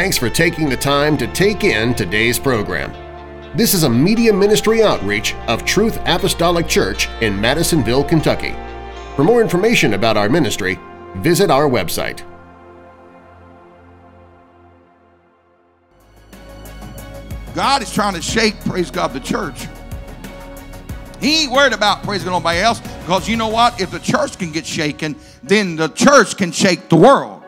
Thanks 0.00 0.16
for 0.16 0.30
taking 0.30 0.70
the 0.70 0.78
time 0.78 1.18
to 1.18 1.26
take 1.26 1.62
in 1.62 1.94
today's 1.94 2.38
program. 2.38 2.90
This 3.54 3.74
is 3.74 3.82
a 3.82 3.90
media 3.90 4.32
ministry 4.32 4.82
outreach 4.82 5.34
of 5.46 5.66
Truth 5.66 5.98
Apostolic 6.06 6.66
Church 6.66 7.06
in 7.20 7.38
Madisonville, 7.38 8.04
Kentucky. 8.04 8.54
For 9.14 9.24
more 9.24 9.42
information 9.42 9.92
about 9.92 10.16
our 10.16 10.30
ministry, 10.30 10.78
visit 11.16 11.50
our 11.50 11.68
website. 11.68 12.22
God 17.54 17.82
is 17.82 17.92
trying 17.92 18.14
to 18.14 18.22
shake, 18.22 18.58
praise 18.60 18.90
God, 18.90 19.12
the 19.12 19.20
church. 19.20 19.66
He 21.20 21.42
ain't 21.42 21.52
worried 21.52 21.74
about 21.74 22.02
praising 22.04 22.30
nobody 22.30 22.60
else 22.60 22.80
because 22.80 23.28
you 23.28 23.36
know 23.36 23.48
what? 23.48 23.78
If 23.78 23.90
the 23.90 24.00
church 24.00 24.38
can 24.38 24.50
get 24.50 24.64
shaken, 24.64 25.14
then 25.42 25.76
the 25.76 25.88
church 25.88 26.38
can 26.38 26.52
shake 26.52 26.88
the 26.88 26.96
world. 26.96 27.39